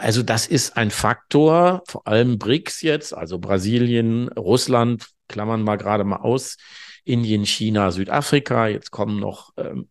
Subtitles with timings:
[0.00, 6.04] Also das ist ein Faktor, vor allem BRICS jetzt, also Brasilien, Russland, klammern wir gerade
[6.04, 6.56] mal aus,
[7.04, 9.88] Indien, China, Südafrika, jetzt kommen noch ähm,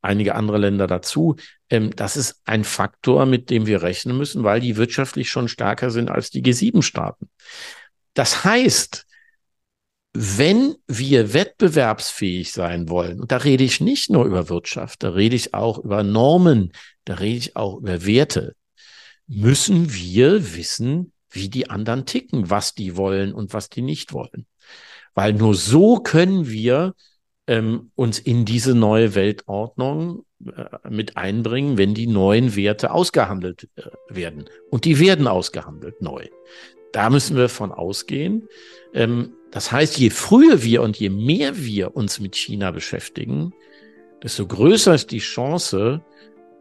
[0.00, 1.36] einige andere Länder dazu.
[1.68, 5.90] Ähm, das ist ein Faktor, mit dem wir rechnen müssen, weil die wirtschaftlich schon stärker
[5.90, 7.28] sind als die G7-Staaten.
[8.14, 9.04] Das heißt,
[10.14, 15.36] wenn wir wettbewerbsfähig sein wollen, und da rede ich nicht nur über Wirtschaft, da rede
[15.36, 16.72] ich auch über Normen,
[17.04, 18.54] da rede ich auch über Werte,
[19.26, 24.46] müssen wir wissen, wie die anderen ticken, was die wollen und was die nicht wollen.
[25.14, 26.94] Weil nur so können wir
[27.46, 33.82] ähm, uns in diese neue Weltordnung äh, mit einbringen, wenn die neuen Werte ausgehandelt äh,
[34.08, 34.44] werden.
[34.70, 36.26] Und die werden ausgehandelt neu.
[36.92, 38.48] Da müssen wir von ausgehen.
[38.94, 43.52] Ähm, das heißt, je früher wir und je mehr wir uns mit China beschäftigen,
[44.22, 46.02] desto größer ist die Chance,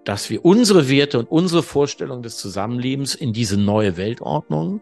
[0.05, 4.81] dass wir unsere Werte und unsere Vorstellung des Zusammenlebens in diese neue Weltordnung,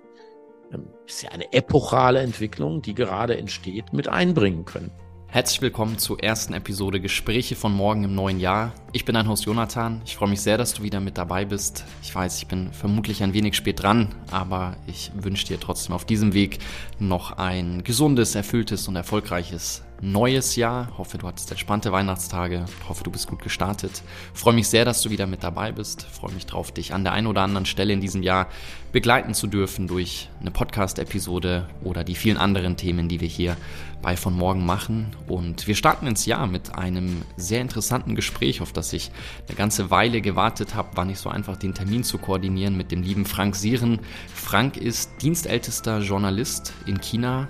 [0.74, 4.92] ähm, ist ja eine epochale Entwicklung, die gerade entsteht, mit einbringen können.
[5.34, 8.74] Herzlich willkommen zur ersten Episode Gespräche von morgen im neuen Jahr.
[8.92, 10.02] Ich bin dein Host Jonathan.
[10.06, 11.86] Ich freue mich sehr, dass du wieder mit dabei bist.
[12.04, 16.04] Ich weiß, ich bin vermutlich ein wenig spät dran, aber ich wünsche dir trotzdem auf
[16.04, 16.60] diesem Weg
[17.00, 20.98] noch ein gesundes, erfülltes und erfolgreiches neues Jahr.
[20.98, 22.66] Hoffe, du hattest entspannte Weihnachtstage.
[22.90, 24.02] Hoffe, du bist gut gestartet.
[24.34, 26.02] Freue mich sehr, dass du wieder mit dabei bist.
[26.04, 28.48] Freue mich drauf, dich an der einen oder anderen Stelle in diesem Jahr
[28.92, 33.56] begleiten zu dürfen durch eine Podcast-Episode oder die vielen anderen Themen, die wir hier
[34.02, 35.16] bei von morgen machen.
[35.28, 39.12] Und wir starten ins Jahr mit einem sehr interessanten Gespräch, auf das ich
[39.48, 40.96] eine ganze Weile gewartet habe.
[40.98, 44.00] War nicht so einfach, den Termin zu koordinieren mit dem lieben Frank Sieren.
[44.34, 47.48] Frank ist dienstältester Journalist in China,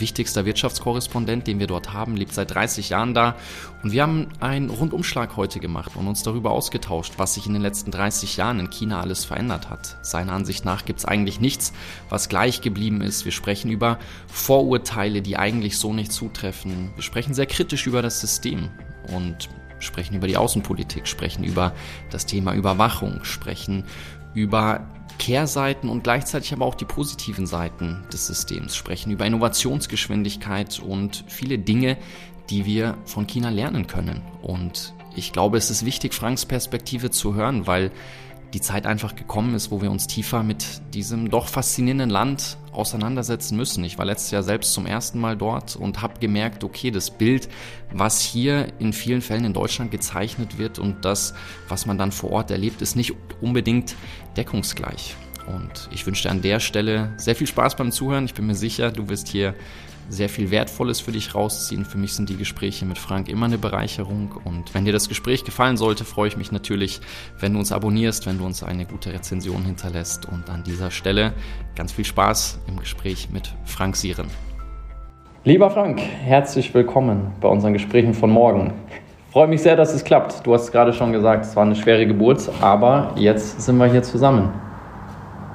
[0.00, 3.36] wichtigster Wirtschaftskorrespondent, den wir dort haben, lebt seit 30 Jahren da.
[3.82, 7.62] Und wir haben einen Rundumschlag heute gemacht und uns darüber ausgetauscht, was sich in den
[7.62, 9.98] letzten 30 Jahren in China alles verändert hat.
[10.02, 11.72] Seiner Ansicht nach gibt es eigentlich nichts,
[12.08, 13.24] was gleich geblieben ist.
[13.24, 16.90] Wir sprechen über Vorurteile, die eigentlich so nicht zutreffen.
[16.94, 18.68] Wir sprechen sehr kritisch über das System
[19.14, 19.48] und
[19.80, 21.72] sprechen über die Außenpolitik, sprechen über
[22.10, 23.84] das Thema Überwachung, sprechen
[24.34, 24.86] über
[25.22, 31.60] Kehrseiten und gleichzeitig aber auch die positiven Seiten des Systems, sprechen über Innovationsgeschwindigkeit und viele
[31.60, 31.96] Dinge,
[32.50, 34.20] die wir von China lernen können.
[34.42, 37.92] Und ich glaube, es ist wichtig, Franks Perspektive zu hören, weil
[38.54, 43.56] die Zeit einfach gekommen ist, wo wir uns tiefer mit diesem doch faszinierenden Land auseinandersetzen
[43.56, 43.82] müssen.
[43.84, 47.48] Ich war letztes Jahr selbst zum ersten Mal dort und habe gemerkt, okay, das Bild,
[47.92, 51.34] was hier in vielen Fällen in Deutschland gezeichnet wird und das,
[51.68, 53.96] was man dann vor Ort erlebt, ist nicht unbedingt
[54.36, 55.16] deckungsgleich.
[55.46, 58.26] Und ich wünsche dir an der Stelle sehr viel Spaß beim Zuhören.
[58.26, 59.54] Ich bin mir sicher, du wirst hier
[60.08, 61.84] sehr viel Wertvolles für dich rausziehen.
[61.84, 64.32] Für mich sind die Gespräche mit Frank immer eine Bereicherung.
[64.44, 67.00] Und wenn dir das Gespräch gefallen sollte, freue ich mich natürlich,
[67.40, 70.26] wenn du uns abonnierst, wenn du uns eine gute Rezension hinterlässt.
[70.26, 71.32] Und an dieser Stelle
[71.74, 74.26] ganz viel Spaß im Gespräch mit Frank Sieren.
[75.44, 78.74] Lieber Frank, herzlich willkommen bei unseren Gesprächen von morgen.
[79.26, 80.46] Ich freue mich sehr, dass es klappt.
[80.46, 84.02] Du hast gerade schon gesagt, es war eine schwere Geburt, aber jetzt sind wir hier
[84.02, 84.50] zusammen.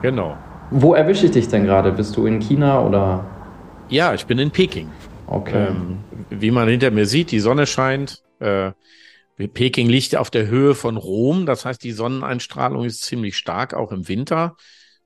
[0.01, 0.35] Genau.
[0.71, 1.91] Wo erwische ich dich denn gerade?
[1.91, 3.23] Bist du in China oder
[3.89, 4.89] ja, ich bin in Peking.
[5.27, 5.67] Okay.
[5.67, 5.99] Ähm,
[6.29, 8.23] wie man hinter mir sieht, die Sonne scheint.
[8.39, 8.71] Äh,
[9.53, 13.91] Peking liegt auf der Höhe von Rom, das heißt, die Sonneneinstrahlung ist ziemlich stark, auch
[13.91, 14.55] im Winter.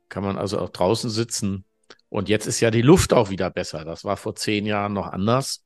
[0.07, 1.65] Kann man also auch draußen sitzen.
[2.09, 3.83] Und jetzt ist ja die Luft auch wieder besser.
[3.85, 5.63] Das war vor zehn Jahren noch anders.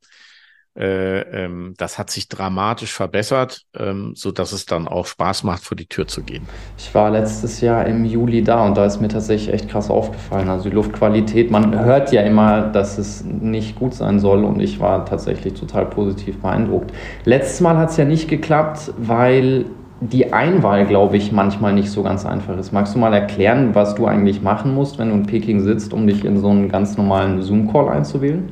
[0.78, 5.64] Äh, ähm, das hat sich dramatisch verbessert, ähm, so dass es dann auch Spaß macht,
[5.64, 6.50] vor die Tür zu gehen.
[6.78, 10.50] Ich war letztes Jahr im Juli da und da ist mir tatsächlich echt krass aufgefallen.
[10.50, 14.82] Also die Luftqualität, man hört ja immer, dass es nicht gut sein soll und ich
[14.82, 16.92] war tatsächlich total positiv beeindruckt.
[17.24, 19.66] Letztes Mal hat es ja nicht geklappt, weil
[20.02, 22.74] die Einwahl, glaube ich, manchmal nicht so ganz einfach ist.
[22.74, 26.06] Magst du mal erklären, was du eigentlich machen musst, wenn du in Peking sitzt, um
[26.06, 28.52] dich in so einen ganz normalen Zoom-Call einzuwählen?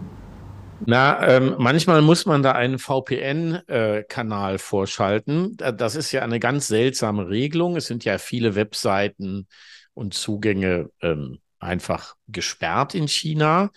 [0.86, 5.56] Na, ähm, manchmal muss man da einen VPN-Kanal äh, vorschalten.
[5.58, 7.78] Das ist ja eine ganz seltsame Regelung.
[7.78, 9.48] Es sind ja viele Webseiten
[9.94, 13.72] und Zugänge ähm, einfach gesperrt in China.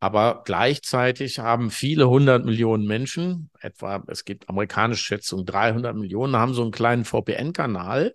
[0.00, 6.54] Aber gleichzeitig haben viele hundert Millionen Menschen, etwa, es gibt amerikanische Schätzungen, 300 Millionen, haben
[6.54, 8.14] so einen kleinen VPN-Kanal.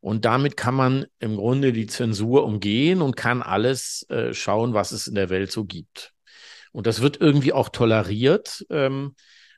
[0.00, 4.92] Und damit kann man im Grunde die Zensur umgehen und kann alles äh, schauen, was
[4.92, 6.15] es in der Welt so gibt.
[6.76, 8.66] Und das wird irgendwie auch toleriert.
[8.68, 9.14] Ähm,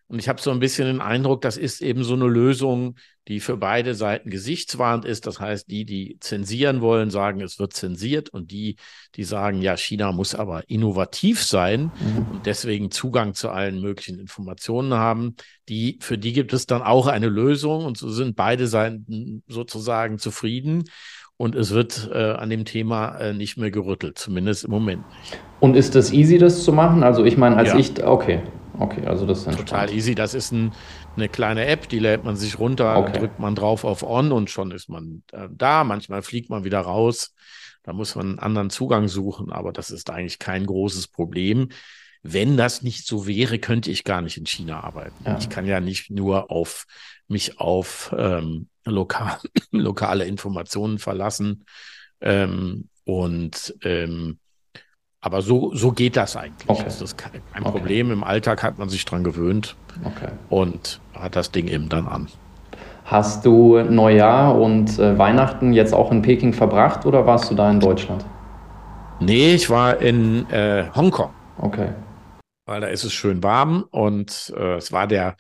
[0.07, 2.95] und ich habe so ein bisschen den Eindruck, das ist eben so eine Lösung,
[3.27, 5.27] die für beide Seiten gesichtswahrend ist.
[5.27, 8.29] Das heißt, die, die zensieren wollen, sagen, es wird zensiert.
[8.29, 8.77] Und die,
[9.17, 12.27] die sagen, ja, China muss aber innovativ sein mhm.
[12.31, 15.35] und deswegen Zugang zu allen möglichen Informationen haben,
[15.69, 17.85] die, für die gibt es dann auch eine Lösung.
[17.85, 20.85] Und so sind beide Seiten sozusagen zufrieden.
[21.39, 25.39] Und es wird äh, an dem Thema äh, nicht mehr gerüttelt, zumindest im Moment nicht.
[25.61, 27.03] Und ist das easy, das zu machen?
[27.03, 27.79] Also ich meine, als ja.
[27.79, 28.43] ich, okay,
[28.79, 30.17] okay, also das ist total easy.
[30.17, 30.73] Das ist ein,
[31.17, 33.21] eine kleine App, die lädt man sich runter, okay.
[33.21, 35.85] drückt man drauf auf On und schon ist man äh, da.
[35.85, 37.35] Manchmal fliegt man wieder raus.
[37.85, 41.69] Da muss man einen anderen Zugang suchen, aber das ist eigentlich kein großes Problem.
[42.25, 45.25] Wenn das nicht so wäre, könnte ich gar nicht in China arbeiten.
[45.25, 45.39] Ja.
[45.39, 46.85] Ich kann ja nicht nur auf
[47.29, 49.39] mich auf ähm, lokal,
[49.71, 51.65] lokale Informationen verlassen.
[52.21, 54.39] Ähm, und ähm,
[55.21, 56.69] aber so, so geht das eigentlich.
[56.69, 56.85] Okay.
[56.85, 57.71] Das ist kein, okay.
[57.71, 58.11] Problem.
[58.11, 60.31] Im Alltag hat man sich dran gewöhnt okay.
[60.49, 62.29] und hat das Ding eben dann an.
[63.05, 67.71] Hast du Neujahr und äh, Weihnachten jetzt auch in Peking verbracht oder warst du da
[67.71, 68.25] in Deutschland?
[69.19, 71.31] Nee, ich war in äh, Hongkong.
[71.59, 71.89] Okay.
[72.67, 75.37] Weil da ist es schön warm und äh, es war der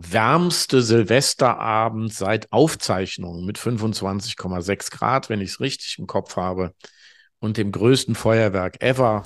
[0.00, 6.72] wärmste Silvesterabend seit Aufzeichnungen mit 25,6 Grad, wenn ich es richtig im Kopf habe,
[7.40, 9.24] und dem größten Feuerwerk ever.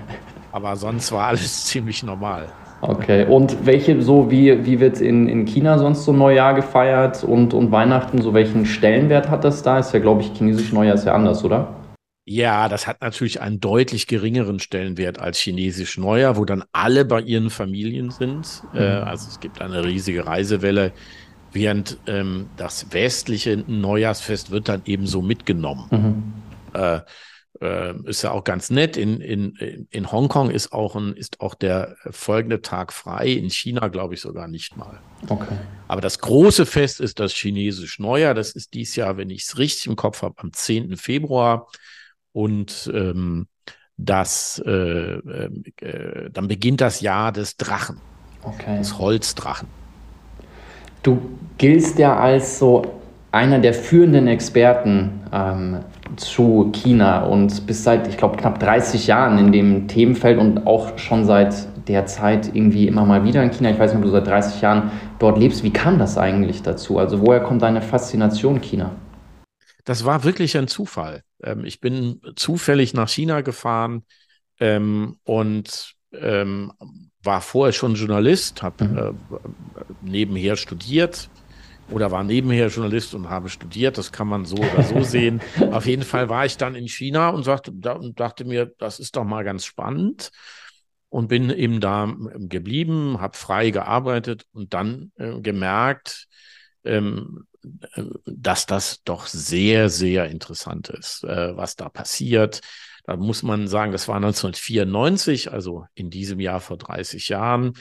[0.52, 2.48] Aber sonst war alles ziemlich normal.
[2.82, 7.54] Okay, und welche, so wie, wie wird in, in China sonst so Neujahr gefeiert und,
[7.54, 9.78] und Weihnachten, so welchen Stellenwert hat das da?
[9.78, 11.81] Ist ja, glaube ich, chinesisch Neujahr ist ja anders, oder?
[12.24, 17.20] Ja, das hat natürlich einen deutlich geringeren Stellenwert als chinesisch Neujahr, wo dann alle bei
[17.20, 18.62] ihren Familien sind.
[18.72, 18.80] Mhm.
[18.80, 20.92] Äh, also es gibt eine riesige Reisewelle,
[21.50, 25.86] während ähm, das westliche Neujahrsfest wird dann eben so mitgenommen.
[25.90, 26.80] Mhm.
[26.80, 27.00] Äh,
[27.60, 28.96] äh, ist ja auch ganz nett.
[28.96, 33.88] In, in, in Hongkong ist auch, ein, ist auch der folgende Tag frei, in China
[33.88, 35.00] glaube ich sogar nicht mal.
[35.28, 35.56] Okay.
[35.88, 38.34] Aber das große Fest ist das chinesische Neujahr.
[38.34, 40.96] Das ist dies Jahr, wenn ich es richtig im Kopf habe, am 10.
[40.96, 41.68] Februar.
[42.32, 43.46] Und ähm,
[43.96, 47.98] das, äh, ähm, äh, dann beginnt das Jahr des Drachen,
[48.42, 48.78] okay.
[48.78, 49.68] des Holzdrachen.
[51.02, 51.20] Du
[51.58, 53.00] giltst ja als so
[53.32, 55.80] einer der führenden Experten ähm,
[56.16, 60.98] zu China und bist seit, ich glaube, knapp 30 Jahren in dem Themenfeld und auch
[60.98, 61.54] schon seit
[61.88, 63.70] der Zeit irgendwie immer mal wieder in China.
[63.70, 65.64] Ich weiß nicht, ob du seit 30 Jahren dort lebst.
[65.64, 66.98] Wie kam das eigentlich dazu?
[66.98, 68.92] Also woher kommt deine Faszination China?
[69.84, 71.22] Das war wirklich ein Zufall.
[71.42, 74.04] Ähm, ich bin zufällig nach China gefahren
[74.60, 76.72] ähm, und ähm,
[77.22, 78.98] war vorher schon Journalist, habe mhm.
[78.98, 79.12] äh,
[80.02, 81.28] nebenher studiert
[81.90, 83.98] oder war nebenher Journalist und habe studiert.
[83.98, 85.40] Das kann man so oder so sehen.
[85.70, 88.98] Auf jeden Fall war ich dann in China und, sagte, da, und dachte mir, das
[88.98, 90.30] ist doch mal ganz spannend
[91.08, 96.26] und bin eben da geblieben, habe frei gearbeitet und dann äh, gemerkt,
[96.84, 97.46] ähm,
[98.26, 102.60] dass das doch sehr, sehr interessant ist, äh, was da passiert.
[103.04, 107.74] Da muss man sagen, das war 1994, also in diesem Jahr vor 30 Jahren.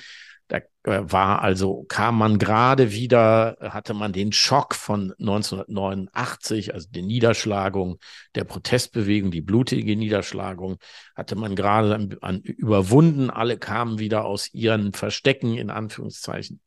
[0.47, 6.87] Da äh, war also, kam man gerade wieder, hatte man den Schock von 1989, also
[6.89, 7.99] die Niederschlagung
[8.35, 10.77] der Protestbewegung, die blutige Niederschlagung,
[11.15, 13.29] hatte man gerade an, an, überwunden.
[13.29, 16.59] Alle kamen wieder aus ihren Verstecken, in Anführungszeichen.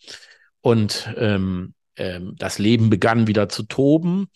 [0.60, 4.28] Und ähm, ähm, das Leben begann wieder zu toben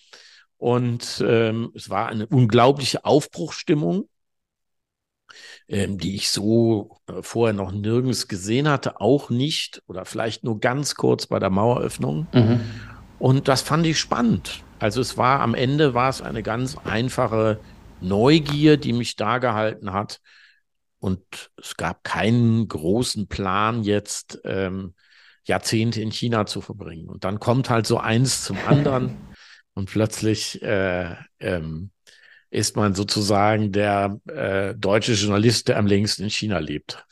[0.58, 4.08] und ähm, es war eine unglaubliche Aufbruchstimmung,
[5.68, 10.58] ähm, die ich so äh, vorher noch nirgends gesehen hatte, auch nicht oder vielleicht nur
[10.58, 12.26] ganz kurz bei der Maueröffnung.
[12.32, 12.60] Mhm.
[13.20, 14.64] Und das fand ich spannend.
[14.80, 17.60] Also es war am Ende war es eine ganz einfache
[18.00, 20.20] Neugier, die mich da gehalten hat.
[20.98, 24.94] Und es gab keinen großen Plan jetzt, ähm,
[25.48, 27.08] Jahrzehnte in China zu verbringen.
[27.08, 29.16] Und dann kommt halt so eins zum anderen
[29.74, 31.90] und plötzlich äh, ähm,
[32.50, 37.04] ist man sozusagen der äh, deutsche Journalist, der am längsten in China lebt.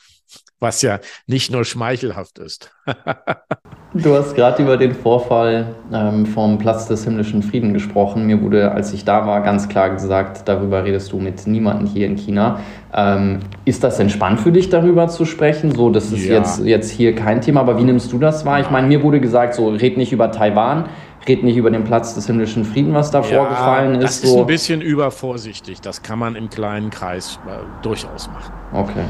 [0.58, 2.70] Was ja nicht nur schmeichelhaft ist.
[3.94, 8.26] du hast gerade über den Vorfall ähm, vom Platz des himmlischen Frieden gesprochen.
[8.26, 12.06] Mir wurde, als ich da war, ganz klar gesagt, darüber redest du mit niemandem hier
[12.06, 12.60] in China.
[12.94, 15.72] Ähm, ist das entspannt für dich, darüber zu sprechen?
[15.72, 16.36] So, das ist ja.
[16.36, 18.60] jetzt, jetzt hier kein Thema, aber wie nimmst du das wahr?
[18.60, 20.88] Ich meine, mir wurde gesagt, so, red nicht über Taiwan,
[21.28, 24.02] red nicht über den Platz des himmlischen Frieden, was da ja, vorgefallen ist.
[24.02, 24.40] Das ist so.
[24.40, 25.80] ein bisschen übervorsichtig.
[25.80, 28.52] Das kann man im kleinen Kreis äh, durchaus machen.
[28.72, 29.04] Okay.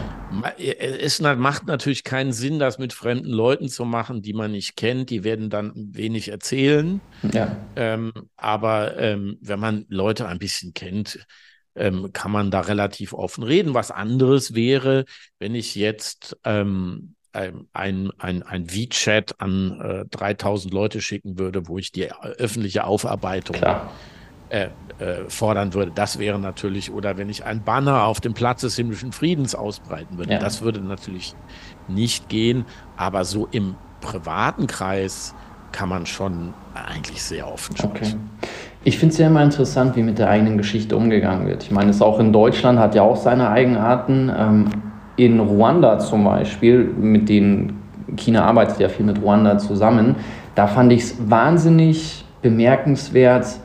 [0.59, 5.11] Es macht natürlich keinen Sinn, das mit fremden Leuten zu machen, die man nicht kennt.
[5.11, 7.01] Die werden dann wenig erzählen.
[7.33, 7.57] Ja.
[7.77, 11.27] Ähm, aber ähm, wenn man Leute ein bisschen kennt,
[11.75, 13.75] ähm, kann man da relativ offen reden.
[13.75, 15.05] Was anderes wäre,
[15.39, 21.79] wenn ich jetzt ähm, ein, ein, ein WeChat an äh, 3000 Leute schicken würde, wo
[21.79, 23.57] ich die öffentliche Aufarbeitung
[24.49, 25.93] äh, äh, fordern würde.
[25.95, 30.19] Das wäre natürlich, oder wenn ich ein Banner auf dem Platz des himmlischen Friedens ausbreiten
[30.19, 30.39] würde, ja.
[30.39, 31.35] das würde natürlich
[31.89, 32.65] nicht gehen.
[32.97, 35.35] Aber so im privaten Kreis
[35.73, 38.31] kann man schon eigentlich sehr offen sprechen.
[38.41, 38.51] Okay.
[38.85, 41.65] Ich finde es ja immer interessant, wie mit der eigenen Geschichte umgegangen wird.
[41.65, 44.31] Ich meine, es auch in Deutschland hat ja auch seine Eigenarten.
[44.35, 44.67] Ähm,
[45.17, 47.83] in Ruanda zum Beispiel, mit denen
[48.17, 50.15] China arbeitet ja viel mit Ruanda zusammen,
[50.55, 53.59] da fand ich es wahnsinnig bemerkenswert,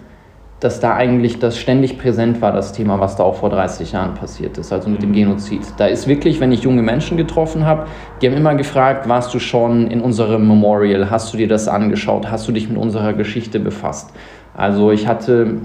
[0.62, 4.14] dass da eigentlich das ständig präsent war, das Thema, was da auch vor 30 Jahren
[4.14, 5.62] passiert ist, also mit dem Genozid.
[5.78, 7.88] Da ist wirklich, wenn ich junge Menschen getroffen habe,
[8.22, 12.30] die haben immer gefragt, warst du schon in unserem Memorial, hast du dir das angeschaut,
[12.30, 14.12] hast du dich mit unserer Geschichte befasst?
[14.54, 15.58] Also ich hatte,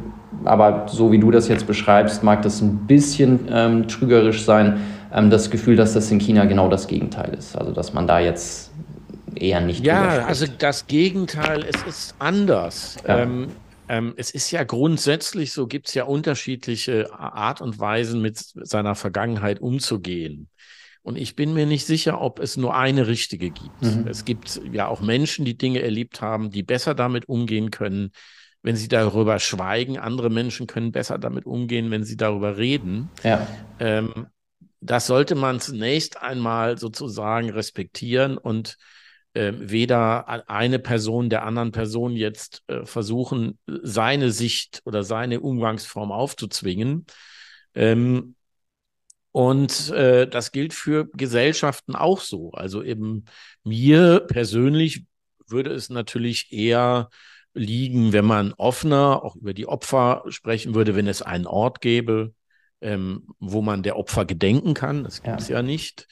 [0.47, 4.81] aber so wie du das jetzt beschreibst, mag das ein bisschen ähm, trügerisch sein,
[5.13, 7.55] ähm, das Gefühl, dass das in China genau das Gegenteil ist.
[7.59, 8.71] Also dass man da jetzt
[9.35, 9.85] eher nicht.
[9.85, 12.97] Ja, also das Gegenteil, es ist anders.
[13.07, 13.19] Ja.
[13.19, 13.49] Ähm,
[13.89, 18.95] ähm, es ist ja grundsätzlich so, gibt es ja unterschiedliche Art und Weisen, mit seiner
[18.95, 20.49] Vergangenheit umzugehen.
[21.03, 23.83] Und ich bin mir nicht sicher, ob es nur eine richtige gibt.
[23.83, 24.09] Mhm.
[24.09, 28.11] Es gibt ja auch Menschen, die Dinge erlebt haben, die besser damit umgehen können,
[28.63, 29.99] wenn sie darüber schweigen.
[29.99, 33.09] Andere Menschen können besser damit umgehen, wenn sie darüber reden.
[33.23, 33.47] Ja.
[33.79, 34.27] Ähm,
[34.81, 38.77] das sollte man zunächst einmal sozusagen respektieren und
[39.37, 46.11] äh, weder eine Person der anderen Person jetzt äh, versuchen, seine Sicht oder seine Umgangsform
[46.11, 47.05] aufzuzwingen.
[47.75, 48.35] Ähm,
[49.33, 52.53] und äh, das gilt für Gesellschaften auch so.
[52.53, 53.27] Also eben
[53.63, 55.05] mir persönlich
[55.47, 57.11] würde es natürlich eher
[57.53, 62.33] liegen, wenn man offener auch über die Opfer sprechen würde, wenn es einen Ort gäbe,
[62.81, 65.05] ähm, wo man der Opfer gedenken kann.
[65.05, 65.57] Das gibt es ja.
[65.57, 66.09] ja nicht.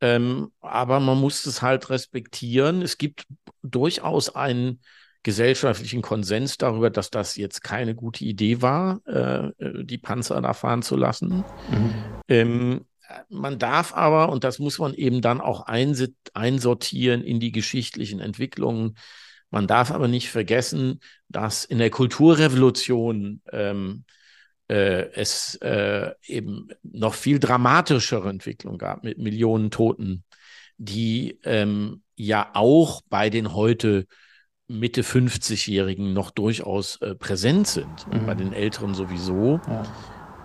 [0.00, 2.82] Ähm, aber man muss es halt respektieren.
[2.82, 3.24] Es gibt
[3.62, 4.80] durchaus einen
[5.22, 9.50] gesellschaftlichen Konsens darüber, dass das jetzt keine gute Idee war, äh,
[9.84, 11.44] die Panzer da fahren zu lassen.
[11.70, 11.94] Mhm.
[12.28, 12.80] Ähm,
[13.28, 15.66] man darf aber, und das muss man eben dann auch
[16.34, 18.96] einsortieren in die geschichtlichen Entwicklungen,
[19.50, 24.17] man darf aber nicht vergessen, dass in der Kulturrevolution ähm, äh,
[24.74, 30.24] es äh, eben noch viel dramatischere Entwicklung gab mit Millionen Toten,
[30.76, 34.06] die ähm, ja auch bei den heute
[34.66, 38.26] Mitte 50-Jährigen noch durchaus äh, präsent sind, mhm.
[38.26, 39.60] bei den Älteren sowieso.
[39.66, 39.82] Ja.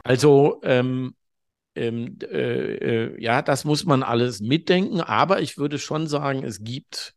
[0.04, 1.16] Also ähm,
[1.76, 6.64] ähm, äh, äh, ja, das muss man alles mitdenken, aber ich würde schon sagen, es
[6.64, 7.16] gibt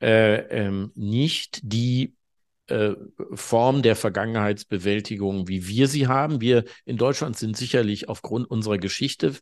[0.00, 2.12] äh, ähm, nicht die äh,
[3.34, 6.40] Form der Vergangenheitsbewältigung, wie wir sie haben.
[6.40, 9.34] Wir in Deutschland sind sicherlich aufgrund unserer Geschichte,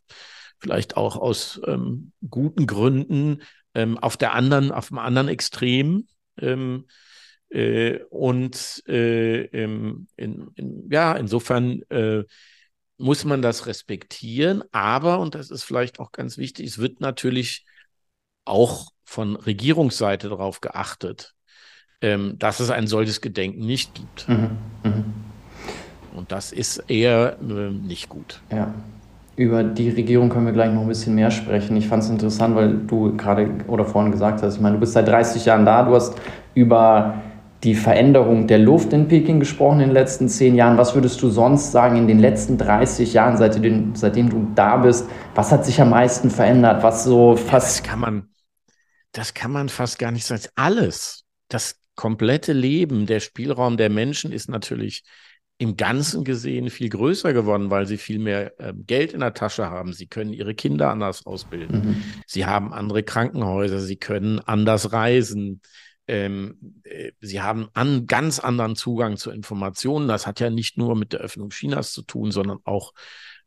[0.59, 3.41] vielleicht auch aus ähm, guten Gründen,
[3.75, 6.07] ähm, auf der anderen, auf dem anderen Extrem.
[6.37, 6.85] Ähm,
[7.49, 12.23] äh, und äh, in, in, ja, insofern äh,
[12.97, 14.63] muss man das respektieren.
[14.71, 17.65] Aber, und das ist vielleicht auch ganz wichtig, es wird natürlich
[18.45, 21.33] auch von Regierungsseite darauf geachtet,
[22.03, 24.27] ähm, dass es ein solches Gedenken nicht gibt.
[24.27, 24.49] Mhm.
[24.83, 25.05] Mhm.
[26.15, 28.41] Und das ist eher äh, nicht gut.
[28.51, 28.73] Ja.
[29.35, 31.75] Über die Regierung können wir gleich noch ein bisschen mehr sprechen.
[31.75, 34.93] Ich fand es interessant, weil du gerade oder vorhin gesagt hast, ich meine, du bist
[34.93, 36.15] seit 30 Jahren da, du hast
[36.53, 37.15] über
[37.63, 40.77] die Veränderung der Luft in Peking gesprochen in den letzten zehn Jahren.
[40.77, 45.07] Was würdest du sonst sagen in den letzten 30 Jahren, seitdem, seitdem du da bist?
[45.33, 46.83] Was hat sich am meisten verändert?
[46.83, 47.79] Was so fast.
[47.79, 48.29] Das kann man,
[49.13, 50.43] das kann man fast gar nicht sagen.
[50.55, 51.23] Alles.
[51.47, 55.03] Das komplette Leben, der Spielraum der Menschen ist natürlich
[55.57, 59.69] im Ganzen gesehen viel größer geworden, weil sie viel mehr äh, Geld in der Tasche
[59.69, 59.93] haben.
[59.93, 61.85] Sie können ihre Kinder anders ausbilden.
[61.85, 62.03] Mhm.
[62.25, 63.79] Sie haben andere Krankenhäuser.
[63.79, 65.61] Sie können anders reisen.
[66.07, 70.07] Ähm, äh, sie haben einen ganz anderen Zugang zu Informationen.
[70.07, 72.93] Das hat ja nicht nur mit der Öffnung Chinas zu tun, sondern auch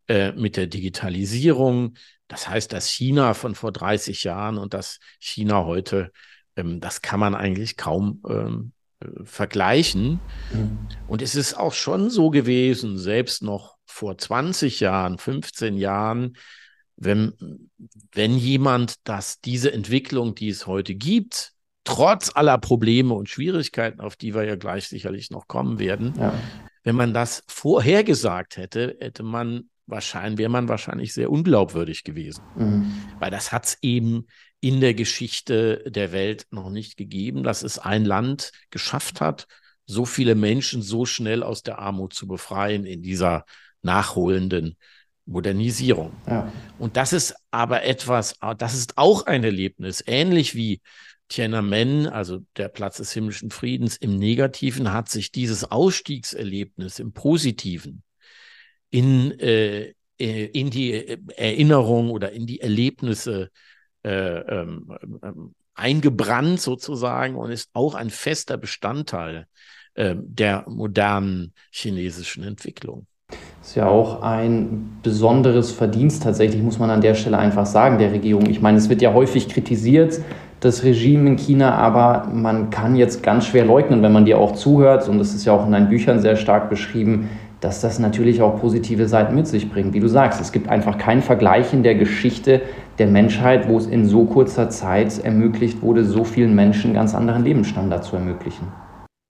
[0.08, 1.94] äh, mit der Digitalisierung.
[2.28, 6.12] Das heißt, dass China von vor 30 Jahren und das China heute
[6.56, 10.20] ähm, das kann man eigentlich kaum ähm, äh, vergleichen.
[10.52, 10.78] Mhm.
[11.06, 16.36] Und es ist auch schon so gewesen, selbst noch vor 20 Jahren, 15 Jahren,
[16.96, 17.68] wenn,
[18.12, 21.52] wenn jemand das, diese Entwicklung, die es heute gibt,
[21.84, 26.34] trotz aller Probleme und Schwierigkeiten, auf die wir ja gleich sicherlich noch kommen werden, ja.
[26.82, 32.42] wenn man das vorhergesagt hätte, hätte man wahrscheinlich, wäre man wahrscheinlich sehr unglaubwürdig gewesen.
[32.56, 32.92] Mhm.
[33.18, 34.26] Weil das hat es eben
[34.66, 39.46] in der Geschichte der Welt noch nicht gegeben, dass es ein Land geschafft hat,
[39.86, 43.44] so viele Menschen so schnell aus der Armut zu befreien in dieser
[43.82, 44.76] nachholenden
[45.24, 46.12] Modernisierung.
[46.26, 46.52] Ja.
[46.80, 50.80] Und das ist aber etwas, das ist auch ein Erlebnis, ähnlich wie
[51.28, 58.02] Tiananmen, also der Platz des himmlischen Friedens, im Negativen hat sich dieses Ausstiegserlebnis im Positiven
[58.90, 63.50] in, äh, äh in die Erinnerung oder in die Erlebnisse
[64.06, 69.46] äh, ähm, ähm, eingebrannt sozusagen und ist auch ein fester Bestandteil
[69.94, 73.06] äh, der modernen chinesischen Entwicklung.
[73.28, 77.98] Das ist ja auch ein besonderes Verdienst tatsächlich, muss man an der Stelle einfach sagen,
[77.98, 78.46] der Regierung.
[78.48, 80.20] Ich meine, es wird ja häufig kritisiert,
[80.60, 84.52] das Regime in China, aber man kann jetzt ganz schwer leugnen, wenn man dir auch
[84.52, 87.28] zuhört, und das ist ja auch in deinen Büchern sehr stark beschrieben,
[87.60, 89.94] dass das natürlich auch positive Seiten mit sich bringt.
[89.94, 92.62] Wie du sagst, es gibt einfach keinen Vergleich in der Geschichte
[92.98, 97.44] der Menschheit, wo es in so kurzer Zeit ermöglicht wurde, so vielen Menschen ganz anderen
[97.44, 98.68] Lebensstandard zu ermöglichen.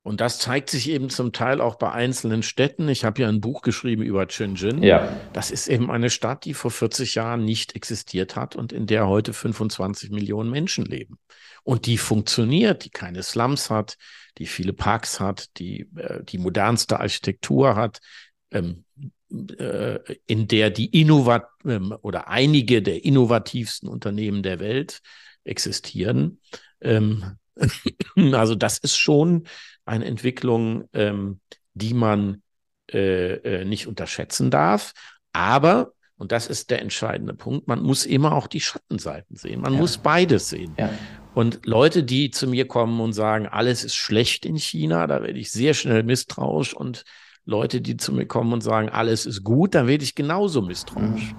[0.06, 2.88] Und das zeigt sich eben zum Teil auch bei einzelnen Städten.
[2.88, 4.80] Ich habe ja ein Buch geschrieben über Shenzhen.
[4.80, 5.09] Ja.
[5.33, 9.09] Das ist eben eine Stadt, die vor 40 Jahren nicht existiert hat und in der
[9.09, 11.18] heute 25 Millionen Menschen leben.
[11.64, 13.97] Und die funktioniert, die keine Slums hat,
[14.38, 18.00] die viele Parks hat, die äh, die modernste Architektur hat,
[18.50, 18.85] ähm,
[19.59, 25.00] äh, in der die innovat ähm, oder einige der innovativsten Unternehmen der Welt
[25.45, 26.40] existieren.
[26.81, 27.37] Ähm,
[28.33, 29.49] also das ist schon
[29.85, 31.40] eine Entwicklung, ähm,
[31.75, 32.43] die man
[32.93, 34.93] äh, äh, nicht unterschätzen darf.
[35.33, 39.61] Aber, und das ist der entscheidende Punkt, man muss immer auch die Schattenseiten sehen.
[39.61, 39.78] Man ja.
[39.81, 40.75] muss beides sehen.
[40.78, 40.90] Ja.
[41.37, 45.38] Und Leute, die zu mir kommen und sagen, alles ist schlecht in China, da werde
[45.38, 46.73] ich sehr schnell misstrauisch.
[46.73, 47.05] Und
[47.45, 51.35] Leute, die zu mir kommen und sagen, alles ist gut, da werde ich genauso misstrauisch.
[51.35, 51.37] Mhm.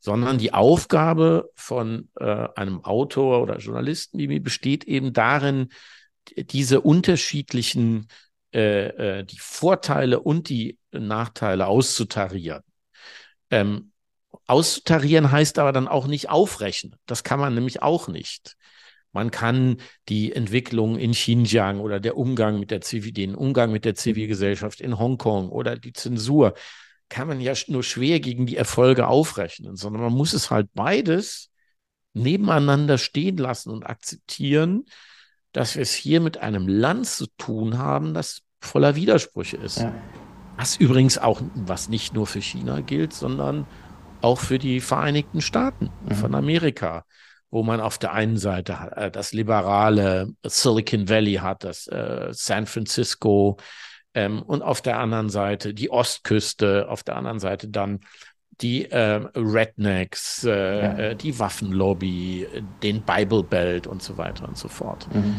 [0.00, 5.68] Sondern die Aufgabe von äh, einem Autor oder Journalisten wie mir besteht eben darin,
[6.36, 8.08] diese unterschiedlichen,
[8.52, 12.64] äh, äh, die Vorteile und die Nachteile auszutarieren.
[13.50, 13.92] Ähm,
[14.48, 16.96] auszutarieren heißt aber dann auch nicht aufrechnen.
[17.06, 18.56] Das kann man nämlich auch nicht.
[19.12, 23.84] Man kann die Entwicklung in Xinjiang oder der Umgang mit der Zivil, den Umgang mit
[23.84, 26.54] der Zivilgesellschaft in Hongkong oder die Zensur,
[27.08, 31.50] kann man ja nur schwer gegen die Erfolge aufrechnen, sondern man muss es halt beides
[32.12, 34.84] nebeneinander stehen lassen und akzeptieren,
[35.52, 39.78] dass wir es hier mit einem Land zu tun haben, das voller Widersprüche ist.
[39.78, 39.94] Ja.
[40.56, 43.66] Was übrigens auch, was nicht nur für China gilt, sondern
[44.20, 46.14] auch für die Vereinigten Staaten mhm.
[46.14, 47.04] von Amerika,
[47.50, 52.66] wo man auf der einen Seite äh, das liberale Silicon Valley hat, das äh, San
[52.66, 53.56] Francisco
[54.14, 58.00] ähm, und auf der anderen Seite die Ostküste, auf der anderen Seite dann
[58.60, 60.52] die äh, Rednecks, ja.
[60.52, 62.46] Äh, die Waffenlobby,
[62.82, 65.06] den Bible Belt und so weiter und so fort.
[65.14, 65.36] Mhm.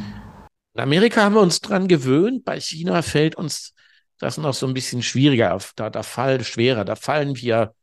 [0.76, 3.74] In Amerika haben wir uns dran gewöhnt, bei China fällt uns
[4.19, 7.74] das noch so ein bisschen schwieriger da, da fallen schwerer, da fallen wir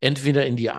[0.00, 0.70] entweder in die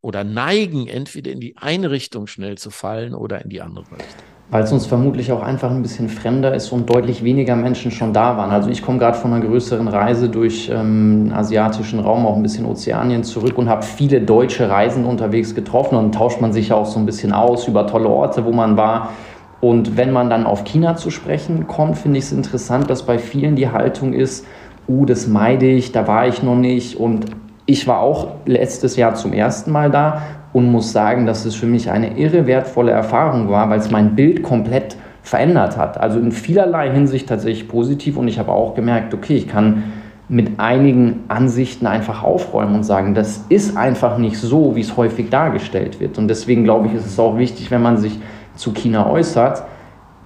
[0.00, 4.32] oder neigen entweder in die eine Richtung schnell zu fallen oder in die andere Richtung
[4.52, 8.12] weil es uns vermutlich auch einfach ein bisschen fremder ist und deutlich weniger Menschen schon
[8.12, 8.50] da waren.
[8.50, 12.66] Also ich komme gerade von einer größeren Reise durch ähm, asiatischen Raum, auch ein bisschen
[12.66, 16.84] Ozeanien zurück und habe viele deutsche Reisende unterwegs getroffen und tauscht man sich ja auch
[16.84, 19.14] so ein bisschen aus über tolle Orte, wo man war.
[19.62, 23.18] Und wenn man dann auf China zu sprechen kommt, finde ich es interessant, dass bei
[23.18, 24.44] vielen die Haltung ist,
[24.86, 27.24] uh, das meide ich, da war ich noch nicht und
[27.72, 30.20] ich war auch letztes Jahr zum ersten Mal da
[30.52, 34.14] und muss sagen, dass es für mich eine irre wertvolle Erfahrung war, weil es mein
[34.14, 35.98] Bild komplett verändert hat.
[35.98, 39.84] Also in vielerlei Hinsicht tatsächlich positiv und ich habe auch gemerkt, okay, ich kann
[40.28, 45.30] mit einigen Ansichten einfach aufräumen und sagen, das ist einfach nicht so, wie es häufig
[45.30, 46.18] dargestellt wird.
[46.18, 48.18] Und deswegen glaube ich, ist es auch wichtig, wenn man sich
[48.54, 49.62] zu China äußert,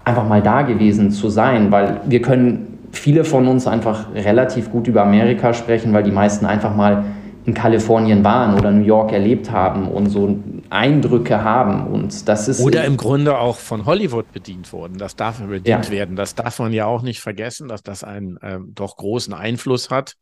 [0.05, 4.89] einfach mal da gewesen zu sein, weil wir können viele von uns einfach relativ gut
[4.89, 7.05] über Amerika sprechen, weil die meisten einfach mal
[7.47, 11.87] in Kalifornien waren oder New York erlebt haben und so Eindrücke haben.
[11.87, 12.61] Und das ist.
[12.61, 14.99] Oder im Grunde auch von Hollywood bedient wurden.
[14.99, 15.91] Das darf bedient ja.
[15.91, 16.17] werden.
[16.17, 20.17] Das darf man ja auch nicht vergessen, dass das einen ähm, doch großen Einfluss hat.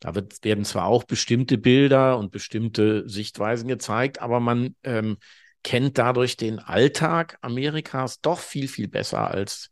[0.00, 5.16] Da wird, werden zwar auch bestimmte Bilder und bestimmte Sichtweisen gezeigt, aber man ähm,
[5.62, 9.70] kennt dadurch den Alltag Amerikas doch viel, viel besser, als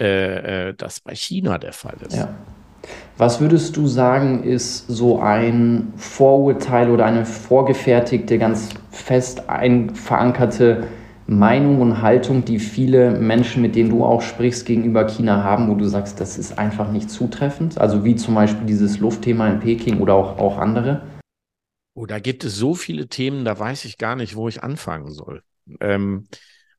[0.00, 2.16] äh, äh, das bei China der Fall ist.
[2.16, 2.36] Ja.
[3.16, 9.42] Was würdest du sagen, ist so ein Vorurteil oder eine vorgefertigte, ganz fest
[9.94, 10.84] verankerte
[11.26, 15.74] Meinung und Haltung, die viele Menschen, mit denen du auch sprichst, gegenüber China haben, wo
[15.74, 17.78] du sagst, das ist einfach nicht zutreffend?
[17.78, 21.02] Also wie zum Beispiel dieses Luftthema in Peking oder auch, auch andere?
[21.94, 25.12] Oh, da gibt es so viele Themen, da weiß ich gar nicht, wo ich anfangen
[25.12, 25.42] soll.
[25.80, 26.26] Ähm,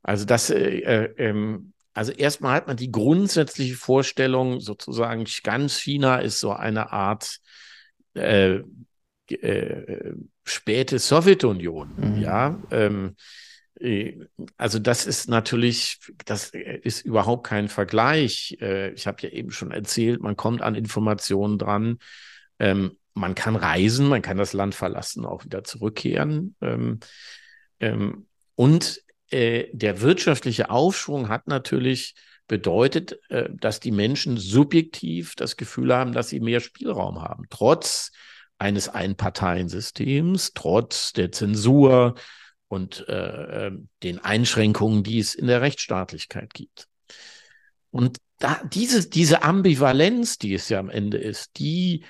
[0.04, 6.17] also das, äh, äh, ähm, also erstmal hat man die grundsätzliche Vorstellung, sozusagen ganz China
[6.17, 7.39] ist so eine Art
[8.13, 8.60] äh,
[9.29, 11.89] äh, späte Sowjetunion.
[11.95, 12.21] Mhm.
[12.21, 13.15] Ja, ähm,
[13.79, 14.19] äh,
[14.58, 18.58] also das ist natürlich, das ist überhaupt kein Vergleich.
[18.60, 21.99] Äh, ich habe ja eben schon erzählt, man kommt an Informationen dran.
[22.60, 26.55] Ähm, man kann reisen, man kann das Land verlassen, auch wieder zurückkehren.
[26.60, 26.99] Ähm,
[27.79, 29.01] ähm, und
[29.32, 32.16] äh, der wirtschaftliche Aufschwung hat natürlich
[32.48, 38.12] bedeutet, äh, dass die Menschen subjektiv das Gefühl haben, dass sie mehr Spielraum haben, trotz
[38.58, 42.16] eines Einparteiensystems, trotz der Zensur
[42.68, 43.72] und äh, äh,
[44.04, 46.88] den Einschränkungen, die es in der Rechtsstaatlichkeit gibt.
[47.92, 52.04] Und da, diese, diese Ambivalenz, die es ja am Ende ist, die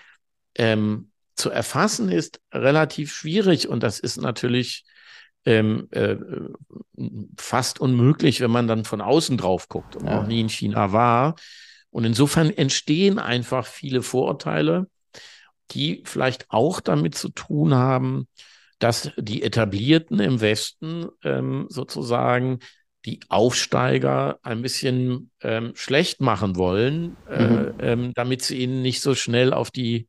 [0.55, 4.85] ähm, zu erfassen ist relativ schwierig und das ist natürlich
[5.45, 6.15] ähm, äh,
[7.37, 10.15] fast unmöglich, wenn man dann von außen drauf guckt und ja.
[10.15, 11.35] noch nie in China war.
[11.91, 14.87] Und insofern entstehen einfach viele Vorurteile,
[15.71, 18.27] die vielleicht auch damit zu tun haben,
[18.79, 22.59] dass die Etablierten im Westen ähm, sozusagen
[23.05, 27.73] die Aufsteiger ein bisschen ähm, schlecht machen wollen, äh, mhm.
[27.79, 30.07] ähm, damit sie ihnen nicht so schnell auf die,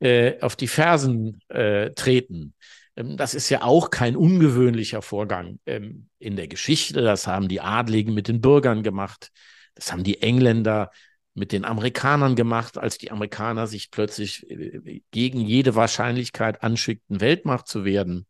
[0.00, 2.54] äh, auf die Fersen äh, treten.
[2.98, 7.00] Ähm, das ist ja auch kein ungewöhnlicher Vorgang ähm, in der Geschichte.
[7.00, 9.30] Das haben die Adligen mit den Bürgern gemacht.
[9.74, 10.90] Das haben die Engländer
[11.34, 17.68] mit den Amerikanern gemacht, als die Amerikaner sich plötzlich äh, gegen jede Wahrscheinlichkeit anschickten, Weltmacht
[17.68, 18.26] zu werden.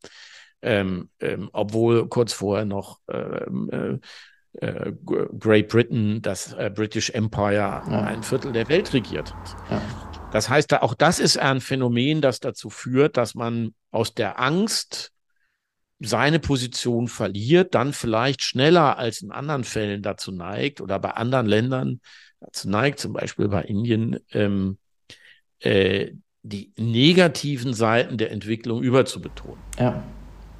[0.61, 7.53] Ähm, ähm, obwohl kurz vorher noch ähm, äh, äh, Great Britain, das äh, British Empire,
[7.55, 8.03] ja.
[8.03, 9.57] ein Viertel der Welt regiert hat.
[9.71, 10.08] Ja.
[10.31, 15.13] Das heißt, auch das ist ein Phänomen, das dazu führt, dass man aus der Angst
[16.01, 21.47] seine Position verliert, dann vielleicht schneller als in anderen Fällen dazu neigt oder bei anderen
[21.47, 22.01] Ländern
[22.41, 24.79] dazu neigt, zum Beispiel bei Indien, ähm,
[25.61, 26.13] äh,
[26.43, 29.59] die negativen Seiten der Entwicklung überzubetonen.
[29.79, 30.03] Ja,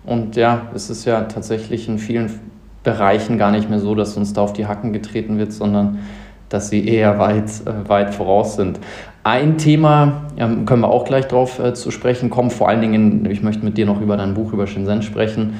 [0.05, 2.41] und ja, es ist ja tatsächlich in vielen
[2.83, 6.01] Bereichen gar nicht mehr so, dass uns da auf die Hacken getreten wird, sondern
[6.49, 8.81] dass sie eher weit, äh, weit voraus sind.
[9.25, 13.29] Ein Thema, ähm, können wir auch gleich drauf äh, zu sprechen kommen, vor allen Dingen,
[13.31, 15.55] ich möchte mit dir noch über dein Buch über Shenzhen sprechen,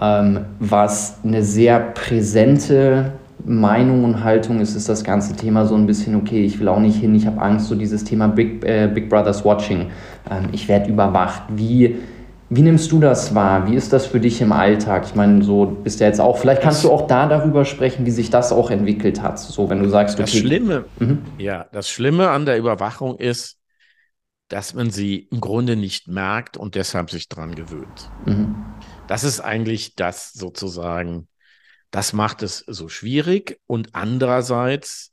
[0.00, 3.12] ähm, was eine sehr präsente
[3.44, 6.80] Meinung und Haltung ist, ist das ganze Thema so ein bisschen, okay, ich will auch
[6.80, 9.90] nicht hin, ich habe Angst, so dieses Thema Big, äh, Big Brothers Watching.
[10.30, 11.42] Ähm, ich werde überwacht.
[11.54, 11.96] Wie
[12.50, 13.68] wie nimmst du das wahr?
[13.68, 15.04] Wie ist das für dich im Alltag?
[15.06, 18.10] Ich meine, so bist du jetzt auch, vielleicht kannst du auch da darüber sprechen, wie
[18.10, 19.38] sich das auch entwickelt hat.
[19.38, 20.30] So, wenn du sagst, okay.
[20.30, 21.22] Das Schlimme, mhm.
[21.38, 23.58] ja, das Schlimme an der Überwachung ist,
[24.48, 28.10] dass man sie im Grunde nicht merkt und deshalb sich dran gewöhnt.
[28.26, 28.54] Mhm.
[29.06, 31.28] Das ist eigentlich das sozusagen,
[31.90, 35.12] das macht es so schwierig und andererseits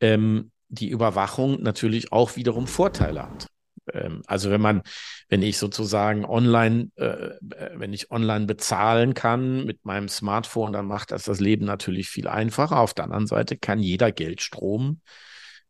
[0.00, 3.46] ähm, die Überwachung natürlich auch wiederum Vorteile hat.
[3.92, 4.82] Ähm, also wenn man,
[5.28, 7.38] wenn ich sozusagen online, äh, äh,
[7.74, 12.28] wenn ich online bezahlen kann mit meinem Smartphone, dann macht das das Leben natürlich viel
[12.28, 12.78] einfacher.
[12.78, 15.00] Auf der anderen Seite kann jeder Geldstrom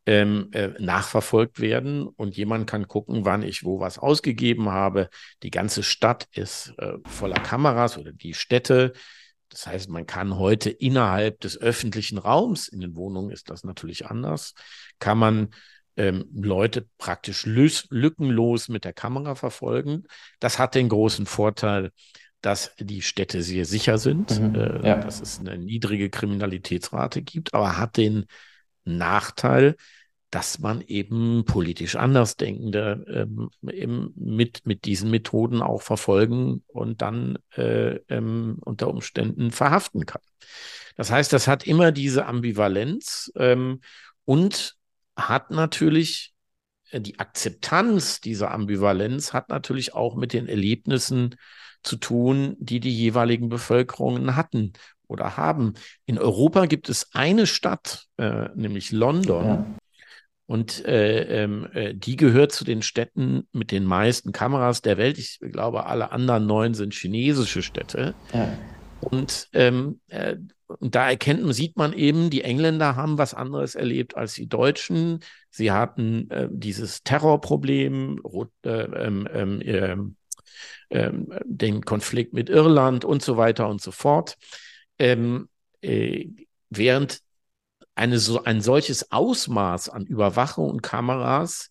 [0.06, 5.08] ähm, äh, nachverfolgt werden und jemand kann gucken, wann ich wo was ausgegeben habe.
[5.42, 8.92] Die ganze Stadt ist äh, voller Kameras oder die Städte.
[9.48, 14.06] Das heißt, man kann heute innerhalb des öffentlichen Raums, in den Wohnungen ist das natürlich
[14.06, 14.54] anders,
[14.98, 15.50] kann man
[15.96, 20.04] ähm, Leute praktisch lückenlos mit der Kamera verfolgen.
[20.40, 21.90] Das hat den großen Vorteil,
[22.40, 24.96] dass die Städte sehr sicher sind, mhm, äh, ja.
[24.96, 28.26] dass es eine niedrige Kriminalitätsrate gibt, aber hat den
[28.84, 29.76] Nachteil,
[30.30, 37.38] dass man eben politisch Andersdenkende ähm, eben mit, mit diesen Methoden auch verfolgen und dann
[37.56, 40.22] äh, ähm, unter Umständen verhaften kann.
[40.96, 43.80] Das heißt, das hat immer diese Ambivalenz ähm,
[44.24, 44.76] und
[45.16, 46.34] hat natürlich
[46.90, 51.36] äh, die Akzeptanz dieser Ambivalenz hat natürlich auch mit den Erlebnissen
[51.82, 54.72] zu tun, die die jeweiligen Bevölkerungen hatten
[55.06, 55.74] oder haben.
[56.06, 59.44] In Europa gibt es eine Stadt, äh, nämlich London.
[59.44, 59.66] Ja.
[60.46, 65.18] Und äh, ähm, äh, die gehört zu den Städten mit den meisten Kameras der Welt.
[65.18, 68.14] Ich glaube, alle anderen neun sind chinesische Städte.
[68.32, 68.52] Ja.
[69.00, 73.74] Und ähm, äh, und da erkennt man, sieht man eben, die Engländer haben was anderes
[73.74, 75.20] erlebt als die Deutschen.
[75.50, 78.20] Sie hatten äh, dieses Terrorproblem,
[78.64, 78.70] äh,
[80.90, 84.36] ähm, den Konflikt mit Irland und so weiter und so fort.
[84.98, 85.48] Ähm,
[85.82, 86.28] äh,
[86.70, 87.20] während
[87.94, 91.70] eine, so, ein solches Ausmaß an Überwachung und Kameras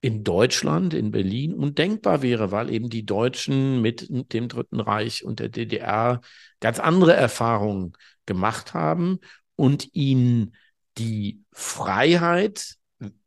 [0.00, 5.38] in Deutschland, in Berlin undenkbar wäre, weil eben die Deutschen mit dem Dritten Reich und
[5.38, 6.20] der DDR
[6.60, 7.92] ganz andere Erfahrungen
[8.26, 9.18] gemacht haben
[9.56, 10.54] und ihnen
[10.98, 12.76] die Freiheit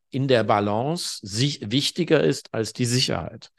[0.10, 3.52] in der Balance sich wichtiger ist als die Sicherheit.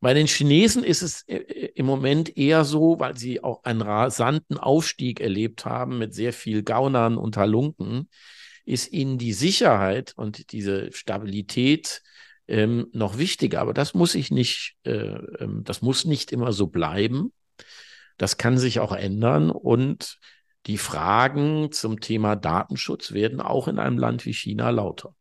[0.00, 3.82] Bei den Chinesen ist es äh, äh, im Moment eher so, weil sie auch einen
[3.82, 8.08] rasanten Aufstieg erlebt haben mit sehr viel Gaunern und Halunken,
[8.64, 12.02] ist ihnen die Sicherheit und diese Stabilität
[12.48, 13.60] ähm, noch wichtiger.
[13.60, 17.32] Aber das muss ich nicht, äh, ähm, das muss nicht immer so bleiben.
[18.16, 20.18] Das kann sich auch ändern und
[20.66, 25.14] die Fragen zum Thema Datenschutz werden auch in einem Land wie China lauter.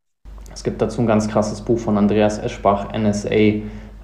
[0.54, 3.30] Es gibt dazu ein ganz krasses Buch von Andreas Eschbach, NSA.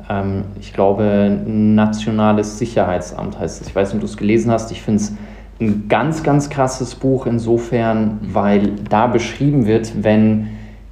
[0.10, 3.68] Ähm, ich glaube, Nationales Sicherheitsamt heißt es.
[3.68, 4.72] Ich weiß nicht, ob du es gelesen hast.
[4.72, 5.14] Ich finde es
[5.60, 10.50] ein ganz, ganz krasses Buch insofern, weil da beschrieben wird, wenn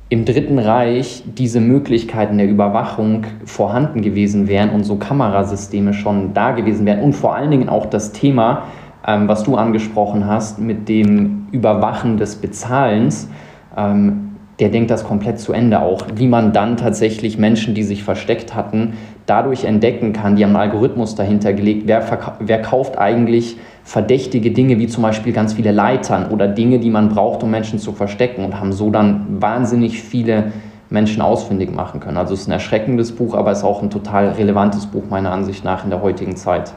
[0.10, 6.52] im Dritten Reich diese Möglichkeiten der Überwachung vorhanden gewesen wären und so Kamerasysteme schon da
[6.52, 8.68] gewesen wären und vor allen Dingen auch das Thema,
[9.06, 13.30] ähm, was du angesprochen hast, mit dem Überwachen des Bezahlens,
[13.78, 18.04] ähm, der denkt das komplett zu Ende auch, wie man dann tatsächlich Menschen, die sich
[18.04, 18.94] versteckt hatten,
[19.26, 22.04] dadurch entdecken kann, die haben einen Algorithmus dahinter gelegt, wer,
[22.40, 27.10] wer kauft eigentlich verdächtige Dinge wie zum Beispiel ganz viele Leitern oder Dinge, die man
[27.10, 30.52] braucht, um Menschen zu verstecken und haben so dann wahnsinnig viele
[30.90, 32.18] Menschen ausfindig machen können.
[32.18, 35.32] Also es ist ein erschreckendes Buch, aber es ist auch ein total relevantes Buch meiner
[35.32, 36.74] Ansicht nach in der heutigen Zeit.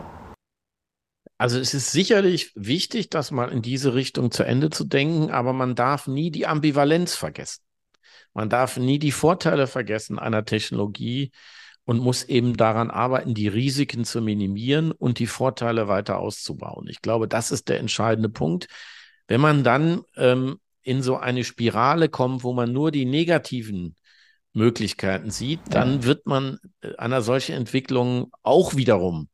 [1.39, 5.53] Also es ist sicherlich wichtig, das mal in diese Richtung zu Ende zu denken, aber
[5.53, 7.63] man darf nie die Ambivalenz vergessen.
[8.33, 11.33] Man darf nie die Vorteile vergessen einer Technologie
[11.85, 16.89] und muss eben daran arbeiten, die Risiken zu minimieren und die Vorteile weiter auszubauen.
[16.89, 18.67] Ich glaube, das ist der entscheidende Punkt.
[19.29, 23.95] Wenn man dann ähm, in so eine Spirale kommt, wo man nur die negativen
[24.53, 29.29] Möglichkeiten sieht, dann wird man äh, einer solchen Entwicklung auch wiederum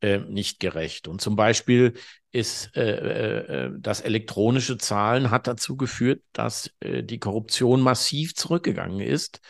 [0.00, 1.08] äh, nicht gerecht.
[1.08, 1.94] Und zum Beispiel
[2.32, 8.34] ist äh, äh, äh, das elektronische Zahlen hat dazu geführt, dass äh, die Korruption massiv
[8.34, 9.40] zurückgegangen ist,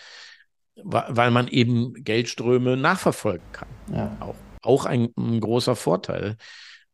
[0.76, 3.68] weil man eben Geldströme nachverfolgen kann.
[3.92, 4.16] Ja.
[4.20, 6.36] Auch, auch ein, ein großer Vorteil.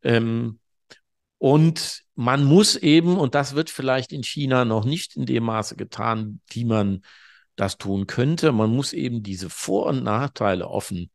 [0.03, 0.59] Ähm,
[1.39, 5.77] und man muss eben, und das wird vielleicht in China noch nicht in dem Maße
[5.77, 7.03] getan, wie man
[7.55, 11.11] das tun könnte, man muss eben diese Vor- und Nachteile offen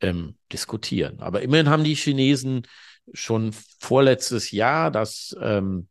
[0.00, 1.20] ähm, diskutieren.
[1.20, 2.66] Aber immerhin haben die Chinesen
[3.12, 5.88] schon vorletztes Jahr das ähm,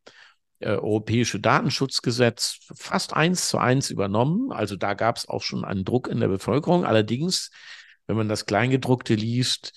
[0.59, 4.51] äh, europäische Datenschutzgesetz fast eins zu eins übernommen.
[4.51, 6.85] Also da gab es auch schon einen Druck in der Bevölkerung.
[6.85, 7.51] Allerdings,
[8.07, 9.73] wenn man das Kleingedruckte liest,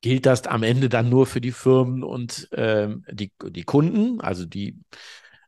[0.00, 4.20] gilt das am Ende dann nur für die Firmen und äh, die, die Kunden.
[4.20, 4.80] Also die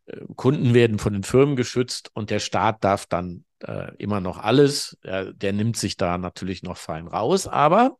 [0.06, 4.38] äh, Kunden werden von den Firmen geschützt und der Staat darf dann äh, immer noch
[4.38, 4.96] alles.
[5.02, 7.48] der nimmt sich da natürlich noch fein raus.
[7.48, 7.96] Aber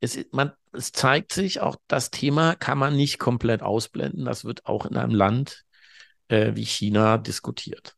[0.00, 4.24] es, man, es zeigt sich auch, das Thema kann man nicht komplett ausblenden.
[4.24, 5.64] Das wird auch in einem Land
[6.28, 7.94] äh, wie China diskutiert.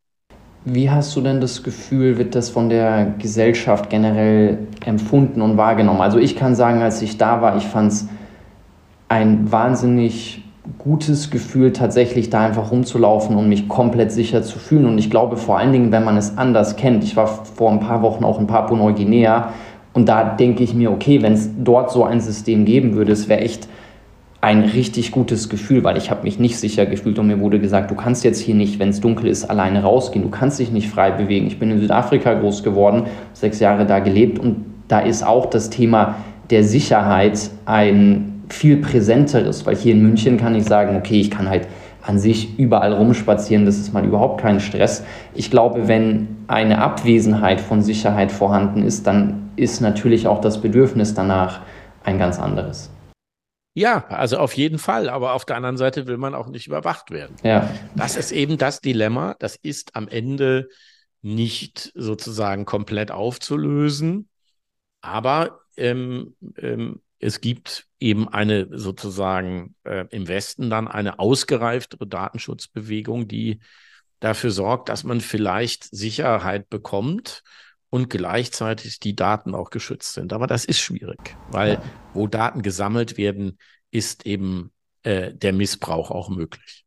[0.65, 6.03] Wie hast du denn das Gefühl, wird das von der Gesellschaft generell empfunden und wahrgenommen?
[6.03, 8.09] Also ich kann sagen, als ich da war, ich fand es
[9.09, 10.45] ein wahnsinnig
[10.77, 14.85] gutes Gefühl, tatsächlich da einfach rumzulaufen und mich komplett sicher zu fühlen.
[14.85, 17.05] Und ich glaube vor allen Dingen, wenn man es anders kennt.
[17.05, 19.53] Ich war vor ein paar Wochen auch in Papua-Neuguinea
[19.93, 23.29] und da denke ich mir, okay, wenn es dort so ein System geben würde, es
[23.29, 23.69] wäre echt
[24.41, 27.91] ein richtig gutes Gefühl, weil ich habe mich nicht sicher gefühlt und mir wurde gesagt,
[27.91, 30.89] du kannst jetzt hier nicht, wenn es dunkel ist, alleine rausgehen, du kannst dich nicht
[30.89, 31.47] frei bewegen.
[31.47, 35.69] Ich bin in Südafrika groß geworden, sechs Jahre da gelebt und da ist auch das
[35.69, 36.17] Thema
[36.49, 41.49] der Sicherheit ein viel präsenteres, weil hier in München kann ich sagen, okay, ich kann
[41.49, 41.69] halt
[42.03, 45.05] an sich überall rumspazieren, das ist mal überhaupt kein Stress.
[45.35, 51.15] Ich glaube, wenn eine Abwesenheit von Sicherheit vorhanden ist, dann ist natürlich auch das Bedürfnis
[51.15, 51.61] danach
[52.03, 52.91] ein ganz anderes.
[53.75, 55.09] Ja, also auf jeden Fall.
[55.09, 57.37] Aber auf der anderen Seite will man auch nicht überwacht werden.
[57.45, 57.73] Ja.
[57.95, 59.37] Das ist eben das Dilemma.
[59.39, 60.69] Das ist am Ende
[61.23, 64.29] nicht sozusagen komplett aufzulösen.
[65.03, 73.29] Aber ähm, ähm, es gibt eben eine sozusagen äh, im Westen dann eine ausgereiftere Datenschutzbewegung,
[73.29, 73.61] die
[74.21, 77.43] dafür sorgt, dass man vielleicht Sicherheit bekommt
[77.91, 80.33] und gleichzeitig die Daten auch geschützt sind.
[80.33, 81.83] Aber das ist schwierig, weil ja.
[82.15, 83.59] wo Daten gesammelt werden,
[83.91, 84.71] ist eben
[85.03, 86.85] äh, der Missbrauch auch möglich.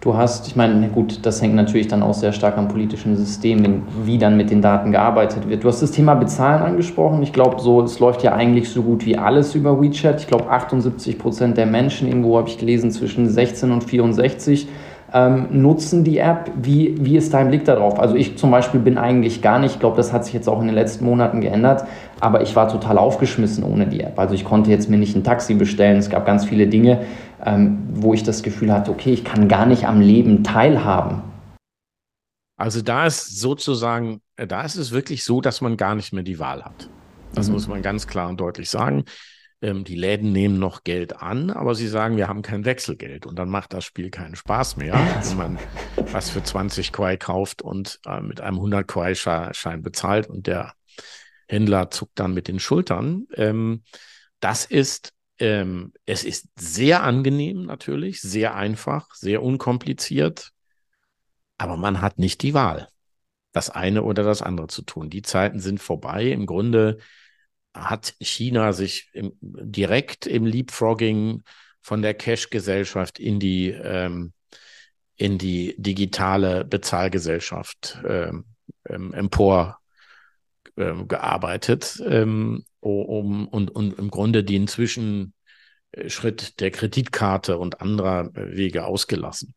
[0.00, 3.84] Du hast, ich meine, gut, das hängt natürlich dann auch sehr stark am politischen System,
[4.04, 5.64] wie dann mit den Daten gearbeitet wird.
[5.64, 7.22] Du hast das Thema Bezahlen angesprochen.
[7.22, 10.20] Ich glaube, so, es läuft ja eigentlich so gut wie alles über WeChat.
[10.20, 14.68] Ich glaube, 78 Prozent der Menschen, irgendwo habe ich gelesen, zwischen 16 und 64
[15.14, 16.50] ähm, nutzen die App.
[16.60, 18.00] Wie, wie ist dein Blick darauf?
[18.00, 20.60] Also ich zum Beispiel bin eigentlich gar nicht, ich glaube, das hat sich jetzt auch
[20.60, 21.84] in den letzten Monaten geändert,
[22.20, 24.18] aber ich war total aufgeschmissen ohne die App.
[24.18, 25.96] Also ich konnte jetzt mir nicht ein Taxi bestellen.
[25.98, 27.02] Es gab ganz viele Dinge,
[27.46, 31.22] ähm, wo ich das Gefühl hatte, okay, ich kann gar nicht am Leben teilhaben.
[32.56, 36.24] Also da ist sozusagen, äh, da ist es wirklich so, dass man gar nicht mehr
[36.24, 36.88] die Wahl hat.
[37.34, 37.54] Das mhm.
[37.54, 39.04] muss man ganz klar und deutlich sagen.
[39.62, 43.38] Ähm, die Läden nehmen noch Geld an, aber sie sagen, wir haben kein Wechselgeld und
[43.38, 45.58] dann macht das Spiel keinen Spaß mehr, wenn man
[46.12, 50.74] was für 20 Quai kauft und äh, mit einem 100 Quai-Schein bezahlt und der
[51.48, 53.26] Händler zuckt dann mit den Schultern.
[53.34, 53.82] Ähm,
[54.40, 60.52] das ist ähm, es ist sehr angenehm natürlich, sehr einfach, sehr unkompliziert,
[61.58, 62.88] aber man hat nicht die Wahl,
[63.52, 65.10] das eine oder das andere zu tun.
[65.10, 66.26] Die Zeiten sind vorbei.
[66.26, 66.98] Im Grunde
[67.74, 71.42] hat China sich im, direkt im Leapfrogging
[71.80, 74.32] von der Cash-Gesellschaft in die ähm,
[75.16, 78.46] in die digitale Bezahlgesellschaft ähm,
[78.88, 79.78] ähm, empor
[80.76, 85.32] ähm, gearbeitet, ähm, um und, und im Grunde den Zwischenschritt
[86.58, 89.54] der Kreditkarte und anderer Wege ausgelassen.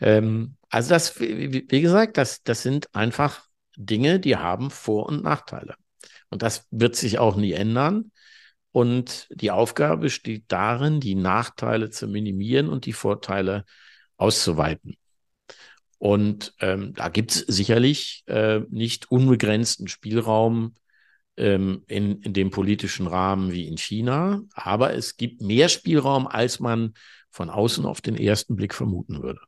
[0.00, 3.46] Ähm, also das, wie, wie gesagt, das, das sind einfach
[3.76, 5.74] Dinge, die haben Vor- und Nachteile.
[6.30, 8.10] Und das wird sich auch nie ändern.
[8.72, 13.64] Und die Aufgabe besteht darin, die Nachteile zu minimieren und die Vorteile
[14.16, 14.96] auszuweiten.
[15.98, 20.74] Und ähm, da gibt es sicherlich äh, nicht unbegrenzten Spielraum
[21.36, 26.60] ähm, in, in dem politischen Rahmen wie in China, aber es gibt mehr Spielraum, als
[26.60, 26.92] man
[27.30, 29.40] von außen auf den ersten Blick vermuten würde.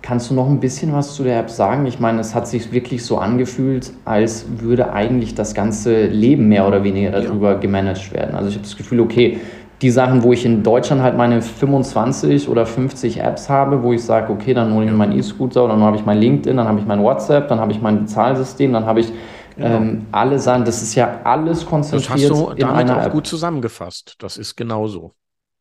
[0.00, 1.84] Kannst du noch ein bisschen was zu der App sagen?
[1.86, 6.66] Ich meine, es hat sich wirklich so angefühlt, als würde eigentlich das ganze Leben mehr
[6.66, 7.58] oder weniger darüber ja.
[7.58, 8.34] gemanagt werden.
[8.34, 9.38] Also ich habe das Gefühl, okay,
[9.82, 14.02] die Sachen, wo ich in Deutschland halt meine 25 oder 50 Apps habe, wo ich
[14.02, 16.80] sage, okay, dann hole ich mir meinen E-Scooter, dann habe ich mein LinkedIn, dann habe
[16.80, 19.12] ich mein WhatsApp, dann habe ich mein Bezahlsystem, dann habe ich
[19.56, 19.76] genau.
[19.76, 20.64] ähm, alle Sachen.
[20.64, 23.12] Das ist ja alles konzentriert das hast du in damit einer auch App.
[23.12, 24.16] gut zusammengefasst.
[24.18, 25.14] Das ist genauso.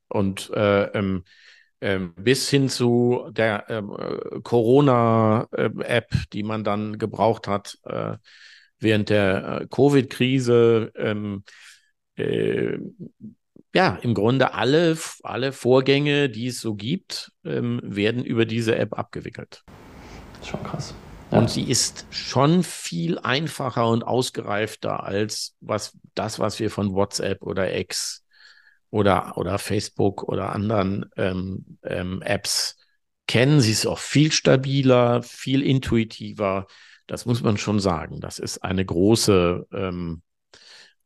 [0.10, 1.24] Und äh, ähm,
[1.82, 8.18] ähm, bis hin zu der ähm, äh, Corona-App, die man dann gebraucht hat äh,
[8.80, 10.92] während der äh, Covid-Krise.
[10.96, 11.44] Ähm,
[12.16, 12.78] äh,
[13.74, 18.98] ja, im Grunde alle, alle Vorgänge, die es so gibt, ähm, werden über diese App
[18.98, 19.64] abgewickelt.
[20.44, 20.96] Schon krass.
[21.32, 21.40] Ja.
[21.40, 27.44] Und sie ist schon viel einfacher und ausgereifter als was, das, was wir von WhatsApp
[27.44, 28.24] oder X
[28.90, 32.78] oder, oder Facebook oder anderen ähm, ähm, Apps
[33.28, 33.62] kennen.
[33.62, 36.68] Sie ist auch viel stabiler, viel intuitiver.
[37.08, 38.20] Das muss man schon sagen.
[38.20, 40.22] Das ist eine große ähm,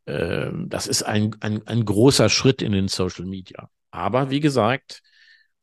[0.07, 3.69] ähm, das ist ein, ein, ein großer Schritt in den Social Media.
[3.91, 5.01] Aber wie gesagt,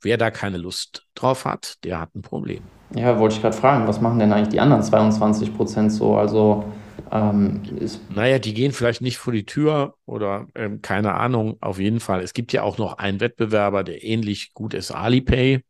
[0.01, 2.63] wer da keine Lust drauf hat, der hat ein Problem.
[2.95, 6.17] Ja, wollte ich gerade fragen, was machen denn eigentlich die anderen 22 Prozent so?
[6.17, 6.65] Also
[7.11, 7.63] ähm,
[8.15, 11.57] naja, die gehen vielleicht nicht vor die Tür oder ähm, keine Ahnung.
[11.61, 12.23] Auf jeden Fall.
[12.23, 15.63] Es gibt ja auch noch einen Wettbewerber, der ähnlich gut ist, Alipay.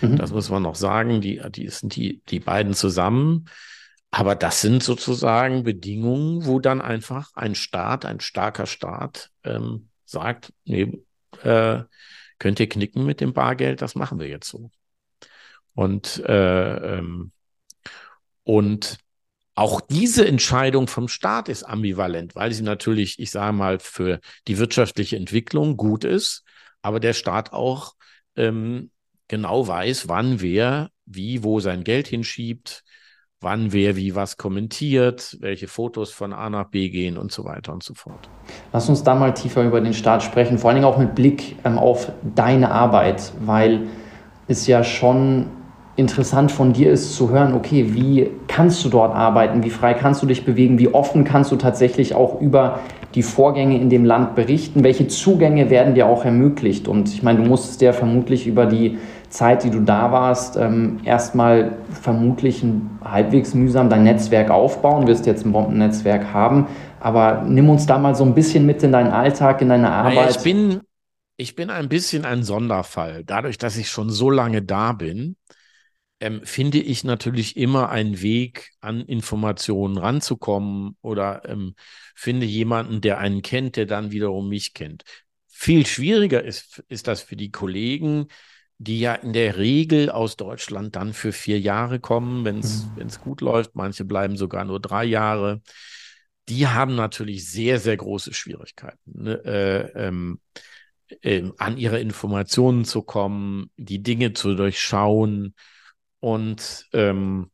[0.00, 0.16] Mhm.
[0.16, 1.20] Das muss man noch sagen.
[1.20, 3.46] Die, die sind die, die beiden zusammen.
[4.10, 10.52] Aber das sind sozusagen Bedingungen, wo dann einfach ein Staat, ein starker Staat ähm, sagt,
[10.64, 11.02] nee,
[11.42, 11.82] äh,
[12.38, 14.70] könnt ihr knicken mit dem Bargeld, das machen wir jetzt so.
[15.74, 17.32] Und, äh, ähm,
[18.44, 18.98] und
[19.54, 24.58] auch diese Entscheidung vom Staat ist ambivalent, weil sie natürlich, ich sage mal, für die
[24.58, 26.42] wirtschaftliche Entwicklung gut ist,
[26.82, 27.94] aber der Staat auch
[28.36, 28.90] ähm,
[29.28, 32.82] genau weiß, wann wer wie wo sein Geld hinschiebt,
[33.40, 37.72] wann wer wie was kommentiert, welche Fotos von A nach B gehen und so weiter
[37.72, 38.28] und so fort.
[38.72, 41.56] Lass uns da mal tiefer über den Staat sprechen, vor allen Dingen auch mit Blick
[41.64, 43.86] ähm, auf deine Arbeit, weil
[44.48, 45.46] es ja schon
[45.96, 50.22] interessant von dir ist zu hören, okay, wie kannst du dort arbeiten, wie frei kannst
[50.22, 52.80] du dich bewegen, wie offen kannst du tatsächlich auch über
[53.14, 56.88] die Vorgänge in dem Land berichten, welche Zugänge werden dir auch ermöglicht?
[56.88, 60.98] Und ich meine, du musstest ja vermutlich über die Zeit, die du da warst, ähm,
[61.04, 62.64] erstmal vermutlich
[63.04, 66.66] halbwegs mühsam dein Netzwerk aufbauen, wirst jetzt ein Bombennetzwerk haben,
[67.00, 70.14] aber nimm uns da mal so ein bisschen mit in deinen Alltag, in deine Arbeit.
[70.14, 70.80] Naja, ich bin,
[71.36, 73.22] ich bin ein bisschen ein Sonderfall.
[73.24, 75.36] Dadurch, dass ich schon so lange da bin,
[76.20, 81.74] ähm, finde ich natürlich immer einen Weg, an Informationen ranzukommen oder ähm,
[82.14, 85.04] finde jemanden, der einen kennt, der dann wiederum mich kennt.
[85.48, 88.28] Viel schwieriger ist, ist das für die Kollegen,
[88.78, 93.22] die ja in der Regel aus Deutschland dann für vier Jahre kommen, wenn es mhm.
[93.22, 93.74] gut läuft.
[93.74, 95.62] Manche bleiben sogar nur drei Jahre.
[96.48, 99.44] Die haben natürlich sehr, sehr große Schwierigkeiten, ne?
[99.44, 100.40] äh, ähm,
[101.22, 105.54] äh, an ihre Informationen zu kommen, die Dinge zu durchschauen.
[106.24, 107.50] Und ähm,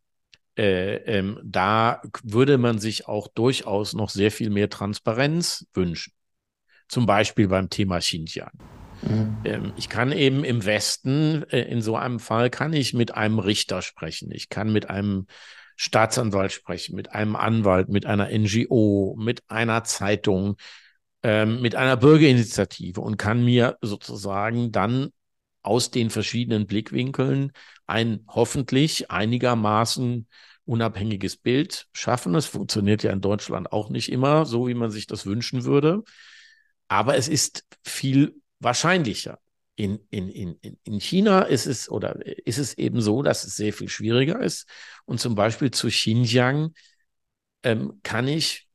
[0.57, 6.13] äh, ähm, da würde man sich auch durchaus noch sehr viel mehr Transparenz wünschen.
[6.87, 8.53] Zum Beispiel beim Thema Xinjiang.
[9.03, 9.39] Mhm.
[9.43, 13.41] Ähm, ich kann eben im Westen, äh, in so einem Fall, kann ich mit einem
[13.41, 14.31] Richter sprechen.
[14.31, 15.27] Ich kann mit einem
[15.75, 20.59] Staatsanwalt sprechen, mit einem Anwalt, mit einer NGO, mit einer Zeitung,
[21.25, 25.11] ähm, mit einer Bürgerinitiative und kann mir sozusagen dann
[25.63, 27.51] aus den verschiedenen Blickwinkeln
[27.91, 30.29] ein hoffentlich einigermaßen
[30.65, 32.33] unabhängiges Bild schaffen.
[32.33, 36.05] Das funktioniert ja in Deutschland auch nicht immer so, wie man sich das wünschen würde.
[36.89, 39.41] Aber es ist viel wahrscheinlicher.
[39.75, 43.73] In, in, in, in China ist es oder ist es eben so, dass es sehr
[43.73, 44.69] viel schwieriger ist.
[45.07, 46.75] Und zum Beispiel zu Xinjiang
[47.63, 48.69] ähm, kann ich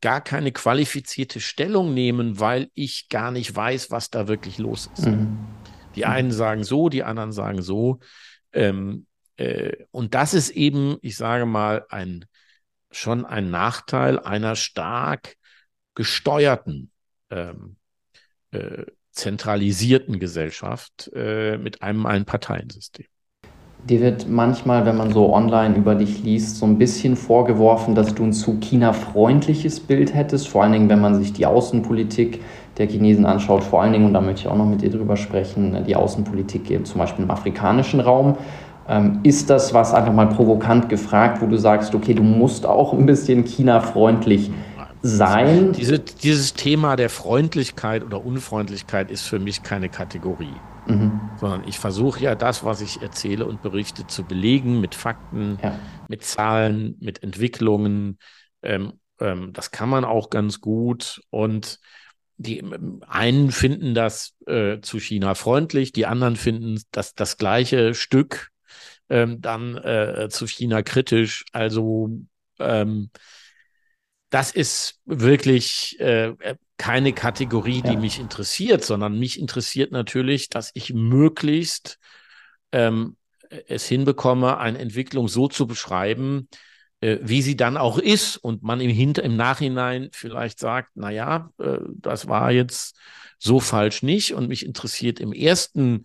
[0.00, 5.06] gar keine qualifizierte Stellung nehmen, weil ich gar nicht weiß, was da wirklich los ist.
[5.06, 5.38] Mhm.
[5.94, 8.00] Die einen sagen so, die anderen sagen so.
[8.52, 12.24] Ähm, äh, und das ist eben, ich sage mal, ein,
[12.90, 15.36] schon ein Nachteil einer stark
[15.94, 16.90] gesteuerten,
[17.30, 17.76] ähm,
[18.50, 23.06] äh, zentralisierten Gesellschaft äh, mit einem Einparteiensystem.
[23.84, 28.14] Dir wird manchmal, wenn man so online über dich liest, so ein bisschen vorgeworfen, dass
[28.14, 32.40] du ein zu China-freundliches Bild hättest, vor allen Dingen, wenn man sich die Außenpolitik
[32.78, 35.16] der Chinesen anschaut, vor allen Dingen, und da möchte ich auch noch mit dir drüber
[35.16, 38.36] sprechen, die Außenpolitik zum Beispiel im afrikanischen Raum.
[38.88, 42.94] Ähm, ist das was einfach mal provokant gefragt, wo du sagst, okay, du musst auch
[42.94, 44.50] ein bisschen China-freundlich
[45.02, 45.72] sein?
[45.72, 50.54] Diese, dieses Thema der Freundlichkeit oder Unfreundlichkeit ist für mich keine Kategorie.
[50.86, 51.20] Mhm.
[51.36, 55.74] Sondern ich versuche ja das, was ich erzähle und berichte, zu belegen mit Fakten, ja.
[56.08, 58.18] mit Zahlen, mit Entwicklungen.
[58.62, 61.20] Ähm, ähm, das kann man auch ganz gut.
[61.30, 61.78] Und
[62.38, 62.64] die
[63.06, 68.50] einen finden das äh, zu China freundlich, die anderen finden das das gleiche Stück
[69.10, 71.44] ähm, dann äh, zu China kritisch.
[71.52, 72.10] Also
[72.60, 73.10] ähm,
[74.30, 76.34] das ist wirklich äh,
[76.76, 77.98] keine Kategorie, die ja.
[77.98, 81.98] mich interessiert, sondern mich interessiert natürlich, dass ich möglichst
[82.70, 83.16] ähm,
[83.66, 86.48] es hinbekomme, eine Entwicklung so zu beschreiben,
[87.00, 91.10] äh, wie sie dann auch ist und man im, Hinter im Nachhinein vielleicht sagt, na
[91.10, 92.96] ja, äh, das war jetzt
[93.38, 96.04] so falsch nicht und mich interessiert im ersten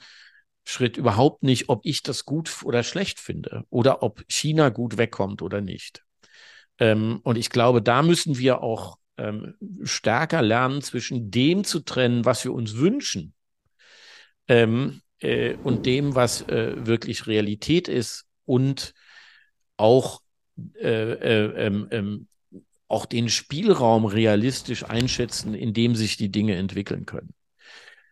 [0.66, 5.41] Schritt überhaupt nicht, ob ich das gut oder schlecht finde oder ob China gut wegkommt
[5.41, 6.04] oder nicht.
[6.80, 12.26] Ähm, und ich glaube, da müssen wir auch ähm, stärker lernen, zwischen dem zu trennen,
[12.26, 13.34] was wir uns wünschen
[14.48, 18.94] ähm, äh, und dem, was äh, wirklich Realität ist und
[19.78, 20.22] auch,
[20.80, 22.28] äh, äh ähm, ähm,
[22.88, 27.34] auch den Spielraum realistisch einschätzen, in dem sich die Dinge entwickeln können.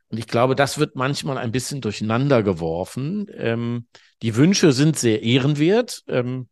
[0.09, 3.27] Und ich glaube, das wird manchmal ein bisschen durcheinander geworfen.
[3.33, 3.85] Ähm,
[4.21, 6.03] die Wünsche sind sehr ehrenwert.
[6.07, 6.49] Ähm,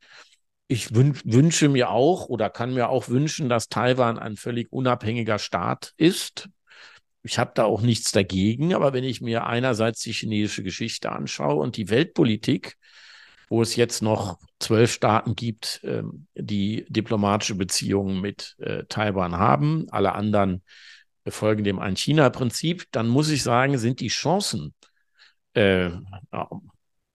[0.67, 5.93] ich wünsche mir auch oder kann mir auch wünschen, dass Taiwan ein völlig unabhängiger Staat
[5.97, 6.47] ist.
[7.23, 11.55] Ich habe da auch nichts dagegen, aber wenn ich mir einerseits die chinesische Geschichte anschaue
[11.55, 12.77] und die Weltpolitik,
[13.49, 19.87] wo es jetzt noch zwölf Staaten gibt, ähm, die diplomatische Beziehungen mit äh, Taiwan haben,
[19.89, 20.63] alle anderen
[21.27, 24.73] folgen dem Ein-China-Prinzip, dann muss ich sagen, sind die Chancen,
[25.53, 25.89] äh,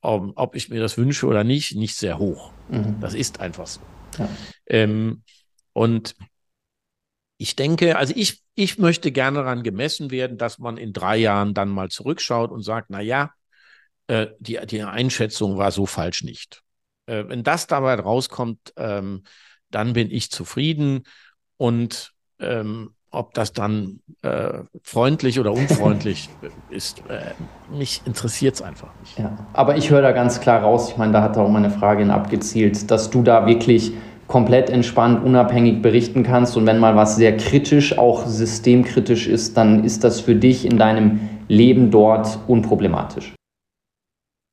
[0.01, 2.53] ob ich mir das wünsche oder nicht, nicht sehr hoch.
[2.69, 3.01] Mhm.
[3.01, 3.81] Das ist einfach so.
[4.19, 4.29] Ja.
[4.67, 5.23] Ähm,
[5.73, 6.15] und
[7.39, 11.55] ich denke, also ich, ich möchte gerne daran gemessen werden, dass man in drei Jahren
[11.55, 13.33] dann mal zurückschaut und sagt, na ja,
[14.07, 16.63] äh, die, die Einschätzung war so falsch nicht.
[17.07, 19.25] Äh, wenn das dabei rauskommt, ähm,
[19.71, 21.05] dann bin ich zufrieden
[21.57, 26.29] und ähm, ob das dann äh, freundlich oder unfreundlich
[26.71, 27.33] ist, äh,
[27.73, 29.19] mich interessiert es einfach nicht.
[29.19, 32.13] Ja, aber ich höre da ganz klar raus, ich meine, da hat auch meine Frage
[32.13, 33.93] abgezielt, dass du da wirklich
[34.27, 39.85] komplett entspannt, unabhängig berichten kannst und wenn mal was sehr kritisch, auch systemkritisch ist, dann
[39.85, 43.35] ist das für dich in deinem Leben dort unproblematisch.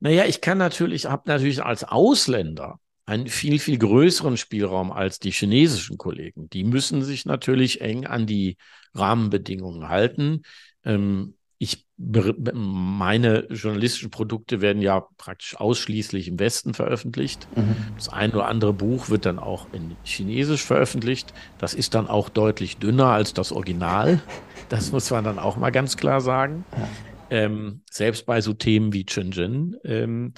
[0.02, 5.30] Naja, ich kann natürlich, habe natürlich als Ausländer einen viel, viel größeren Spielraum als die
[5.30, 6.50] chinesischen Kollegen.
[6.50, 8.56] Die müssen sich natürlich eng an die
[8.94, 10.42] Rahmenbedingungen halten.
[10.84, 17.46] Ähm, ich, meine journalistischen Produkte werden ja praktisch ausschließlich im Westen veröffentlicht.
[17.54, 17.76] Mhm.
[17.94, 21.32] Das ein oder andere Buch wird dann auch in Chinesisch veröffentlicht.
[21.58, 24.20] Das ist dann auch deutlich dünner als das Original.
[24.68, 26.64] Das muss man dann auch mal ganz klar sagen.
[26.72, 26.88] Ja.
[27.32, 29.74] Ähm, selbst bei so Themen wie Shenzhen.
[29.84, 30.34] Ähm,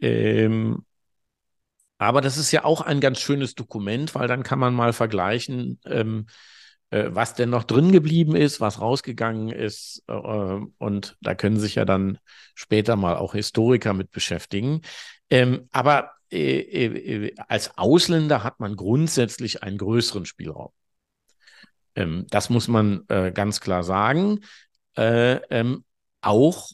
[0.00, 0.84] ähm,
[1.96, 5.80] aber das ist ja auch ein ganz schönes Dokument, weil dann kann man mal vergleichen,
[5.86, 6.26] ähm,
[6.90, 10.04] äh, was denn noch drin geblieben ist, was rausgegangen ist.
[10.08, 12.18] Äh, und da können sich ja dann
[12.54, 14.82] später mal auch Historiker mit beschäftigen.
[15.30, 20.72] Ähm, aber äh, äh, als Ausländer hat man grundsätzlich einen größeren Spielraum.
[21.94, 24.40] Ähm, das muss man äh, ganz klar sagen.
[24.98, 25.82] Äh, ähm,
[26.26, 26.68] auch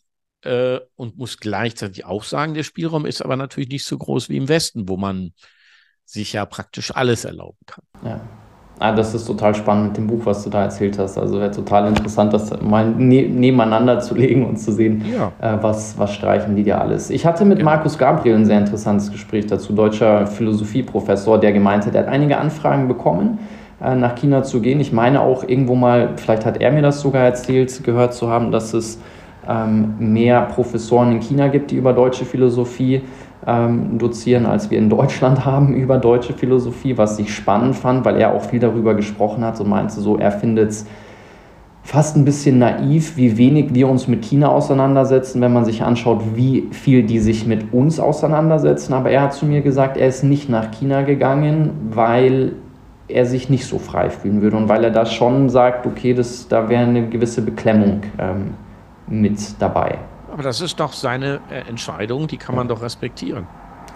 [0.44, 4.36] äh, und muss gleichzeitig auch sagen, der Spielraum ist aber natürlich nicht so groß wie
[4.36, 5.32] im Westen, wo man
[6.04, 7.84] sich ja praktisch alles erlauben kann.
[8.04, 8.20] Ja.
[8.78, 11.16] Ah, das ist total spannend mit dem Buch, was du da erzählt hast.
[11.16, 15.30] Also wäre total interessant, das mal ne nebeneinander zu legen und zu sehen, ja.
[15.40, 17.08] äh, was, was streichen die dir alles.
[17.10, 17.64] Ich hatte mit ja.
[17.64, 22.38] Markus Gabriel ein sehr interessantes Gespräch dazu, deutscher Philosophieprofessor, der gemeint hat, er hat einige
[22.38, 23.38] Anfragen bekommen,
[23.80, 24.80] äh, nach China zu gehen.
[24.80, 28.50] Ich meine auch irgendwo mal, vielleicht hat er mir das sogar erzählt, gehört zu haben,
[28.50, 28.98] dass es
[29.98, 33.02] mehr Professoren in China gibt, die über deutsche Philosophie
[33.46, 38.16] ähm, dozieren, als wir in Deutschland haben über deutsche Philosophie, was ich spannend fand, weil
[38.20, 40.86] er auch viel darüber gesprochen hat und meinte so, er findet es
[41.82, 46.22] fast ein bisschen naiv, wie wenig wir uns mit China auseinandersetzen, wenn man sich anschaut,
[46.34, 48.92] wie viel die sich mit uns auseinandersetzen.
[48.92, 52.52] Aber er hat zu mir gesagt, er ist nicht nach China gegangen, weil
[53.08, 56.46] er sich nicht so frei fühlen würde und weil er da schon sagt, okay, das,
[56.46, 58.54] da wäre eine gewisse Beklemmung ähm,
[59.12, 59.98] mit dabei.
[60.30, 63.46] Aber das ist doch seine äh, Entscheidung, die kann man doch respektieren.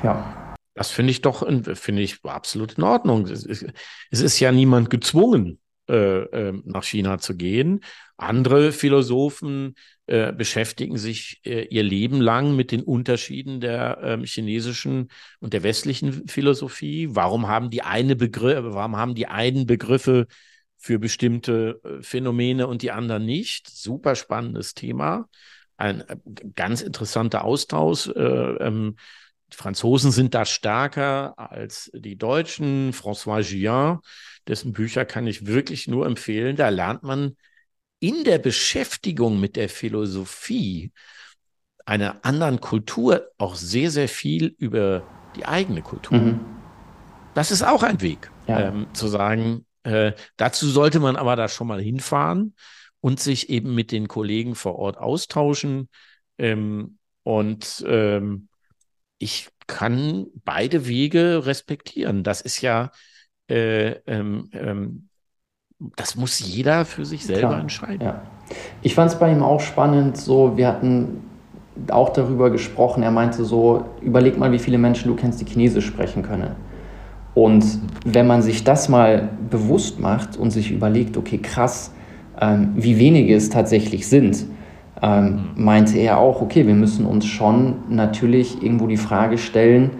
[0.02, 0.54] Ja.
[0.74, 3.26] Das finde ich doch, finde ich absolut in Ordnung.
[3.26, 5.58] Es ist, ja niemand gezwungen,
[5.88, 7.80] äh, äh, nach China zu gehen.
[8.18, 9.74] Andere Philosophen
[10.06, 15.08] äh, beschäftigen sich äh, ihr Leben lang mit den Unterschieden der ähm, chinesischen
[15.40, 17.08] und der westlichen Philosophie.
[17.12, 20.26] Warum haben die eine Begriff, warum haben die einen Begriffe
[20.86, 23.68] für bestimmte äh, Phänomene und die anderen nicht?
[23.68, 25.28] Super spannendes Thema
[25.76, 26.16] ein äh,
[26.54, 28.08] ganz interessanter Austausch.
[28.08, 28.96] Äh, ähm,
[29.52, 32.92] die Franzosen sind da stärker als die Deutschen.
[32.92, 34.00] François Gillon,
[34.48, 36.56] dessen Bücher kann ich wirklich nur empfehlen.
[36.56, 37.36] Da lernt man
[38.00, 40.92] in der Beschäftigung mit der Philosophie
[41.84, 45.04] einer anderen Kultur auch sehr, sehr viel über
[45.36, 46.18] die eigene Kultur.
[46.18, 46.40] Mhm.
[47.34, 48.68] Das ist auch ein Weg, ja.
[48.68, 52.54] ähm, zu sagen, äh, dazu sollte man aber da schon mal hinfahren
[53.00, 55.88] und sich eben mit den Kollegen vor Ort austauschen.
[56.38, 58.48] Ähm, und ähm,
[59.18, 62.24] ich kann beide Wege respektieren.
[62.24, 62.90] Das ist ja,
[63.48, 65.08] äh, ähm, ähm
[65.78, 68.00] das muss jeder für sich selber Klar, entscheiden.
[68.00, 68.22] Ja.
[68.80, 71.22] Ich fand es bei ihm auch spannend, so, wir hatten
[71.90, 75.86] auch darüber gesprochen, er meinte so, überleg mal, wie viele Menschen du kennst, die Chinesisch
[75.86, 76.56] sprechen können.
[77.36, 77.66] Und
[78.06, 81.92] wenn man sich das mal bewusst macht und sich überlegt, okay, krass,
[82.40, 84.46] ähm, wie wenige es tatsächlich sind,
[85.02, 89.90] ähm, meinte er auch, okay, wir müssen uns schon natürlich irgendwo die Frage stellen,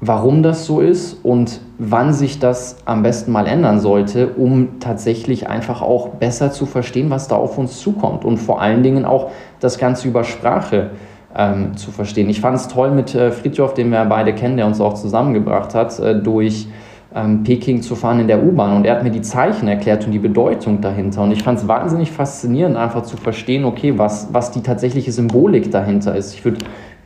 [0.00, 5.50] warum das so ist und wann sich das am besten mal ändern sollte, um tatsächlich
[5.50, 9.30] einfach auch besser zu verstehen, was da auf uns zukommt und vor allen Dingen auch
[9.60, 10.92] das Ganze über Sprache
[11.36, 12.28] ähm, zu verstehen.
[12.30, 15.74] Ich fand es toll mit äh, Fritjof, den wir beide kennen, der uns auch zusammengebracht
[15.74, 16.68] hat, äh, durch
[17.14, 18.76] ähm, Peking zu fahren in der U-Bahn.
[18.76, 21.22] Und er hat mir die Zeichen erklärt und die Bedeutung dahinter.
[21.22, 25.70] Und ich fand es wahnsinnig faszinierend, einfach zu verstehen, okay, was, was die tatsächliche Symbolik
[25.70, 26.34] dahinter ist.
[26.34, 26.58] Ich würde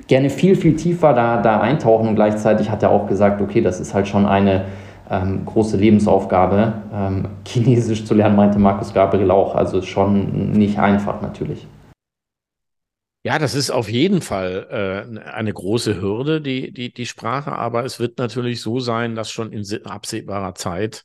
[0.07, 3.79] gerne viel, viel tiefer da, da eintauchen und gleichzeitig hat er auch gesagt, okay, das
[3.79, 4.63] ist halt schon eine
[5.11, 6.73] ähm, große Lebensaufgabe.
[6.93, 9.55] Ähm, Chinesisch zu lernen, meinte Markus Gabriel auch.
[9.55, 11.67] Also schon nicht einfach natürlich.
[13.23, 17.85] Ja, das ist auf jeden Fall äh, eine große Hürde, die, die, die Sprache, aber
[17.85, 21.05] es wird natürlich so sein, dass schon in absehbarer Zeit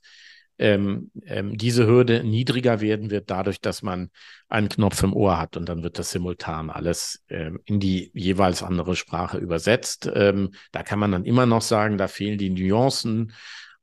[0.58, 4.12] ähm, ähm, diese Hürde niedriger werden wird, dadurch, dass man
[4.48, 5.58] einen Knopf im Ohr hat.
[5.58, 10.10] Und dann wird das simultan alles ähm, in die jeweils andere Sprache übersetzt.
[10.14, 13.34] Ähm, da kann man dann immer noch sagen, da fehlen die Nuancen,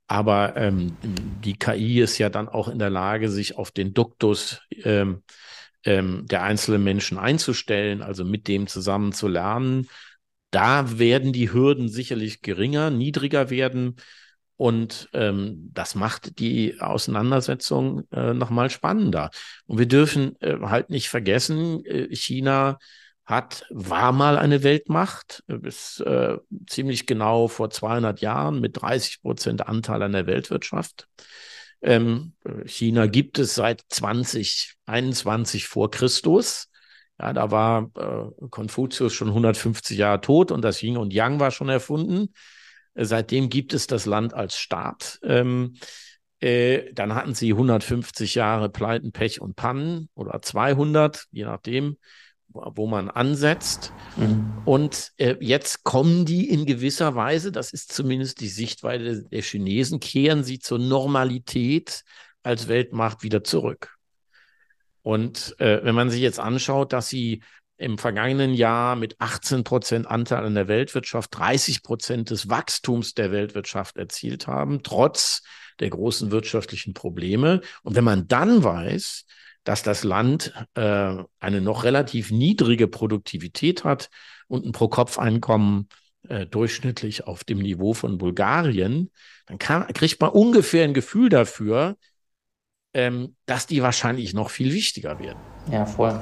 [0.07, 4.63] aber ähm, die KI ist ja dann auch in der Lage, sich auf den Duktus
[4.85, 5.23] ähm,
[5.85, 9.89] ähm, der einzelnen Menschen einzustellen, also mit dem zusammen zu lernen.
[10.51, 13.97] Da werden die Hürden sicherlich geringer, niedriger werden.
[14.57, 19.31] Und ähm, das macht die Auseinandersetzung äh, nochmal spannender.
[19.67, 22.79] Und wir dürfen äh, halt nicht vergessen, äh, China
[23.25, 29.67] hat, war mal eine Weltmacht, bis äh, ziemlich genau vor 200 Jahren mit 30 Prozent
[29.67, 31.09] Anteil an der Weltwirtschaft.
[31.83, 36.69] Ähm, China gibt es seit 2021 vor Christus.
[37.21, 41.51] Ja, da war äh, Konfuzius schon 150 Jahre tot und das Yin und Yang war
[41.51, 42.33] schon erfunden.
[42.95, 45.19] Äh, seitdem gibt es das Land als Staat.
[45.23, 45.75] Ähm,
[46.41, 51.97] äh, dann hatten sie 150 Jahre Pleiten, Pech und Pannen oder 200, je nachdem
[52.53, 53.93] wo man ansetzt.
[54.17, 54.53] Mhm.
[54.65, 60.01] Und äh, jetzt kommen die in gewisser Weise, das ist zumindest die Sichtweise der Chinesen,
[60.01, 62.03] kehren sie zur Normalität
[62.43, 63.97] als Weltmacht wieder zurück.
[65.03, 67.43] Und äh, wenn man sich jetzt anschaut, dass sie
[67.77, 73.33] im vergangenen Jahr mit 18 Prozent Anteil an der Weltwirtschaft 30 Prozent des Wachstums der
[73.33, 75.43] Weltwirtschaft erzielt haben, trotz
[75.81, 77.61] der großen wirtschaftlichen Probleme.
[77.83, 79.25] Und wenn man dann weiß,
[79.65, 84.11] dass das Land äh, eine noch relativ niedrige Produktivität hat
[84.49, 85.89] und ein Pro-Kopf-Einkommen
[86.29, 89.11] äh, durchschnittlich auf dem Niveau von Bulgarien,
[89.47, 91.97] dann kann, kriegt man ungefähr ein Gefühl dafür,
[92.95, 95.39] ähm, dass die wahrscheinlich noch viel wichtiger werden.
[95.71, 96.21] Ja, voll.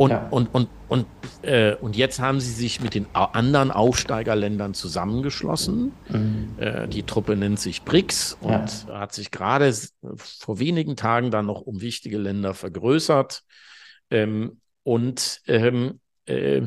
[0.00, 0.28] Und, ja.
[0.30, 1.06] und, und, und,
[1.42, 5.92] äh, und jetzt haben sie sich mit den anderen Aufsteigerländern zusammengeschlossen.
[6.08, 6.54] Mhm.
[6.56, 8.98] Äh, die Truppe nennt sich BRICS und ja.
[8.98, 9.70] hat sich gerade
[10.16, 13.42] vor wenigen Tagen dann noch um wichtige Länder vergrößert.
[14.10, 16.62] Ähm, und ähm, äh,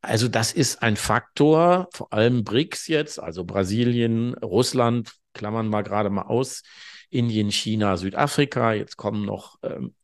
[0.00, 6.08] also das ist ein Faktor, vor allem BRICS jetzt, also Brasilien, Russland, klammern wir gerade
[6.08, 6.62] mal aus,
[7.10, 9.94] Indien, China, Südafrika, jetzt kommen noch ähm,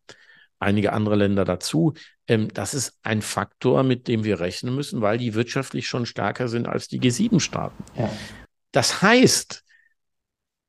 [0.59, 1.95] einige andere Länder dazu.
[2.27, 6.49] Ähm, das ist ein Faktor, mit dem wir rechnen müssen, weil die wirtschaftlich schon stärker
[6.49, 7.85] sind als die G7-Staaten.
[7.97, 8.11] Ja.
[8.73, 9.63] Das heißt,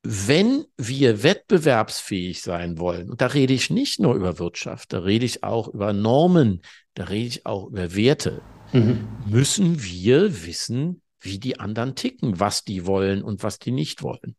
[0.02, 5.26] wenn wir wettbewerbsfähig sein wollen, und da rede ich nicht nur über Wirtschaft, da rede
[5.26, 6.62] ich auch über Normen,
[6.94, 8.40] da rede ich auch über Werte,
[8.72, 9.08] mhm.
[9.26, 14.36] müssen wir wissen, wie die anderen ticken, was die wollen und was die nicht wollen.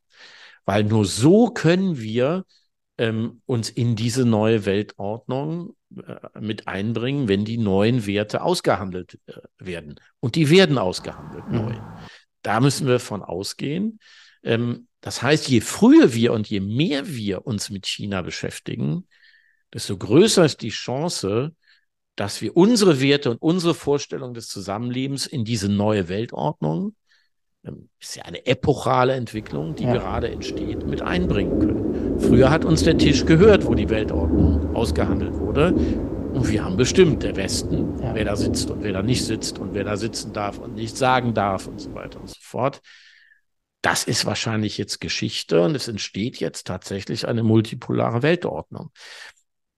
[0.65, 2.45] Weil nur so können wir
[2.99, 5.73] ähm, uns in diese neue Weltordnung
[6.05, 9.95] äh, mit einbringen, wenn die neuen Werte ausgehandelt äh, werden.
[10.19, 11.55] Und die werden ausgehandelt mhm.
[11.55, 11.75] neu.
[12.41, 13.99] Da müssen wir von ausgehen.
[14.43, 19.07] Ähm, das heißt, je früher wir und je mehr wir uns mit China beschäftigen,
[19.73, 21.55] desto größer ist die Chance,
[22.17, 26.97] dass wir unsere Werte und unsere Vorstellung des Zusammenlebens in diese neue Weltordnung,
[27.63, 29.93] ähm, ist ja eine epochale Entwicklung, die ja.
[29.93, 31.88] gerade entsteht, mit einbringen können.
[32.19, 35.73] Früher hat uns der Tisch gehört, wo die Weltordnung ausgehandelt wurde.
[36.33, 38.13] Und wir haben bestimmt, der Westen, ja.
[38.13, 40.95] wer da sitzt und wer da nicht sitzt und wer da sitzen darf und nicht
[40.95, 42.81] sagen darf und so weiter und so fort.
[43.81, 48.91] Das ist wahrscheinlich jetzt Geschichte und es entsteht jetzt tatsächlich eine multipolare Weltordnung.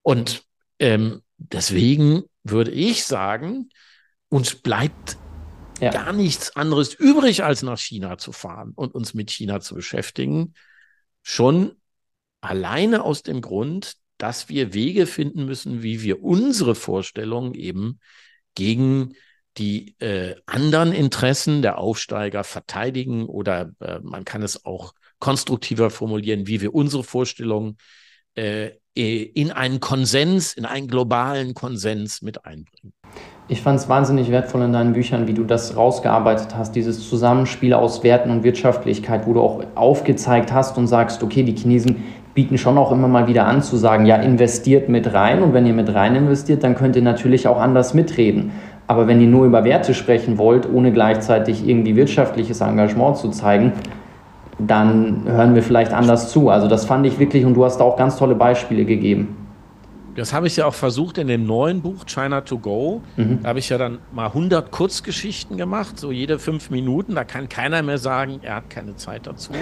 [0.01, 0.43] Und
[0.79, 3.69] ähm, deswegen würde ich sagen,
[4.29, 5.17] uns bleibt
[5.79, 5.91] ja.
[5.91, 10.53] gar nichts anderes übrig, als nach China zu fahren und uns mit China zu beschäftigen.
[11.21, 11.75] Schon
[12.41, 17.99] alleine aus dem Grund, dass wir Wege finden müssen, wie wir unsere Vorstellungen eben
[18.55, 19.13] gegen
[19.57, 26.47] die äh, anderen Interessen der Aufsteiger verteidigen oder äh, man kann es auch konstruktiver formulieren,
[26.47, 27.77] wie wir unsere Vorstellungen
[28.35, 32.93] äh, in einen Konsens, in einen globalen Konsens mit einbringen.
[33.47, 37.73] Ich fand es wahnsinnig wertvoll in deinen Büchern, wie du das rausgearbeitet hast, dieses Zusammenspiel
[37.73, 42.03] aus Werten und Wirtschaftlichkeit, wo du auch aufgezeigt hast und sagst, okay, die Chinesen
[42.33, 45.65] bieten schon auch immer mal wieder an zu sagen, ja, investiert mit rein und wenn
[45.65, 48.51] ihr mit rein investiert, dann könnt ihr natürlich auch anders mitreden.
[48.87, 53.73] Aber wenn ihr nur über Werte sprechen wollt, ohne gleichzeitig irgendwie wirtschaftliches Engagement zu zeigen,
[54.59, 56.49] dann hören wir vielleicht anders zu.
[56.49, 59.37] Also das fand ich wirklich und du hast da auch ganz tolle Beispiele gegeben.
[60.15, 63.01] Das habe ich ja auch versucht in dem neuen Buch China to Go.
[63.15, 63.39] Mhm.
[63.43, 67.15] Da habe ich ja dann mal 100 Kurzgeschichten gemacht, so jede fünf Minuten.
[67.15, 69.53] Da kann keiner mehr sagen, er hat keine Zeit dazu.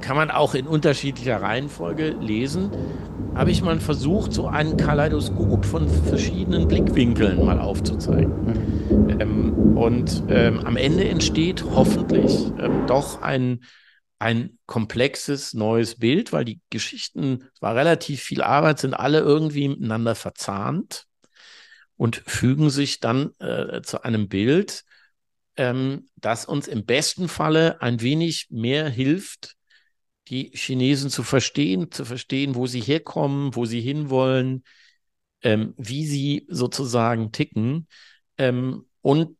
[0.00, 2.70] Kann man auch in unterschiedlicher Reihenfolge lesen.
[3.34, 8.46] Habe ich mal versucht, so einen Kaleidoskop von verschiedenen Blickwinkeln mal aufzuzeigen.
[8.46, 9.20] Mhm.
[9.20, 13.60] Ähm, und ähm, am Ende entsteht hoffentlich ähm, doch ein
[14.20, 19.68] ein komplexes neues Bild, weil die Geschichten, es war relativ viel Arbeit, sind alle irgendwie
[19.68, 21.06] miteinander verzahnt
[21.96, 24.84] und fügen sich dann äh, zu einem Bild,
[25.56, 29.56] ähm, das uns im besten Falle ein wenig mehr hilft,
[30.30, 34.64] die Chinesen zu verstehen, zu verstehen, wo sie herkommen, wo sie hinwollen,
[35.42, 37.88] ähm, wie sie sozusagen ticken
[38.38, 39.36] ähm, und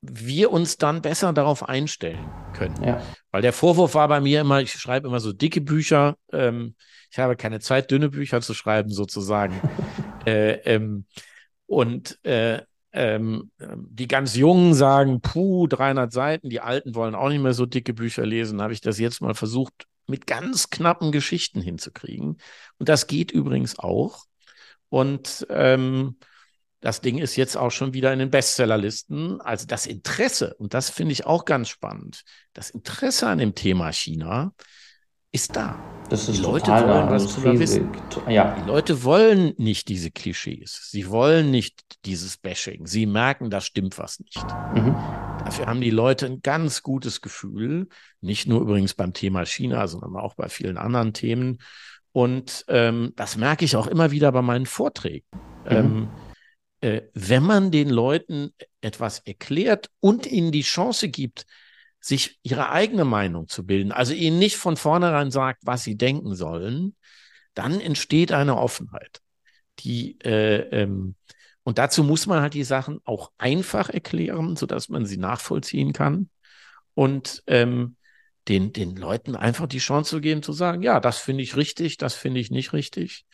[0.00, 2.24] wir uns dann besser darauf einstellen
[2.54, 2.82] können.
[2.84, 3.02] Ja.
[3.32, 6.16] Weil der Vorwurf war bei mir immer, ich schreibe immer so dicke Bücher.
[6.32, 6.76] Ähm,
[7.10, 9.60] ich habe keine Zeit, dünne Bücher zu schreiben, sozusagen.
[10.24, 11.06] äh, ähm,
[11.66, 12.62] und äh,
[12.92, 16.48] ähm, die ganz Jungen sagen, puh, 300 Seiten.
[16.48, 18.62] Die Alten wollen auch nicht mehr so dicke Bücher lesen.
[18.62, 22.38] Habe ich das jetzt mal versucht, mit ganz knappen Geschichten hinzukriegen.
[22.78, 24.24] Und das geht übrigens auch.
[24.88, 26.18] Und ähm,
[26.80, 29.40] das Ding ist jetzt auch schon wieder in den Bestsellerlisten.
[29.40, 33.92] Also das Interesse, und das finde ich auch ganz spannend, das Interesse an dem Thema
[33.92, 34.52] China
[35.32, 35.78] ist da.
[36.08, 37.90] Das ist die Leute wollen was drüber wissen.
[38.28, 38.56] Ja.
[38.58, 40.88] Die Leute wollen nicht diese Klischees.
[40.90, 42.86] Sie wollen nicht dieses Bashing.
[42.86, 44.42] Sie merken, da stimmt was nicht.
[44.74, 44.94] Mhm.
[45.44, 47.88] Dafür haben die Leute ein ganz gutes Gefühl.
[48.22, 51.58] Nicht nur übrigens beim Thema China, sondern auch bei vielen anderen Themen.
[52.12, 55.26] Und ähm, das merke ich auch immer wieder bei meinen Vorträgen.
[55.68, 55.76] Mhm.
[55.76, 56.08] Ähm,
[56.80, 61.44] äh, wenn man den Leuten etwas erklärt und ihnen die Chance gibt,
[62.08, 66.34] sich ihre eigene Meinung zu bilden, also ihnen nicht von vornherein sagt, was sie denken
[66.34, 66.96] sollen,
[67.54, 69.20] dann entsteht eine Offenheit.
[69.80, 71.16] Die, äh, ähm,
[71.64, 76.30] und dazu muss man halt die Sachen auch einfach erklären, sodass man sie nachvollziehen kann.
[76.94, 77.96] Und ähm,
[78.48, 81.98] den, den Leuten einfach die Chance zu geben, zu sagen, ja, das finde ich richtig,
[81.98, 83.26] das finde ich nicht richtig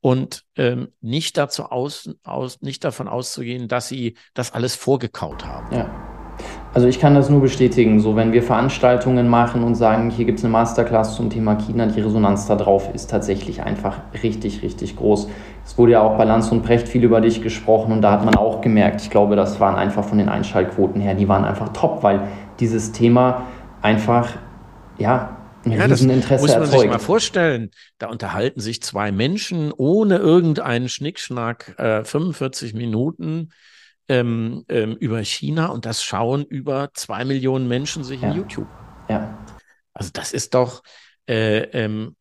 [0.00, 5.74] und ähm, nicht dazu aus, aus, nicht davon auszugehen, dass sie das alles vorgekaut haben.
[5.74, 6.15] Ja.
[6.76, 8.00] Also ich kann das nur bestätigen.
[8.00, 11.86] So, wenn wir Veranstaltungen machen und sagen, hier gibt es eine Masterclass zum Thema China,
[11.86, 15.26] die Resonanz darauf ist tatsächlich einfach richtig, richtig groß.
[15.64, 18.26] Es wurde ja auch bei Lanz und Precht viel über dich gesprochen und da hat
[18.26, 21.70] man auch gemerkt, ich glaube, das waren einfach von den Einschaltquoten her, die waren einfach
[21.70, 22.28] top, weil
[22.60, 23.46] dieses Thema
[23.80, 24.34] einfach,
[24.98, 26.80] ja, ein ja, das Interesse muss man erzeugt.
[26.82, 27.70] sich mal vorstellen.
[27.96, 33.48] Da unterhalten sich zwei Menschen ohne irgendeinen Schnickschnack äh, 45 Minuten
[34.08, 38.30] ähm, ähm, über China und das schauen über zwei Millionen Menschen sich ja.
[38.30, 38.68] in YouTube.
[39.08, 39.38] Ja.
[39.92, 40.82] Also das ist doch,
[41.28, 42.16] äh, ähm,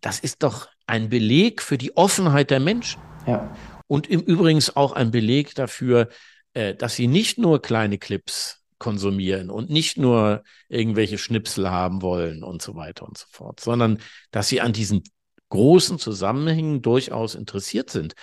[0.00, 3.00] das ist doch ein Beleg für die Offenheit der Menschen.
[3.26, 3.54] Ja.
[3.86, 6.08] Und im Übrigen auch ein Beleg dafür,
[6.52, 12.42] äh, dass sie nicht nur kleine Clips konsumieren und nicht nur irgendwelche Schnipsel haben wollen
[12.42, 13.98] und so weiter und so fort, sondern
[14.30, 15.02] dass sie an diesen
[15.48, 18.14] großen Zusammenhängen durchaus interessiert sind.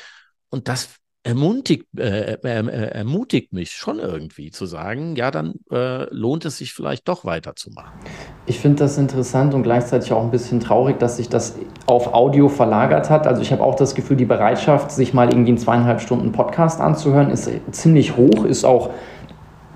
[0.49, 6.11] Und das ermutigt, äh, äh, äh, ermutigt mich schon irgendwie zu sagen, ja, dann äh,
[6.13, 7.91] lohnt es sich vielleicht doch weiterzumachen.
[8.47, 11.55] Ich finde das interessant und gleichzeitig auch ein bisschen traurig, dass sich das
[11.85, 13.27] auf Audio verlagert hat.
[13.27, 16.81] Also ich habe auch das Gefühl, die Bereitschaft, sich mal irgendwie einen zweieinhalb Stunden Podcast
[16.81, 18.89] anzuhören, ist ziemlich hoch, ist auch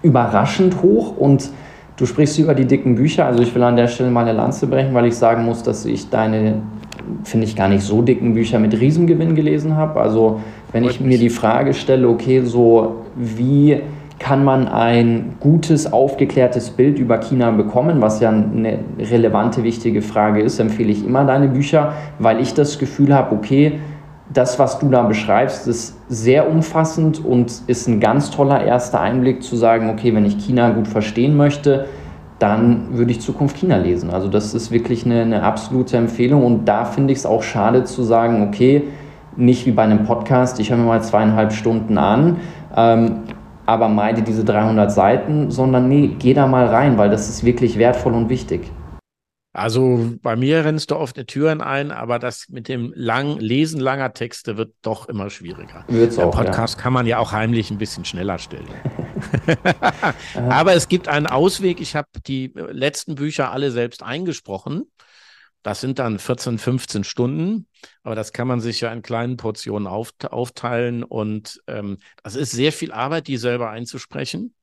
[0.02, 1.50] überraschend hoch und
[1.98, 3.26] du sprichst über die dicken Bücher.
[3.26, 5.86] Also ich will an der Stelle mal eine Lanze brechen, weil ich sagen muss, dass
[5.86, 6.64] ich deine,
[7.24, 10.02] finde ich, gar nicht so dicken Bücher mit Riesengewinn gelesen habe.
[10.02, 10.42] Also
[10.76, 13.80] wenn ich mir die Frage stelle, okay, so wie
[14.20, 20.42] kann man ein gutes, aufgeklärtes Bild über China bekommen, was ja eine relevante, wichtige Frage
[20.42, 23.80] ist, empfehle ich immer deine Bücher, weil ich das Gefühl habe, okay,
[24.34, 29.44] das, was du da beschreibst, ist sehr umfassend und ist ein ganz toller erster Einblick
[29.44, 31.86] zu sagen, okay, wenn ich China gut verstehen möchte,
[32.38, 34.10] dann würde ich Zukunft China lesen.
[34.10, 37.86] Also das ist wirklich eine, eine absolute Empfehlung und da finde ich es auch schade
[37.86, 38.84] zu sagen, okay,
[39.38, 42.38] nicht wie bei einem Podcast, ich höre mir mal zweieinhalb Stunden an,
[42.76, 43.24] ähm,
[43.66, 47.78] aber meide diese 300 Seiten, sondern nee, geh da mal rein, weil das ist wirklich
[47.78, 48.72] wertvoll und wichtig.
[49.56, 54.12] Also bei mir rennst du offene Türen ein, aber das mit dem lang, Lesen langer
[54.12, 55.86] Texte wird doch immer schwieriger.
[55.88, 56.84] Wird's Der auch, Podcast ja.
[56.84, 58.68] kann man ja auch heimlich ein bisschen schneller stellen.
[60.50, 61.80] aber es gibt einen Ausweg.
[61.80, 64.92] Ich habe die letzten Bücher alle selbst eingesprochen.
[65.66, 67.66] Das sind dann 14, 15 Stunden,
[68.04, 72.72] aber das kann man sich ja in kleinen Portionen aufteilen und ähm, das ist sehr
[72.72, 74.54] viel Arbeit, die selber einzusprechen.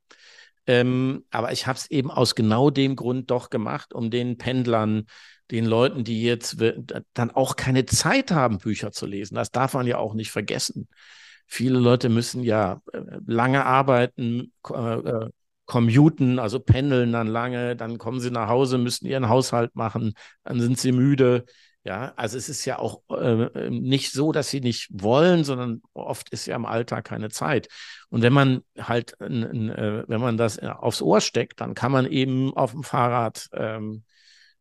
[0.64, 5.06] Ähm, aber ich habe es eben aus genau dem Grund doch gemacht, um den Pendlern,
[5.50, 6.58] den Leuten, die jetzt
[7.14, 9.34] dann auch keine Zeit haben, Bücher zu lesen.
[9.34, 10.86] Das darf man ja auch nicht vergessen.
[11.48, 15.30] Viele Leute müssen ja äh, lange arbeiten, äh, äh
[15.72, 20.12] commuten, also pendeln dann lange, dann kommen sie nach Hause, müssen ihren Haushalt machen,
[20.44, 21.46] dann sind sie müde.
[21.84, 26.28] Ja, also es ist ja auch äh, nicht so, dass sie nicht wollen, sondern oft
[26.28, 27.68] ist ja im Alltag keine Zeit.
[28.10, 32.54] Und wenn man halt, äh, wenn man das aufs Ohr steckt, dann kann man eben
[32.54, 34.04] auf dem Fahrrad, ähm,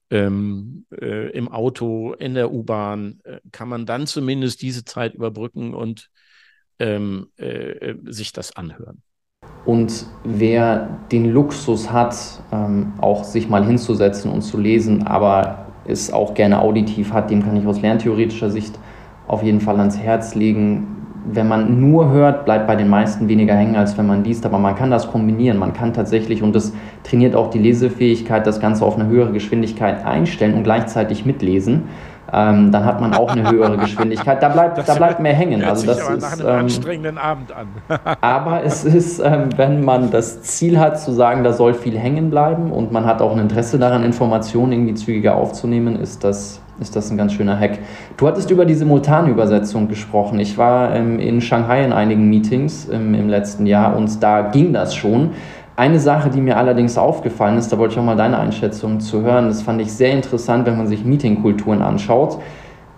[0.09, 5.73] ähm, äh, im Auto, in der U-Bahn, äh, kann man dann zumindest diese Zeit überbrücken
[5.73, 6.09] und
[6.79, 9.03] ähm, äh, sich das anhören.
[9.65, 12.15] Und wer den Luxus hat,
[12.51, 17.43] ähm, auch sich mal hinzusetzen und zu lesen, aber es auch gerne auditiv hat, dem
[17.43, 18.77] kann ich aus lerntheoretischer Sicht
[19.27, 20.87] auf jeden Fall ans Herz legen.
[21.31, 24.57] Wenn man nur hört, bleibt bei den meisten weniger hängen, als wenn man liest, aber
[24.57, 25.59] man kann das kombinieren.
[25.59, 30.03] Man kann tatsächlich, und das trainiert auch die Lesefähigkeit, das Ganze auf eine höhere Geschwindigkeit
[30.03, 31.83] einstellen und gleichzeitig mitlesen
[32.33, 34.41] ähm, dann hat man auch eine höhere Geschwindigkeit.
[34.41, 35.63] Da bleibt, da bleibt mehr hängen.
[35.63, 37.67] also das ist nach einem ähm, anstrengenden Abend an.
[38.21, 42.29] aber es ist, ähm, wenn man das Ziel hat, zu sagen, da soll viel hängen
[42.29, 46.95] bleiben und man hat auch ein Interesse daran, Informationen irgendwie zügiger aufzunehmen, ist das ist
[46.95, 47.77] das ein ganz schöner Hack.
[48.17, 50.39] Du hattest über die Simultanübersetzung gesprochen.
[50.39, 54.73] Ich war ähm, in Shanghai in einigen Meetings im, im letzten Jahr und da ging
[54.73, 55.31] das schon.
[55.75, 59.21] Eine Sache, die mir allerdings aufgefallen ist, da wollte ich auch mal deine Einschätzung zu
[59.21, 62.39] hören, das fand ich sehr interessant, wenn man sich Meetingkulturen anschaut.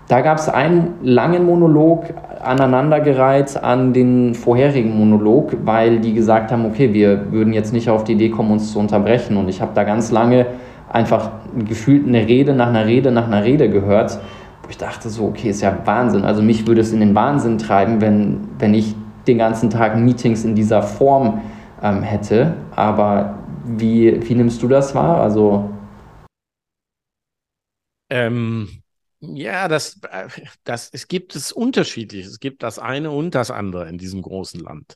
[0.08, 2.04] Da gab es einen langen Monolog
[2.42, 8.04] aneinandergereiht an den vorherigen Monolog, weil die gesagt haben, okay, wir würden jetzt nicht auf
[8.04, 9.38] die Idee kommen, uns zu unterbrechen.
[9.38, 10.46] Und ich habe da ganz lange
[10.92, 11.30] einfach
[11.66, 14.18] gefühlt eine Rede nach einer Rede nach einer Rede gehört,
[14.62, 16.24] wo ich dachte so, okay, ist ja Wahnsinn.
[16.24, 18.94] Also mich würde es in den Wahnsinn treiben, wenn, wenn ich
[19.26, 21.40] den ganzen Tag Meetings in dieser Form
[21.84, 22.56] ähm, hätte.
[22.72, 25.20] Aber wie, wie nimmst du das wahr?
[25.20, 25.70] Also
[28.10, 28.82] ähm,
[29.20, 30.00] ja, das,
[30.64, 32.26] das, es gibt es unterschiedlich.
[32.26, 34.94] Es gibt das eine und das andere in diesem großen Land.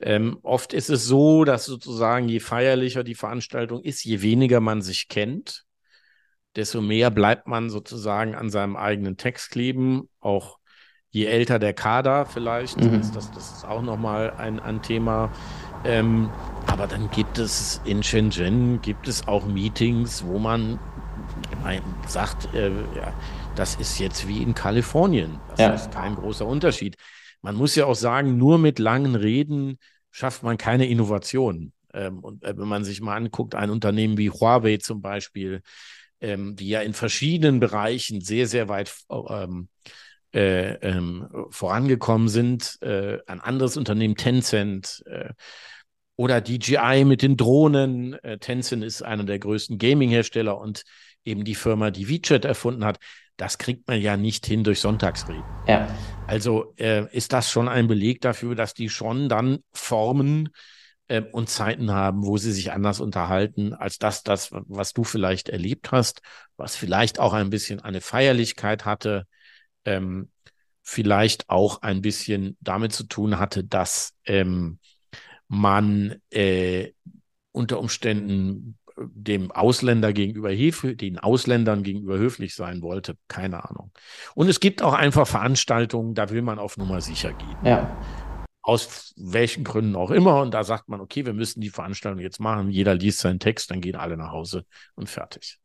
[0.00, 4.82] Ähm, oft ist es so, dass sozusagen je feierlicher die Veranstaltung ist, je weniger man
[4.82, 5.64] sich kennt,
[6.56, 10.08] desto mehr bleibt man sozusagen an seinem eigenen Text kleben.
[10.20, 10.58] Auch
[11.10, 13.00] je älter der Kader vielleicht, mhm.
[13.00, 15.32] ist das, das ist auch nochmal ein, ein Thema.
[15.84, 16.30] Ähm,
[16.66, 20.78] Aber dann gibt es in Shenzhen gibt es auch Meetings, wo man
[22.06, 23.12] sagt, äh, ja,
[23.54, 25.38] das ist jetzt wie in Kalifornien.
[25.50, 25.70] Das ja.
[25.70, 26.96] ist kein großer Unterschied.
[27.42, 29.78] Man muss ja auch sagen, nur mit langen Reden
[30.10, 31.72] schafft man keine Innovation.
[31.92, 35.62] Ähm, und äh, wenn man sich mal anguckt, ein Unternehmen wie Huawei zum Beispiel,
[36.20, 39.68] ähm, die ja in verschiedenen Bereichen sehr, sehr weit ähm,
[40.34, 45.30] äh, ähm, vorangekommen sind, äh, ein anderes Unternehmen, Tencent, äh,
[46.16, 48.14] oder DJI mit den Drohnen.
[48.22, 50.84] Äh, Tencent ist einer der größten Gaming-Hersteller und
[51.24, 52.98] eben die Firma, die WeChat erfunden hat.
[53.36, 55.42] Das kriegt man ja nicht hin durch Sonntagsreden.
[55.66, 55.88] Ja.
[56.26, 60.50] Also äh, ist das schon ein Beleg dafür, dass die schon dann Formen
[61.08, 65.48] äh, und Zeiten haben, wo sie sich anders unterhalten, als das, das, was du vielleicht
[65.48, 66.20] erlebt hast,
[66.56, 69.26] was vielleicht auch ein bisschen eine Feierlichkeit hatte,
[69.84, 70.30] ähm,
[70.82, 74.78] vielleicht auch ein bisschen damit zu tun hatte, dass ähm,
[75.48, 76.92] man äh,
[77.52, 83.92] unter Umständen dem Ausländer gegenüber den Ausländern gegenüber höflich sein wollte, keine Ahnung.
[84.34, 87.56] Und es gibt auch einfach Veranstaltungen, da will man auf Nummer sicher gehen.
[87.64, 87.96] Ja.
[88.62, 90.40] Aus welchen Gründen auch immer.
[90.40, 92.70] Und da sagt man, okay, wir müssen die Veranstaltung jetzt machen.
[92.70, 94.64] Jeder liest seinen Text, dann gehen alle nach Hause
[94.94, 95.58] und fertig.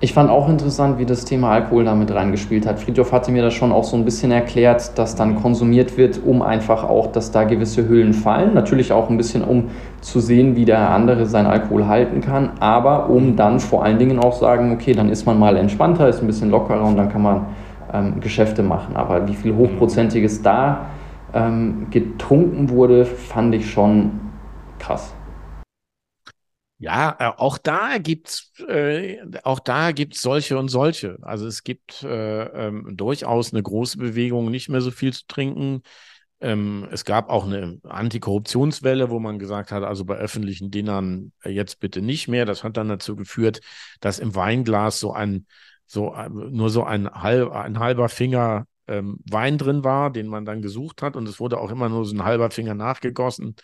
[0.00, 2.78] Ich fand auch interessant, wie das Thema Alkohol damit reingespielt hat.
[2.78, 6.40] Friedhof hatte mir das schon auch so ein bisschen erklärt, dass dann konsumiert wird, um
[6.40, 8.54] einfach auch, dass da gewisse Hüllen fallen.
[8.54, 9.70] Natürlich auch ein bisschen, um
[10.00, 14.20] zu sehen, wie der andere seinen Alkohol halten kann, aber um dann vor allen Dingen
[14.20, 17.22] auch sagen, okay, dann ist man mal entspannter, ist ein bisschen lockerer und dann kann
[17.22, 17.46] man
[17.92, 18.94] ähm, Geschäfte machen.
[18.94, 20.86] Aber wie viel Hochprozentiges da
[21.34, 24.12] ähm, getrunken wurde, fand ich schon
[24.78, 25.12] krass.
[26.80, 31.18] Ja, äh, auch da gibt's äh, auch da gibt's solche und solche.
[31.22, 35.82] Also es gibt äh, ähm, durchaus eine große Bewegung, nicht mehr so viel zu trinken.
[36.40, 41.50] Ähm, es gab auch eine Antikorruptionswelle, wo man gesagt hat, also bei öffentlichen Dinnern äh,
[41.50, 42.44] jetzt bitte nicht mehr.
[42.44, 43.60] Das hat dann dazu geführt,
[44.00, 45.46] dass im Weinglas so ein
[45.86, 50.44] so äh, nur so ein, halb, ein halber Finger ähm, Wein drin war, den man
[50.44, 53.56] dann gesucht hat, und es wurde auch immer nur so ein halber Finger nachgegossen.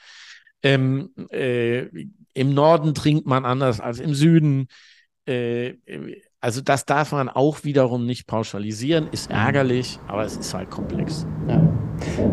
[0.62, 1.87] Ähm, äh,
[2.35, 4.66] Im Norden trinkt man anders als im Süden.
[5.26, 5.74] Äh,
[6.41, 9.37] also das darf man auch wiederum nicht pauschalisieren, ist mhm.
[9.37, 11.26] ärgerlich, aber es ist halt komplex.
[11.49, 11.62] Ja.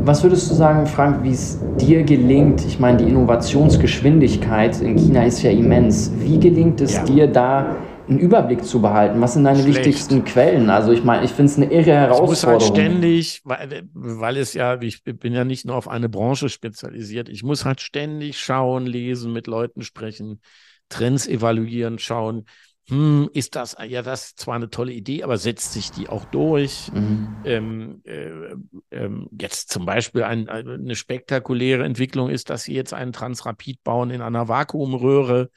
[0.03, 2.65] Was würdest du sagen, Frank, wie es dir gelingt?
[2.65, 6.11] Ich meine, die Innovationsgeschwindigkeit in China ist ja immens.
[6.17, 7.03] Wie gelingt es ja.
[7.05, 7.77] dir da
[8.11, 9.19] einen Überblick zu behalten?
[9.21, 9.77] Was sind deine Schlecht.
[9.77, 10.69] wichtigsten Quellen?
[10.69, 12.33] Also ich meine, ich finde es eine irre Herausforderung.
[12.33, 16.09] Es muss halt ständig, weil, weil es ja, ich bin ja nicht nur auf eine
[16.09, 20.41] Branche spezialisiert, ich muss halt ständig schauen, lesen, mit Leuten sprechen,
[20.89, 22.45] Trends evaluieren, schauen,
[22.89, 26.25] hm, ist das, ja, das ist zwar eine tolle Idee, aber setzt sich die auch
[26.25, 26.91] durch?
[26.93, 27.35] Mhm.
[27.45, 28.55] Ähm, äh,
[28.89, 29.09] äh,
[29.39, 34.21] jetzt zum Beispiel ein, eine spektakuläre Entwicklung ist, dass sie jetzt einen Transrapid bauen in
[34.21, 35.49] einer Vakuumröhre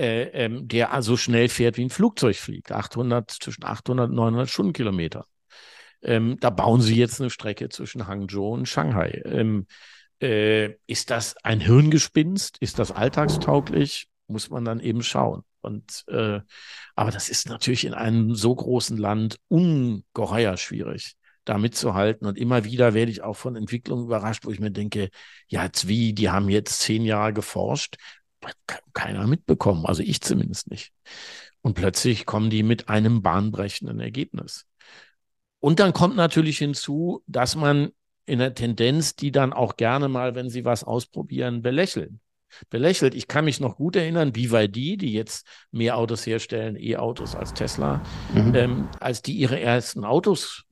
[0.00, 4.48] äh, ähm, der so schnell fährt wie ein Flugzeug fliegt, 800, zwischen 800 und 900
[4.48, 5.26] Stundenkilometer.
[6.02, 9.20] Ähm, da bauen sie jetzt eine Strecke zwischen Hangzhou und Shanghai.
[9.26, 9.66] Ähm,
[10.22, 12.56] äh, ist das ein Hirngespinst?
[12.58, 14.06] Ist das alltagstauglich?
[14.26, 15.42] Muss man dann eben schauen.
[15.60, 16.40] Und äh,
[16.94, 22.26] aber das ist natürlich in einem so großen Land ungeheuer schwierig, da mitzuhalten.
[22.26, 25.10] Und immer wieder werde ich auch von Entwicklungen überrascht, wo ich mir denke,
[25.48, 27.96] ja, wie, die haben jetzt zehn Jahre geforscht
[28.92, 30.92] keiner mitbekommen, also ich zumindest nicht.
[31.62, 34.66] Und plötzlich kommen die mit einem bahnbrechenden Ergebnis.
[35.58, 37.90] Und dann kommt natürlich hinzu, dass man
[38.24, 42.20] in der Tendenz, die dann auch gerne mal, wenn sie was ausprobieren, belächeln.
[42.68, 43.14] Belächelt.
[43.14, 48.02] Ich kann mich noch gut erinnern, BYD, die jetzt mehr Autos herstellen, E-Autos als Tesla,
[48.34, 48.54] mhm.
[48.54, 50.64] ähm, als die ihre ersten Autos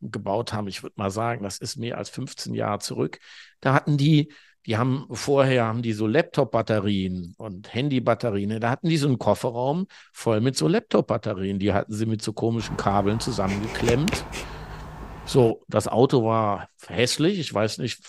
[0.00, 3.18] gebaut haben, ich würde mal sagen, das ist mehr als 15 Jahre zurück,
[3.60, 4.32] da hatten die
[4.68, 8.60] die haben vorher haben die so Laptop-Batterien und Handy-Batterien.
[8.60, 11.58] Da hatten die so einen Kofferraum voll mit so Laptop-Batterien.
[11.58, 14.26] Die hatten sie mit so komischen Kabeln zusammengeklemmt.
[15.24, 17.38] So, das Auto war hässlich.
[17.38, 18.02] Ich weiß nicht,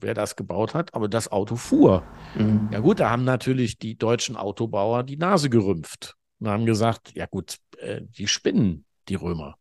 [0.00, 2.02] wer das gebaut hat, aber das Auto fuhr.
[2.34, 2.68] Mhm.
[2.70, 7.24] Ja gut, da haben natürlich die deutschen Autobauer die Nase gerümpft und haben gesagt, ja
[7.24, 9.56] gut, äh, die spinnen, die Römer.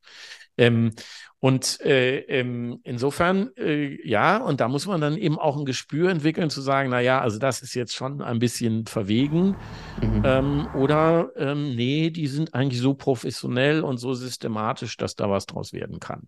[0.58, 0.92] Ähm,
[1.40, 6.12] und äh, ähm, insofern, äh, ja, und da muss man dann eben auch ein Gespür
[6.12, 9.56] entwickeln, zu sagen, na ja, also das ist jetzt schon ein bisschen verwegen.
[10.02, 10.22] Mhm.
[10.24, 15.48] Ähm, oder ähm, nee, die sind eigentlich so professionell und so systematisch, dass da was
[15.48, 16.28] draus werden kann.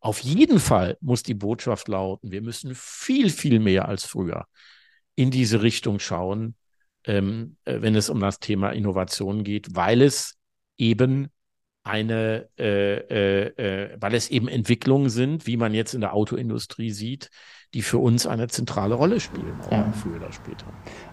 [0.00, 4.46] Auf jeden Fall muss die Botschaft lauten, wir müssen viel, viel mehr als früher
[5.14, 6.54] in diese Richtung schauen,
[7.04, 10.36] ähm, äh, wenn es um das Thema Innovation geht, weil es
[10.76, 11.28] eben
[11.88, 16.90] eine, äh, äh, äh, weil es eben Entwicklungen sind, wie man jetzt in der Autoindustrie
[16.90, 17.30] sieht,
[17.74, 19.92] die für uns eine zentrale Rolle spielen, ja.
[19.92, 20.64] früher oder später.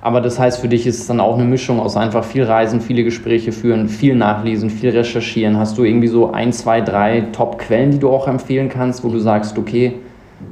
[0.02, 2.80] Aber das heißt, für dich ist es dann auch eine Mischung aus einfach viel Reisen,
[2.80, 5.58] viele Gespräche führen, viel nachlesen, viel recherchieren.
[5.58, 9.20] Hast du irgendwie so ein, zwei, drei Top-Quellen, die du auch empfehlen kannst, wo du
[9.20, 10.00] sagst, okay,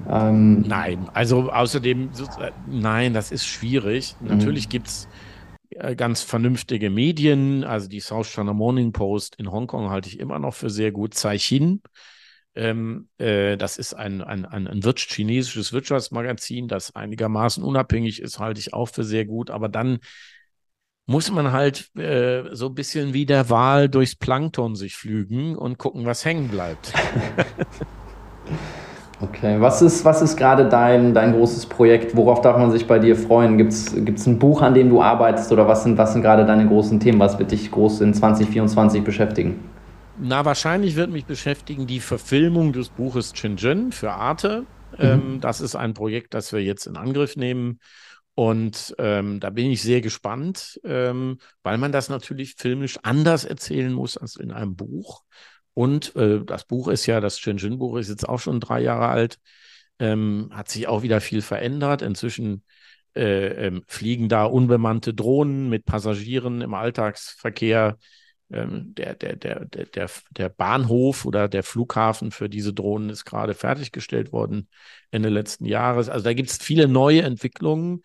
[0.10, 2.10] ähm nein, also außerdem,
[2.68, 4.16] nein, das ist schwierig.
[4.20, 4.28] Mhm.
[4.30, 5.08] Natürlich gibt es äh,
[5.96, 7.64] ganz vernünftige Medien.
[7.64, 11.16] Also die South China Morning Post in Hongkong halte ich immer noch für sehr gut.
[11.16, 11.82] Caixin,
[12.56, 18.40] ähm, äh, das ist ein, ein, ein, ein Wirtsch chinesisches Wirtschaftsmagazin, das einigermaßen unabhängig ist,
[18.40, 19.50] halte ich auch für sehr gut.
[19.50, 20.00] Aber dann
[21.06, 25.78] muss man halt äh, so ein bisschen wie der Wal durchs Plankton sich flügen und
[25.78, 26.94] gucken, was hängen bleibt.
[29.24, 32.14] Okay, was ist, was ist gerade dein, dein großes Projekt?
[32.14, 33.58] Worauf darf man sich bei dir freuen?
[33.58, 36.68] Gibt es ein Buch, an dem du arbeitest oder was sind, was sind gerade deine
[36.68, 37.20] großen Themen?
[37.20, 39.64] Was wird dich groß in 2024 beschäftigen?
[40.14, 44.66] Na, wahrscheinlich wird mich beschäftigen die Verfilmung des Buches Shenzhen für Arte.
[44.92, 44.98] Mhm.
[45.00, 47.80] Ähm, das ist ein Projekt, das wir jetzt in Angriff nehmen.
[48.36, 53.94] Und ähm, da bin ich sehr gespannt, ähm, weil man das natürlich filmisch anders erzählen
[53.94, 55.22] muss als in einem Buch.
[55.74, 59.40] Und äh, das Buch ist ja, das Shenzhen-Buch ist jetzt auch schon drei Jahre alt,
[60.00, 62.02] ähm, hat sich auch wieder viel verändert.
[62.02, 62.64] Inzwischen
[63.16, 67.98] äh, ähm, fliegen da unbemannte Drohnen mit Passagieren im Alltagsverkehr.
[68.52, 73.56] Ähm, der, der, der, der, der Bahnhof oder der Flughafen für diese Drohnen ist gerade
[73.56, 74.68] fertiggestellt worden
[75.12, 76.10] Ende letzten Jahres.
[76.10, 78.04] Also da gibt es viele neue Entwicklungen.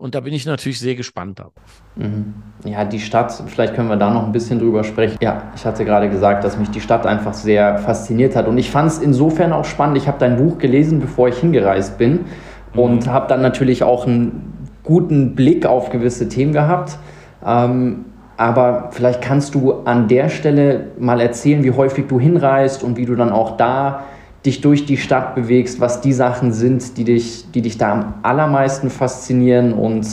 [0.00, 1.52] Und da bin ich natürlich sehr gespannt darauf.
[1.96, 2.34] Mhm.
[2.64, 5.18] Ja, die Stadt, vielleicht können wir da noch ein bisschen drüber sprechen.
[5.20, 8.46] Ja, ich hatte gerade gesagt, dass mich die Stadt einfach sehr fasziniert hat.
[8.46, 9.96] Und ich fand es insofern auch spannend.
[9.96, 12.26] Ich habe dein Buch gelesen, bevor ich hingereist bin.
[12.74, 12.78] Mhm.
[12.78, 16.96] Und habe dann natürlich auch einen guten Blick auf gewisse Themen gehabt.
[17.44, 18.04] Ähm,
[18.36, 23.04] aber vielleicht kannst du an der Stelle mal erzählen, wie häufig du hinreist und wie
[23.04, 24.04] du dann auch da
[24.48, 28.14] dich durch die Stadt bewegst, was die Sachen sind, die dich, die dich da am
[28.22, 30.06] allermeisten faszinieren und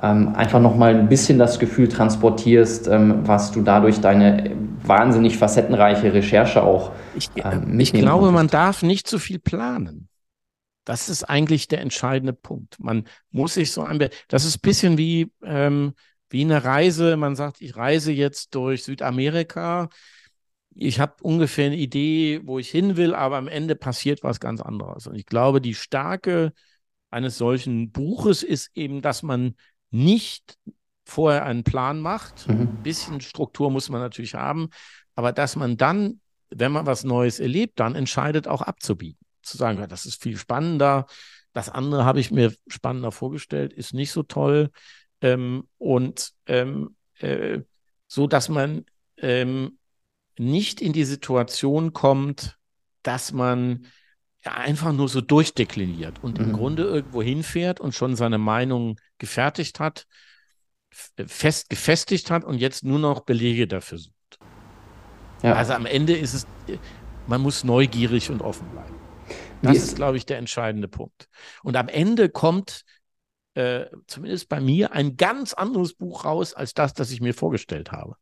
[0.00, 4.52] ähm, einfach nochmal ein bisschen das Gefühl transportierst, ähm, was du dadurch deine
[4.84, 8.34] wahnsinnig facettenreiche Recherche auch ich, ähm, ich glaube, konntest.
[8.34, 10.08] man darf nicht zu viel planen.
[10.84, 12.76] Das ist eigentlich der entscheidende Punkt.
[12.78, 15.94] Man muss sich so ein, das ist ein bisschen wie, ähm,
[16.30, 17.16] wie eine Reise.
[17.16, 19.88] Man sagt, ich reise jetzt durch Südamerika
[20.74, 24.60] ich habe ungefähr eine Idee, wo ich hin will, aber am Ende passiert was ganz
[24.60, 25.06] anderes.
[25.06, 26.52] Und ich glaube, die Stärke
[27.10, 29.54] eines solchen Buches ist eben, dass man
[29.90, 30.58] nicht
[31.04, 32.48] vorher einen Plan macht.
[32.48, 32.60] Mhm.
[32.60, 34.70] Ein bisschen Struktur muss man natürlich haben,
[35.14, 36.20] aber dass man dann,
[36.50, 39.18] wenn man was Neues erlebt, dann entscheidet, auch abzubieten.
[39.42, 41.06] Zu sagen, ja, das ist viel spannender,
[41.52, 44.70] das andere habe ich mir spannender vorgestellt, ist nicht so toll.
[45.20, 47.60] Ähm, und ähm, äh,
[48.06, 48.84] so, dass man
[49.18, 49.78] ähm,
[50.38, 52.56] nicht in die Situation kommt,
[53.02, 53.86] dass man
[54.44, 56.44] einfach nur so durchdekliniert und mhm.
[56.44, 60.06] im Grunde irgendwo hinfährt und schon seine Meinung gefertigt hat,
[60.90, 64.38] fest gefestigt hat und jetzt nur noch Belege dafür sucht.
[65.42, 65.54] Ja.
[65.54, 66.46] Also am Ende ist es,
[67.26, 68.94] man muss neugierig und offen bleiben.
[69.62, 71.28] Das ist, ist glaube ich, der entscheidende Punkt.
[71.62, 72.84] Und am Ende kommt
[73.54, 77.92] äh, zumindest bei mir ein ganz anderes Buch raus als das, das ich mir vorgestellt
[77.92, 78.16] habe.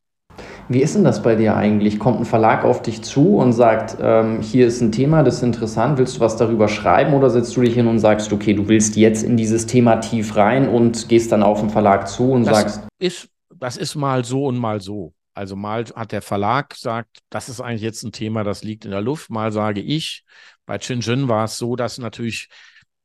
[0.68, 1.98] Wie ist denn das bei dir eigentlich?
[1.98, 5.42] Kommt ein Verlag auf dich zu und sagt, ähm, hier ist ein Thema, das ist
[5.42, 8.68] interessant, willst du was darüber schreiben oder setzt du dich hin und sagst, okay, du
[8.68, 12.44] willst jetzt in dieses Thema tief rein und gehst dann auf den Verlag zu und
[12.44, 12.88] das sagst.
[12.98, 15.12] Ist, das ist mal so und mal so.
[15.34, 18.90] Also mal hat der Verlag gesagt, das ist eigentlich jetzt ein Thema, das liegt in
[18.90, 19.30] der Luft.
[19.30, 20.24] Mal sage ich,
[20.66, 22.48] bei Chinjin war es so, dass natürlich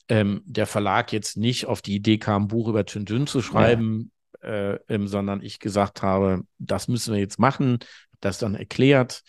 [0.10, 4.12] ähm, der Verlag jetzt nicht auf die Idee kam, ein Buch über Chinjin zu schreiben,
[4.42, 7.80] äh, ähm, sondern ich gesagt habe, das müssen wir jetzt machen,
[8.20, 9.22] das dann erklärt.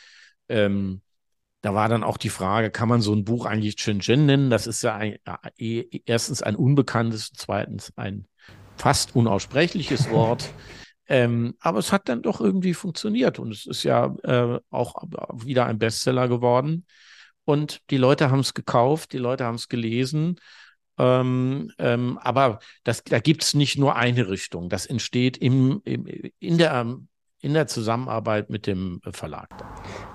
[0.49, 1.03] Ähm,
[1.63, 4.51] da war dann auch die Frage, kann man so ein Buch eigentlich Shenzhen nennen?
[4.51, 5.17] Das ist ja ein,
[5.59, 8.27] äh, erstens ein unbekanntes, zweitens ein
[8.77, 10.49] fast unaussprechliches Wort.
[11.09, 14.95] ähm, aber es hat dann doch irgendwie funktioniert und es ist ja äh, auch
[15.45, 16.87] wieder ein Bestseller geworden.
[17.45, 20.39] Und die Leute haben es gekauft, die Leute haben es gelesen
[20.99, 24.68] ähm, ähm, aber das, da gibt es nicht nur eine Richtung.
[24.68, 26.07] Das entsteht im, im,
[26.38, 26.86] in, der,
[27.40, 29.49] in der Zusammenarbeit mit dem Verlag.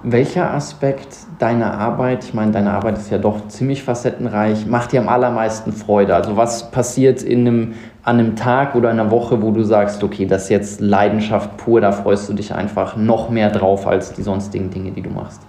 [0.03, 5.01] Welcher Aspekt deiner Arbeit, ich meine, deine Arbeit ist ja doch ziemlich facettenreich, macht dir
[5.01, 6.15] am allermeisten Freude?
[6.15, 10.25] Also was passiert in einem, an einem Tag oder einer Woche, wo du sagst, okay,
[10.25, 14.23] das ist jetzt Leidenschaft pur, da freust du dich einfach noch mehr drauf als die
[14.23, 15.43] sonstigen Dinge, die du machst?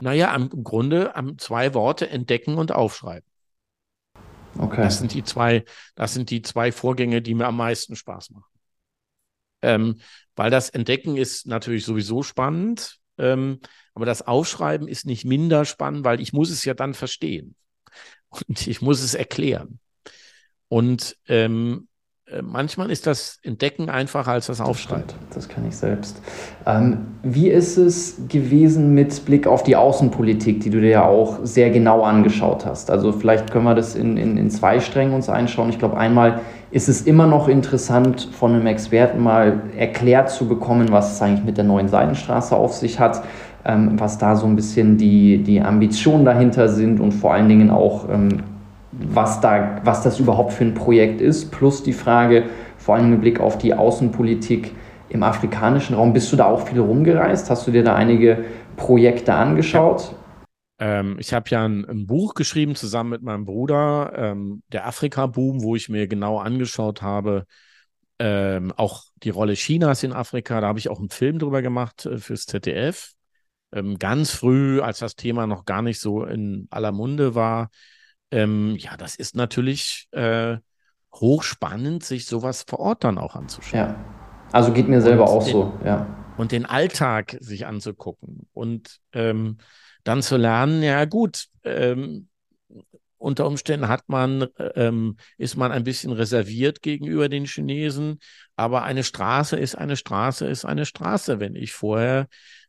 [0.00, 3.27] Naja, im Grunde zwei Worte entdecken und aufschreiben.
[4.56, 4.82] Okay.
[4.82, 8.44] Das sind die zwei, das sind die zwei Vorgänge, die mir am meisten Spaß machen.
[9.60, 10.00] Ähm,
[10.36, 13.60] weil das Entdecken ist natürlich sowieso spannend, ähm,
[13.94, 17.56] aber das Aufschreiben ist nicht minder spannend, weil ich muss es ja dann verstehen.
[18.48, 19.80] und ich muss es erklären.
[20.68, 21.87] Und ähm, äh,
[22.42, 25.04] manchmal ist das Entdecken einfacher als das Aufschreiben.
[25.34, 26.20] Das kann ich selbst.
[26.66, 31.38] Ähm, wie ist es gewesen mit Blick auf die Außenpolitik, die du dir ja auch
[31.42, 32.90] sehr genau angeschaut hast?
[32.90, 35.70] Also vielleicht können wir das in, in, in zwei Strängen uns einschauen.
[35.70, 40.92] Ich glaube, einmal ist es immer noch interessant, von einem Experten mal erklärt zu bekommen,
[40.92, 43.22] was es eigentlich mit der neuen Seidenstraße auf sich hat,
[43.64, 47.70] ähm, was da so ein bisschen die, die Ambitionen dahinter sind und vor allen Dingen
[47.70, 48.42] auch ähm,
[48.98, 52.44] was, da, was das überhaupt für ein Projekt ist, plus die Frage,
[52.76, 54.72] vor allem mit Blick auf die Außenpolitik
[55.08, 56.12] im afrikanischen Raum.
[56.12, 57.50] Bist du da auch viel rumgereist?
[57.50, 58.44] Hast du dir da einige
[58.76, 60.14] Projekte angeschaut?
[60.78, 65.62] Ähm, ich habe ja ein, ein, Buch geschrieben zusammen mit meinem Bruder, ähm, der Afrika-Boom,
[65.62, 67.46] wo ich mir genau angeschaut habe,
[68.20, 70.60] ähm, auch die Rolle Chinas in Afrika.
[70.60, 73.12] Da habe ich auch einen Film drüber gemacht äh, fürs ZDF.
[73.72, 77.70] Ähm, ganz früh, als das Thema noch gar nicht so in aller Munde war,
[78.30, 80.58] ähm, ja, das ist natürlich äh,
[81.14, 83.80] hochspannend, sich sowas vor Ort dann auch anzuschauen.
[83.80, 84.04] Ja,
[84.52, 86.06] also geht mir selber und auch den, so, ja.
[86.36, 89.58] Und den Alltag sich anzugucken und ähm,
[90.04, 92.28] dann zu lernen, ja gut, ähm,
[93.18, 98.20] unter Umständen hat man, ähm, ist man ein bisschen reserviert gegenüber den Chinesen,
[98.54, 101.40] aber eine Straße ist eine Straße ist eine Straße.
[101.40, 102.28] Wenn ich vorher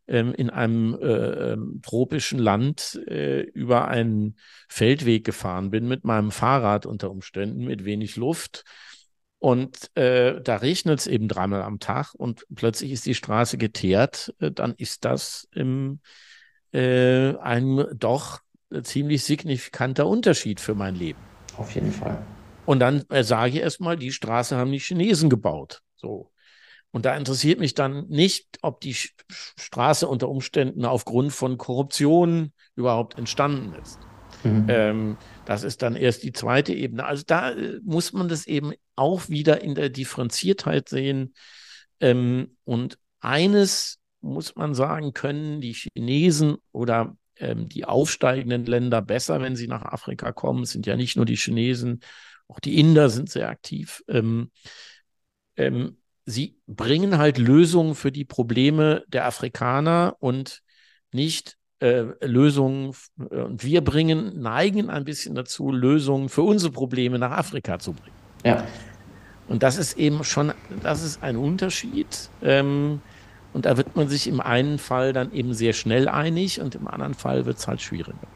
[0.09, 4.37] ähm, in einem äh, ähm, tropischen Land äh, über einen
[4.67, 8.63] Feldweg gefahren bin mit meinem Fahrrad unter Umständen mit wenig Luft.
[9.37, 14.33] Und äh, da regnet es eben dreimal am Tag und plötzlich ist die Straße geteert,
[14.39, 15.99] äh, dann ist das im,
[16.73, 18.41] äh, ein doch
[18.83, 21.19] ziemlich signifikanter Unterschied für mein Leben.
[21.57, 22.21] Auf jeden Fall.
[22.65, 25.81] Und dann äh, sage ich erstmal, die Straße haben die Chinesen gebaut.
[25.95, 26.31] So.
[26.91, 33.17] Und da interessiert mich dann nicht, ob die Straße unter Umständen aufgrund von Korruption überhaupt
[33.17, 33.99] entstanden ist.
[34.43, 34.65] Mhm.
[34.69, 37.05] Ähm, das ist dann erst die zweite Ebene.
[37.05, 41.33] Also da äh, muss man das eben auch wieder in der Differenziertheit sehen.
[41.99, 49.41] Ähm, und eines muss man sagen, können die Chinesen oder ähm, die aufsteigenden Länder besser,
[49.41, 50.63] wenn sie nach Afrika kommen.
[50.63, 52.01] Es sind ja nicht nur die Chinesen,
[52.47, 54.03] auch die Inder sind sehr aktiv.
[54.07, 54.51] Ähm,
[55.55, 55.98] ähm,
[56.29, 60.61] sie bringen halt Lösungen für die Probleme der Afrikaner und
[61.11, 62.93] nicht äh, Lösungen.
[63.17, 68.15] Und wir bringen, neigen ein bisschen dazu, Lösungen für unsere Probleme nach Afrika zu bringen.
[68.45, 68.63] Ja.
[69.47, 70.53] Und das ist eben schon,
[70.83, 72.29] das ist ein Unterschied.
[72.41, 73.01] Ähm,
[73.51, 76.87] und da wird man sich im einen Fall dann eben sehr schnell einig und im
[76.87, 78.27] anderen Fall wird es halt schwieriger.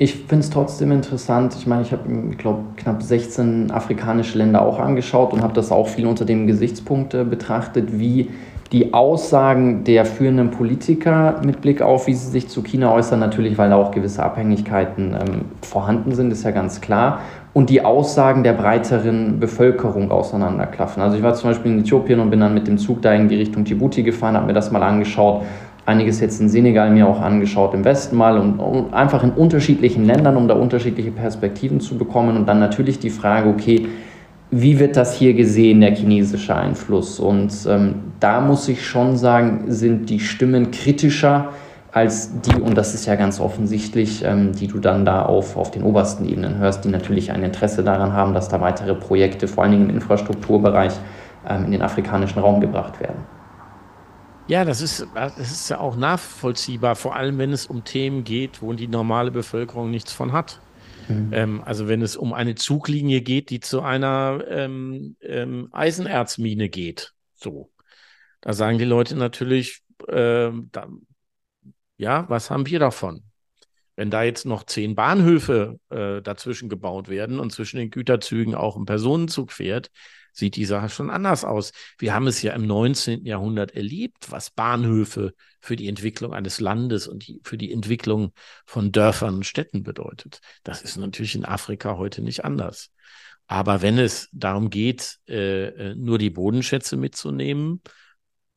[0.00, 1.56] Ich finde es trotzdem interessant.
[1.58, 5.88] Ich meine, ich habe, glaube, knapp 16 afrikanische Länder auch angeschaut und habe das auch
[5.88, 8.30] viel unter dem Gesichtspunkt äh, betrachtet, wie
[8.70, 13.58] die Aussagen der führenden Politiker mit Blick auf, wie sie sich zu China äußern, natürlich,
[13.58, 17.20] weil da auch gewisse Abhängigkeiten ähm, vorhanden sind, ist ja ganz klar,
[17.54, 21.02] und die Aussagen der breiteren Bevölkerung auseinanderklaffen.
[21.02, 23.28] Also ich war zum Beispiel in Äthiopien und bin dann mit dem Zug da in
[23.28, 25.42] die Richtung Djibouti gefahren, habe mir das mal angeschaut
[25.88, 30.04] einiges jetzt in Senegal mir auch angeschaut, im Westen mal und, und, einfach in unterschiedlichen
[30.04, 33.86] Ländern, um da unterschiedliche Perspektiven zu bekommen und dann natürlich die Frage, okay,
[34.50, 37.18] wie wird das hier gesehen, der chinesische Einfluss?
[37.18, 41.48] Und ähm, da muss ich schon sagen, sind die Stimmen kritischer
[41.90, 45.70] als die, und das ist ja ganz offensichtlich, ähm, die du dann da auf, auf
[45.70, 49.64] den obersten Ebenen hörst, die natürlich ein Interesse daran haben, dass da weitere Projekte, vor
[49.64, 50.92] allen Dingen im Infrastrukturbereich,
[51.48, 53.37] ähm, in den afrikanischen Raum gebracht werden.
[54.48, 58.62] Ja, das ist, das ist ja auch nachvollziehbar, vor allem wenn es um Themen geht,
[58.62, 60.58] wo die normale Bevölkerung nichts von hat.
[61.06, 61.30] Mhm.
[61.32, 67.12] Ähm, also wenn es um eine Zuglinie geht, die zu einer ähm, ähm, Eisenerzmine geht,
[67.34, 67.70] so.
[68.40, 70.88] Da sagen die Leute natürlich, äh, da,
[71.98, 73.24] ja, was haben wir davon?
[73.96, 78.76] Wenn da jetzt noch zehn Bahnhöfe äh, dazwischen gebaut werden und zwischen den Güterzügen auch
[78.76, 79.90] ein Personenzug fährt,
[80.32, 81.72] sieht die Sache schon anders aus.
[81.98, 83.24] Wir haben es ja im 19.
[83.24, 88.32] Jahrhundert erlebt, was Bahnhöfe für die Entwicklung eines Landes und die, für die Entwicklung
[88.66, 90.40] von Dörfern und Städten bedeutet.
[90.62, 92.90] Das ist natürlich in Afrika heute nicht anders.
[93.46, 97.80] Aber wenn es darum geht, äh, äh nur die Bodenschätze mitzunehmen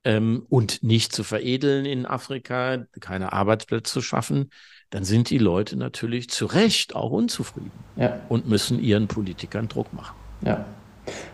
[0.03, 4.49] ähm, und nicht zu veredeln in Afrika, keine Arbeitsplätze zu schaffen,
[4.89, 8.19] dann sind die Leute natürlich zu Recht auch unzufrieden ja.
[8.27, 10.15] und müssen ihren Politikern Druck machen.
[10.41, 10.65] Ja,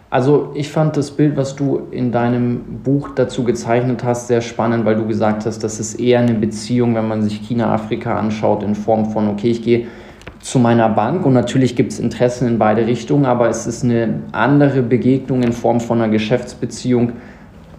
[0.10, 4.86] also ich fand das Bild, was du in deinem Buch dazu gezeichnet hast, sehr spannend,
[4.86, 8.74] weil du gesagt hast, das ist eher eine Beziehung, wenn man sich China-Afrika anschaut, in
[8.74, 9.88] Form von, okay, ich gehe
[10.40, 14.22] zu meiner Bank und natürlich gibt es Interessen in beide Richtungen, aber es ist eine
[14.32, 17.14] andere Begegnung in Form von einer Geschäftsbeziehung,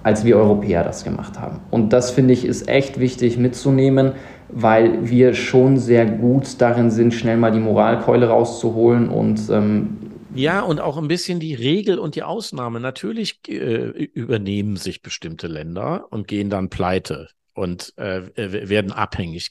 [0.03, 1.61] als wir Europäer das gemacht haben.
[1.71, 4.13] Und das finde ich ist echt wichtig mitzunehmen,
[4.51, 9.97] weil wir schon sehr gut darin sind, schnell mal die Moralkeule rauszuholen und ähm,
[10.35, 12.81] ja, und auch ein bisschen die Regel und die Ausnahme.
[12.81, 17.29] Natürlich äh, übernehmen sich bestimmte Länder und gehen dann pleite
[17.59, 19.51] und äh, werden abhängig,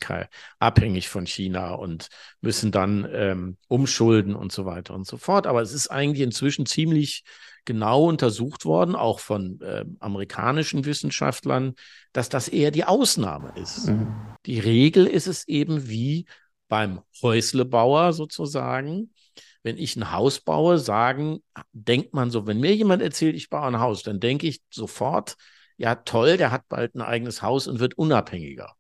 [0.60, 2.08] abhängig von China und
[2.40, 5.46] müssen dann ähm, umschulden und so weiter und so fort.
[5.46, 7.24] Aber es ist eigentlich inzwischen ziemlich
[7.66, 11.76] genau untersucht worden, auch von äh, amerikanischen Wissenschaftlern,
[12.14, 13.90] dass das eher die Ausnahme ist.
[13.90, 14.16] Mhm.
[14.46, 16.28] Die Regel ist es eben wie
[16.70, 19.12] beim Häuslebauer sozusagen.
[19.64, 21.44] Wenn ich ein Haus baue, sagen,
[21.74, 25.36] denkt man so, wenn mir jemand erzählt, ich baue ein Haus, dann denke ich sofort,
[25.78, 28.76] ja toll, der hat bald ein eigenes Haus und wird unabhängiger.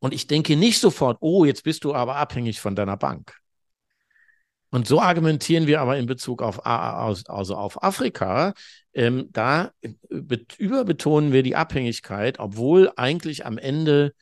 [0.00, 3.34] Und ich denke nicht sofort, oh, jetzt bist du aber abhängig von deiner Bank.
[4.70, 8.52] Und so argumentieren wir aber in Bezug auf, also auf Afrika.
[8.92, 9.72] Ähm, da
[10.10, 14.14] überbetonen wir die Abhängigkeit, obwohl eigentlich am Ende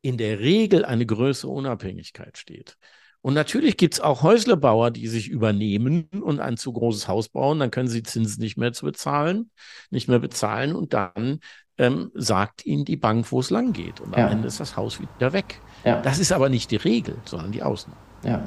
[0.00, 2.78] in der Regel eine größere Unabhängigkeit steht.
[3.22, 7.58] Und natürlich gibt es auch Häuslebauer, die sich übernehmen und ein zu großes Haus bauen.
[7.58, 9.50] Dann können sie Zinsen nicht mehr zu bezahlen,
[9.90, 11.40] nicht mehr bezahlen und dann
[11.76, 14.00] ähm, sagt ihnen die Bank, wo es lang geht.
[14.00, 14.28] Und am ja.
[14.28, 15.60] Ende ist das Haus wieder weg.
[15.84, 16.00] Ja.
[16.00, 18.00] Das ist aber nicht die Regel, sondern die Ausnahme.
[18.24, 18.42] Ja.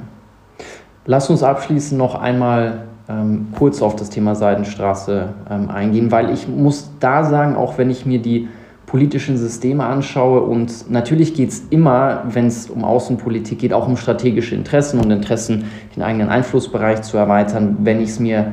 [1.06, 6.48] Lass uns abschließend noch einmal ähm, kurz auf das Thema Seidenstraße ähm, eingehen, weil ich
[6.48, 8.48] muss da sagen, auch wenn ich mir die
[8.94, 13.96] politischen Systeme anschaue und natürlich geht es immer, wenn es um Außenpolitik geht, auch um
[13.96, 15.64] strategische Interessen und Interessen,
[15.96, 17.78] den eigenen Einflussbereich zu erweitern.
[17.80, 18.52] Wenn ich es mir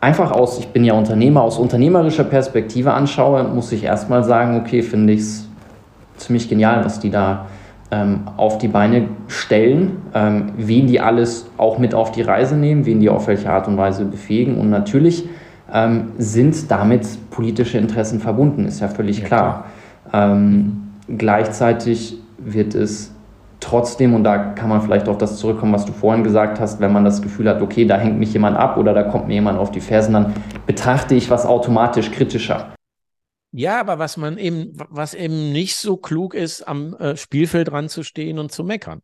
[0.00, 4.82] einfach aus, ich bin ja Unternehmer, aus unternehmerischer Perspektive anschaue, muss ich erstmal sagen, okay,
[4.82, 5.48] finde ich es
[6.16, 7.46] ziemlich genial, was die da
[7.92, 12.84] ähm, auf die Beine stellen, ähm, wen die alles auch mit auf die Reise nehmen,
[12.84, 14.58] wen die auf welche Art und Weise befähigen.
[14.58, 15.28] Und natürlich
[15.72, 19.70] ähm, sind damit politische Interessen verbunden, ist ja völlig ja, klar.
[20.10, 20.32] klar.
[20.32, 23.12] Ähm, gleichzeitig wird es
[23.60, 26.92] trotzdem, und da kann man vielleicht auf das zurückkommen, was du vorhin gesagt hast, wenn
[26.92, 29.58] man das Gefühl hat, okay, da hängt mich jemand ab oder da kommt mir jemand
[29.58, 30.34] auf die Fersen, dann
[30.66, 32.74] betrachte ich was automatisch kritischer.
[33.50, 38.38] Ja, aber was man eben, was eben nicht so klug ist, am äh, Spielfeld ranzustehen
[38.38, 39.00] und zu meckern.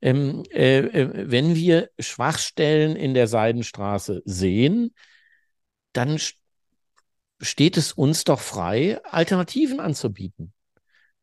[0.00, 4.92] Ähm, äh, äh, wenn wir Schwachstellen in der Seidenstraße sehen,
[5.92, 6.18] dann
[7.40, 10.52] steht es uns doch frei, Alternativen anzubieten.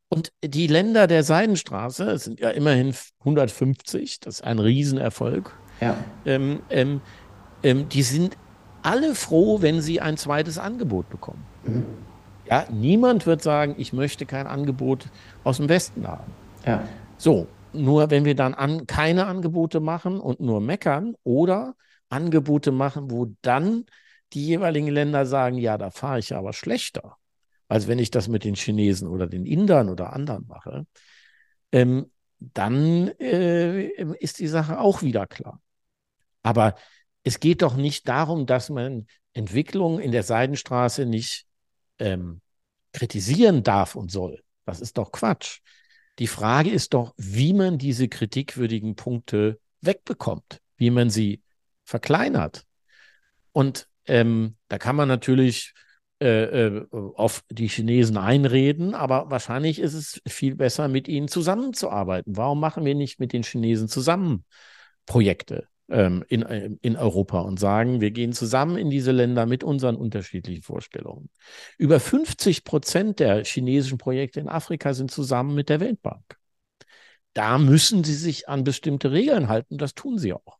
[0.09, 5.95] Und die Länder der Seidenstraße, es sind ja immerhin 150, das ist ein Riesenerfolg, ja.
[6.25, 7.01] ähm, ähm,
[7.61, 8.35] ähm, die sind
[8.81, 11.45] alle froh, wenn sie ein zweites Angebot bekommen.
[11.63, 11.85] Mhm.
[12.49, 15.05] Ja, niemand wird sagen, ich möchte kein Angebot
[15.43, 16.33] aus dem Westen haben.
[16.65, 16.83] Ja.
[17.17, 21.75] So, nur wenn wir dann an, keine Angebote machen und nur meckern oder
[22.09, 23.85] Angebote machen, wo dann
[24.33, 27.17] die jeweiligen Länder sagen, ja, da fahre ich aber schlechter,
[27.67, 30.85] als wenn ich das mit den Chinesen oder den Indern oder anderen mache,
[31.71, 33.87] ähm, dann äh,
[34.19, 35.61] ist die Sache auch wieder klar.
[36.41, 36.75] Aber
[37.23, 41.45] es geht doch nicht darum, dass man Entwicklungen in der Seidenstraße nicht
[41.99, 42.41] ähm,
[42.93, 44.41] kritisieren darf und soll.
[44.65, 45.59] Das ist doch Quatsch.
[46.17, 51.41] Die Frage ist doch, wie man diese kritikwürdigen Punkte wegbekommt, wie man sie
[51.83, 52.65] verkleinert.
[53.51, 55.73] Und ähm, da kann man natürlich
[56.21, 62.35] äh, äh, auf die Chinesen einreden, aber wahrscheinlich ist es viel besser, mit ihnen zusammenzuarbeiten.
[62.35, 64.43] Warum machen wir nicht mit den Chinesen zusammen
[65.05, 65.67] Projekte?
[65.89, 69.95] ähm, in, äh, in Europa und sagen, wir gehen zusammen in diese Länder mit unseren
[69.95, 71.29] unterschiedlichen Vorstellungen.
[71.77, 76.37] Über 50 Prozent der chinesischen Projekte in Afrika sind zusammen mit der Weltbank.
[77.33, 80.57] Da müssen sie sich an bestimmte Regeln halten, das tun sie auch.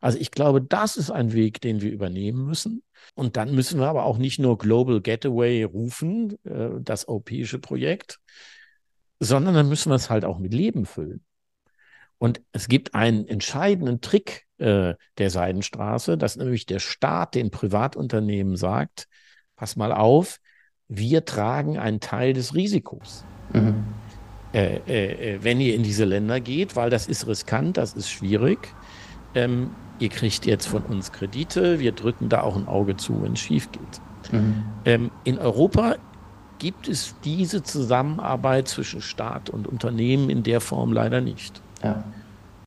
[0.00, 2.82] Also ich glaube, das ist ein Weg, den wir übernehmen müssen.
[3.14, 8.20] Und dann müssen wir aber auch nicht nur Global Getaway rufen, äh, das europäische Projekt,
[9.20, 11.24] sondern dann müssen wir es halt auch mit Leben füllen.
[12.18, 18.56] Und es gibt einen entscheidenden Trick äh, der Seidenstraße, dass nämlich der Staat den Privatunternehmen
[18.56, 19.08] sagt,
[19.56, 20.38] pass mal auf,
[20.88, 23.24] wir tragen einen Teil des Risikos.
[23.52, 23.84] Mhm.
[24.52, 28.10] Äh, äh, äh, wenn ihr in diese Länder geht, weil das ist riskant, das ist
[28.10, 28.58] schwierig.
[29.34, 33.34] Ähm, ihr kriegt jetzt von uns Kredite, wir drücken da auch ein Auge zu, wenn
[33.34, 34.32] es schief geht.
[34.32, 34.64] Mhm.
[34.84, 35.96] Ähm, in Europa
[36.58, 41.60] gibt es diese Zusammenarbeit zwischen Staat und Unternehmen in der Form leider nicht.
[41.82, 42.04] Ja.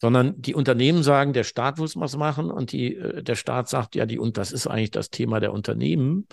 [0.02, 3.96] Sondern die Unternehmen sagen, der Staat muss was machen und die, äh, der Staat sagt,
[3.96, 6.28] ja, die, und das ist eigentlich das Thema der Unternehmen.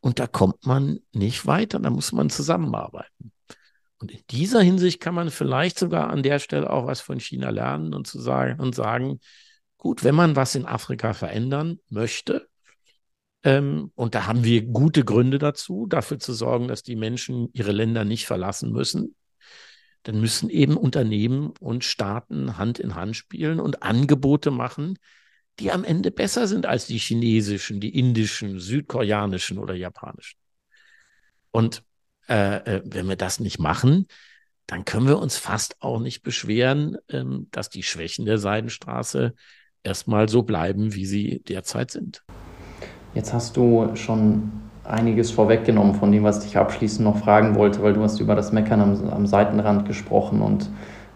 [0.00, 3.32] Und da kommt man nicht weiter, da muss man zusammenarbeiten.
[3.98, 7.50] Und in dieser Hinsicht kann man vielleicht sogar an der Stelle auch was von China
[7.50, 9.20] lernen und zu sagen und sagen,
[9.82, 12.48] gut, wenn man was in Afrika verändern möchte,
[13.42, 17.72] ähm, und da haben wir gute Gründe dazu, dafür zu sorgen, dass die Menschen ihre
[17.72, 19.16] Länder nicht verlassen müssen,
[20.04, 25.00] dann müssen eben Unternehmen und Staaten Hand in Hand spielen und Angebote machen,
[25.58, 30.38] die am Ende besser sind als die chinesischen, die indischen, südkoreanischen oder japanischen.
[31.50, 31.82] Und
[32.28, 34.06] äh, äh, wenn wir das nicht machen,
[34.68, 39.34] dann können wir uns fast auch nicht beschweren, ähm, dass die Schwächen der Seidenstraße
[39.84, 42.22] erstmal so bleiben, wie sie derzeit sind.
[43.14, 44.50] Jetzt hast du schon
[44.84, 48.52] einiges vorweggenommen von dem, was ich abschließend noch fragen wollte, weil du hast über das
[48.52, 50.68] Meckern am, am Seitenrand gesprochen und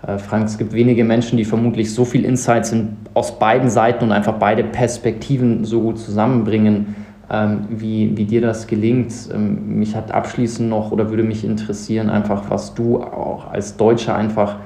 [0.06, 4.04] äh, Frank, es gibt wenige Menschen, die vermutlich so viel Insights in, aus beiden Seiten
[4.04, 6.94] und einfach beide Perspektiven so gut zusammenbringen,
[7.30, 9.12] ähm, wie, wie dir das gelingt.
[9.32, 14.14] Ähm, mich hat abschließend noch oder würde mich interessieren, einfach was du auch als Deutscher
[14.14, 14.56] einfach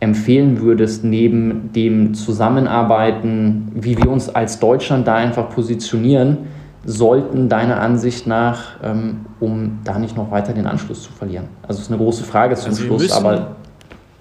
[0.00, 6.38] empfehlen würdest, neben dem Zusammenarbeiten, wie wir uns als Deutschland da einfach positionieren
[6.84, 11.48] sollten, deiner Ansicht nach, ähm, um da nicht noch weiter den Anschluss zu verlieren?
[11.62, 13.56] Also es ist eine große Frage zum also Schluss, aber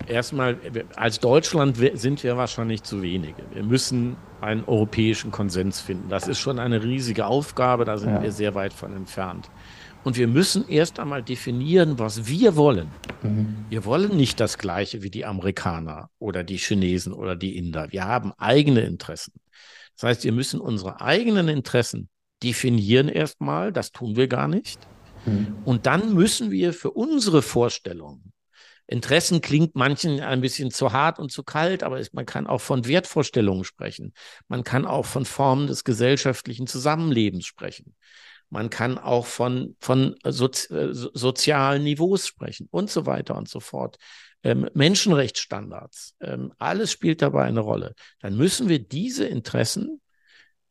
[0.08, 0.58] erstmal,
[0.96, 3.44] als Deutschland sind wir wahrscheinlich zu wenige.
[3.54, 6.10] Wir müssen einen europäischen Konsens finden.
[6.10, 8.24] Das ist schon eine riesige Aufgabe, da sind ja.
[8.24, 9.50] wir sehr weit von entfernt.
[10.06, 12.90] Und wir müssen erst einmal definieren, was wir wollen.
[13.24, 13.66] Mhm.
[13.70, 17.92] Wir wollen nicht das Gleiche wie die Amerikaner oder die Chinesen oder die Inder.
[17.92, 19.34] Wir haben eigene Interessen.
[19.96, 22.08] Das heißt, wir müssen unsere eigenen Interessen
[22.44, 23.74] definieren erstmal.
[23.74, 24.80] Das tun wir gar nicht.
[25.26, 25.56] Mhm.
[25.66, 28.32] Und dann müssen wir für unsere Vorstellungen
[28.88, 32.86] Interessen klingt manchen ein bisschen zu hart und zu kalt, aber man kann auch von
[32.86, 34.14] Wertvorstellungen sprechen.
[34.48, 37.96] Man kann auch von Formen des gesellschaftlichen Zusammenlebens sprechen.
[38.50, 43.60] Man kann auch von, von Sozi äh, sozialen Niveaus sprechen und so weiter und so
[43.60, 43.98] fort.
[44.44, 47.96] Ähm, Menschenrechtsstandards, ähm, alles spielt dabei eine Rolle.
[48.20, 50.02] Dann müssen wir diese Interessen,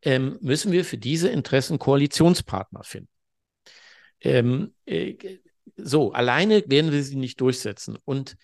[0.02, 3.10] ähm, müssen wir für diese Interessen Koalitionspartner finden.
[4.20, 5.16] Ähm, äh,
[5.76, 7.98] so, alleine werden wir sie nicht durchsetzen.
[8.04, 8.36] Und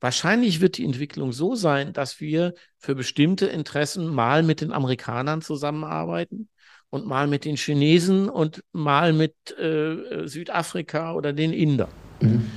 [0.00, 5.40] wahrscheinlich wird die Entwicklung so sein, dass wir für bestimmte Interessen mal mit den Amerikanern
[5.40, 6.48] zusammenarbeiten
[6.94, 11.90] und mal mit den Chinesen und mal mit äh, Südafrika oder den Indern.
[12.20, 12.48] Mhm.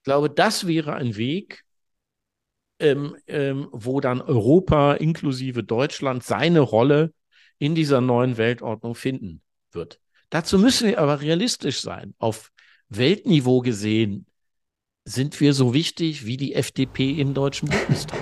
[0.00, 1.62] Ich glaube, das wäre ein Weg,
[2.80, 7.12] ähm, ähm, wo dann Europa inklusive Deutschland seine Rolle
[7.58, 10.00] in dieser neuen Weltordnung finden wird.
[10.28, 12.16] Dazu müssen wir aber realistisch sein.
[12.18, 12.50] Auf
[12.88, 14.26] Weltniveau gesehen
[15.08, 18.18] sind wir so wichtig wie die FDP im Deutschen Bundestag.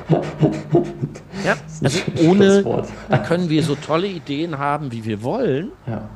[1.44, 6.08] ja, also ohne, da können wir so tolle Ideen haben, wie wir wollen, ja.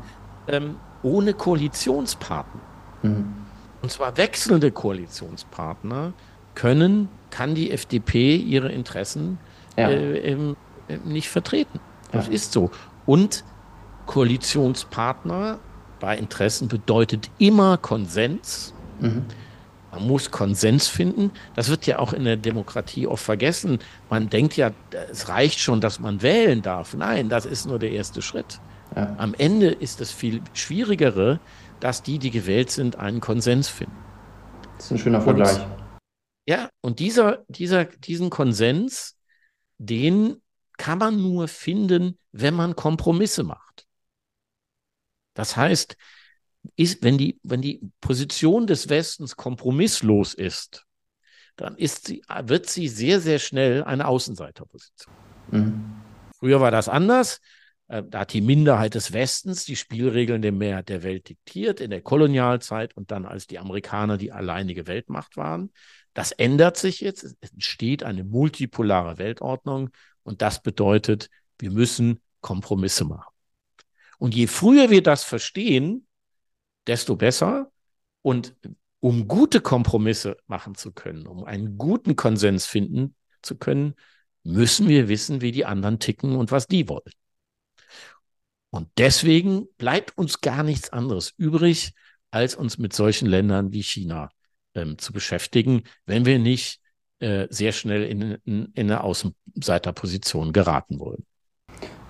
[0.47, 2.61] ähm, ohne Koalitionspartner.
[3.03, 3.35] Mhm.
[3.83, 6.13] Und zwar wechselnde Koalitionspartner
[6.55, 9.39] können, kann die FDP ihre Interessen
[9.77, 9.91] ja.
[9.91, 10.55] äh, äh,
[11.05, 11.81] nicht vertreten.
[12.13, 12.33] Das ja.
[12.33, 12.71] ist so.
[13.07, 13.45] Und
[14.07, 15.59] Koalitionspartner
[15.99, 18.73] bei Interessen bedeutet immer Konsens.
[19.01, 19.25] Mhm.
[19.93, 21.33] Man muss Konsens finden.
[21.55, 23.81] Das wird ja auch in der Demokratie oft vergessen.
[24.09, 24.71] Man denkt ja,
[25.11, 26.95] es reicht schon, dass man wählen darf.
[26.95, 28.61] Nein, das ist nur der erste Schritt.
[28.95, 29.15] Ja.
[29.19, 31.41] Am Ende ist es viel schwierigere,
[31.81, 33.97] dass die, die gewählt sind, einen Konsens finden.
[34.77, 35.57] Das ist ein schöner Vergleich.
[35.57, 35.77] Und,
[36.47, 39.17] ja, und dieser, dieser, diesen Konsens,
[39.79, 40.41] den
[40.77, 43.87] kann man nur finden, wenn man Kompromisse macht.
[45.35, 45.97] Das heißt,
[46.77, 50.87] ist, wenn, die, wenn die Position des Westens kompromisslos ist,
[51.57, 55.15] dann ist sie, wird sie sehr, sehr schnell eine Außenseiterposition.
[55.51, 55.85] Mhm.
[56.39, 57.41] Früher war das anders.
[57.89, 61.91] Äh, da hat die Minderheit des Westens die Spielregeln der Mehrheit der Welt diktiert in
[61.91, 65.70] der Kolonialzeit und dann als die Amerikaner die alleinige Weltmacht waren.
[66.15, 67.24] Das ändert sich jetzt.
[67.41, 69.91] Es entsteht eine multipolare Weltordnung
[70.23, 71.28] und das bedeutet,
[71.59, 73.32] wir müssen Kompromisse machen.
[74.19, 76.07] Und je früher wir das verstehen,
[76.86, 77.70] desto besser.
[78.23, 78.55] Und
[79.01, 83.94] um gute Kompromisse machen zu können, um einen guten Konsens finden zu können,
[84.43, 87.12] müssen wir wissen, wie die anderen ticken und was die wollen.
[88.70, 91.93] Und deswegen bleibt uns gar nichts anderes übrig,
[92.31, 94.31] als uns mit solchen Ländern wie China
[94.74, 96.81] ähm, zu beschäftigen, wenn wir nicht
[97.19, 101.27] äh, sehr schnell in, in, in eine Außenseiterposition geraten wollen.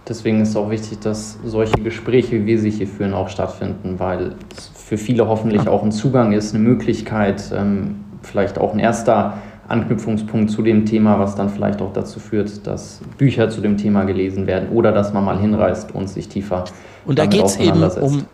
[0.09, 3.98] Deswegen ist es auch wichtig, dass solche Gespräche, wie wir sie hier führen, auch stattfinden,
[3.98, 8.78] weil es für viele hoffentlich auch ein Zugang ist, eine Möglichkeit, ähm, vielleicht auch ein
[8.78, 13.77] erster Anknüpfungspunkt zu dem Thema, was dann vielleicht auch dazu führt, dass Bücher zu dem
[13.77, 16.64] Thema gelesen werden oder dass man mal hinreist und sich tiefer
[17.05, 18.27] und da geht es eben um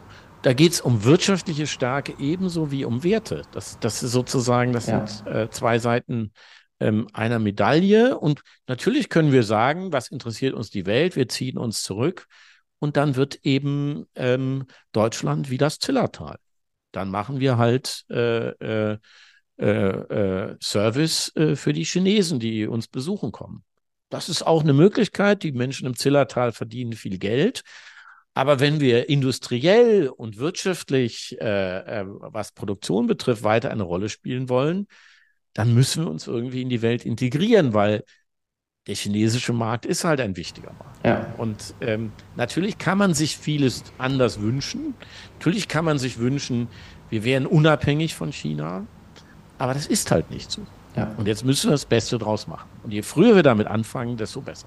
[0.42, 3.42] da geht es um wirtschaftliche Stärke ebenso wie um Werte.
[3.50, 5.04] Das, das ist sozusagen, das ja.
[5.04, 6.30] sind äh, zwei Seiten
[6.80, 8.18] ähm, einer Medaille.
[8.18, 11.16] Und natürlich können wir sagen, was interessiert uns die Welt?
[11.16, 12.26] Wir ziehen uns zurück.
[12.78, 16.36] Und dann wird eben ähm, Deutschland wie das Zillertal.
[16.92, 18.98] Dann machen wir halt äh, äh,
[19.58, 23.64] äh, äh, Service äh, für die Chinesen, die uns besuchen kommen.
[24.10, 25.42] Das ist auch eine Möglichkeit.
[25.42, 27.62] Die Menschen im Zillertal verdienen viel Geld.
[28.34, 34.86] Aber wenn wir industriell und wirtschaftlich, äh, was Produktion betrifft, weiter eine Rolle spielen wollen,
[35.56, 38.04] dann müssen wir uns irgendwie in die Welt integrieren, weil
[38.86, 41.04] der chinesische Markt ist halt ein wichtiger Markt.
[41.04, 41.26] Ja.
[41.38, 44.94] Und ähm, natürlich kann man sich vieles anders wünschen.
[45.38, 46.68] Natürlich kann man sich wünschen,
[47.08, 48.84] wir wären unabhängig von China.
[49.58, 50.60] Aber das ist halt nicht so.
[50.94, 51.10] Ja.
[51.16, 52.68] Und jetzt müssen wir das Beste draus machen.
[52.84, 54.66] Und je früher wir damit anfangen, desto besser.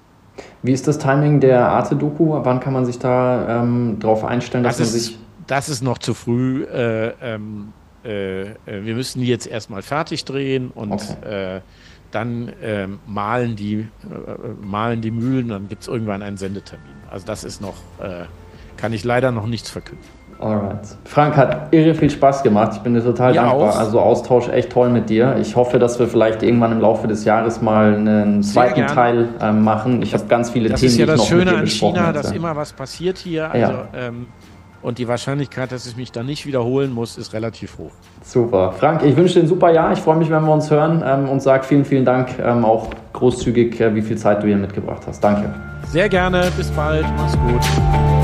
[0.62, 2.44] Wie ist das Timing der Arte-Doku?
[2.44, 5.18] Wann kann man sich da ähm, drauf einstellen, dass das man sich.
[5.46, 6.64] Das ist noch zu früh.
[6.64, 7.72] Äh, ähm,
[8.04, 11.56] äh, äh, wir müssen die jetzt erstmal fertig drehen und okay.
[11.56, 11.60] äh,
[12.10, 13.86] dann ähm, malen, die, äh,
[14.60, 16.86] malen die Mühlen, dann gibt es irgendwann einen Sendetermin.
[17.10, 18.24] Also das ist noch, äh,
[18.76, 20.04] kann ich leider noch nichts verkünden.
[20.40, 20.96] Alright.
[21.04, 22.72] Frank hat irre viel Spaß gemacht.
[22.74, 23.74] Ich bin dir total ja, dankbar.
[23.74, 23.78] Auch.
[23.78, 25.36] Also Austausch echt toll mit dir.
[25.38, 29.62] Ich hoffe, dass wir vielleicht irgendwann im Laufe des Jahres mal einen zweiten Teil ähm,
[29.62, 30.00] machen.
[30.00, 31.66] Ich habe ganz viele das Themen, die ich noch Das ist ja das Schöne an
[31.66, 33.50] China, dass immer was passiert hier.
[33.50, 33.88] Also, ja.
[33.94, 34.28] ähm,
[34.82, 37.90] und die Wahrscheinlichkeit, dass ich mich da nicht wiederholen muss, ist relativ hoch.
[38.22, 38.72] Super.
[38.72, 39.92] Frank, ich wünsche dir ein super Jahr.
[39.92, 42.90] Ich freue mich, wenn wir uns hören ähm, und sage vielen, vielen Dank ähm, auch
[43.12, 45.22] großzügig, äh, wie viel Zeit du hier mitgebracht hast.
[45.22, 45.54] Danke.
[45.88, 46.50] Sehr gerne.
[46.56, 47.04] Bis bald.
[47.16, 48.19] Mach's gut.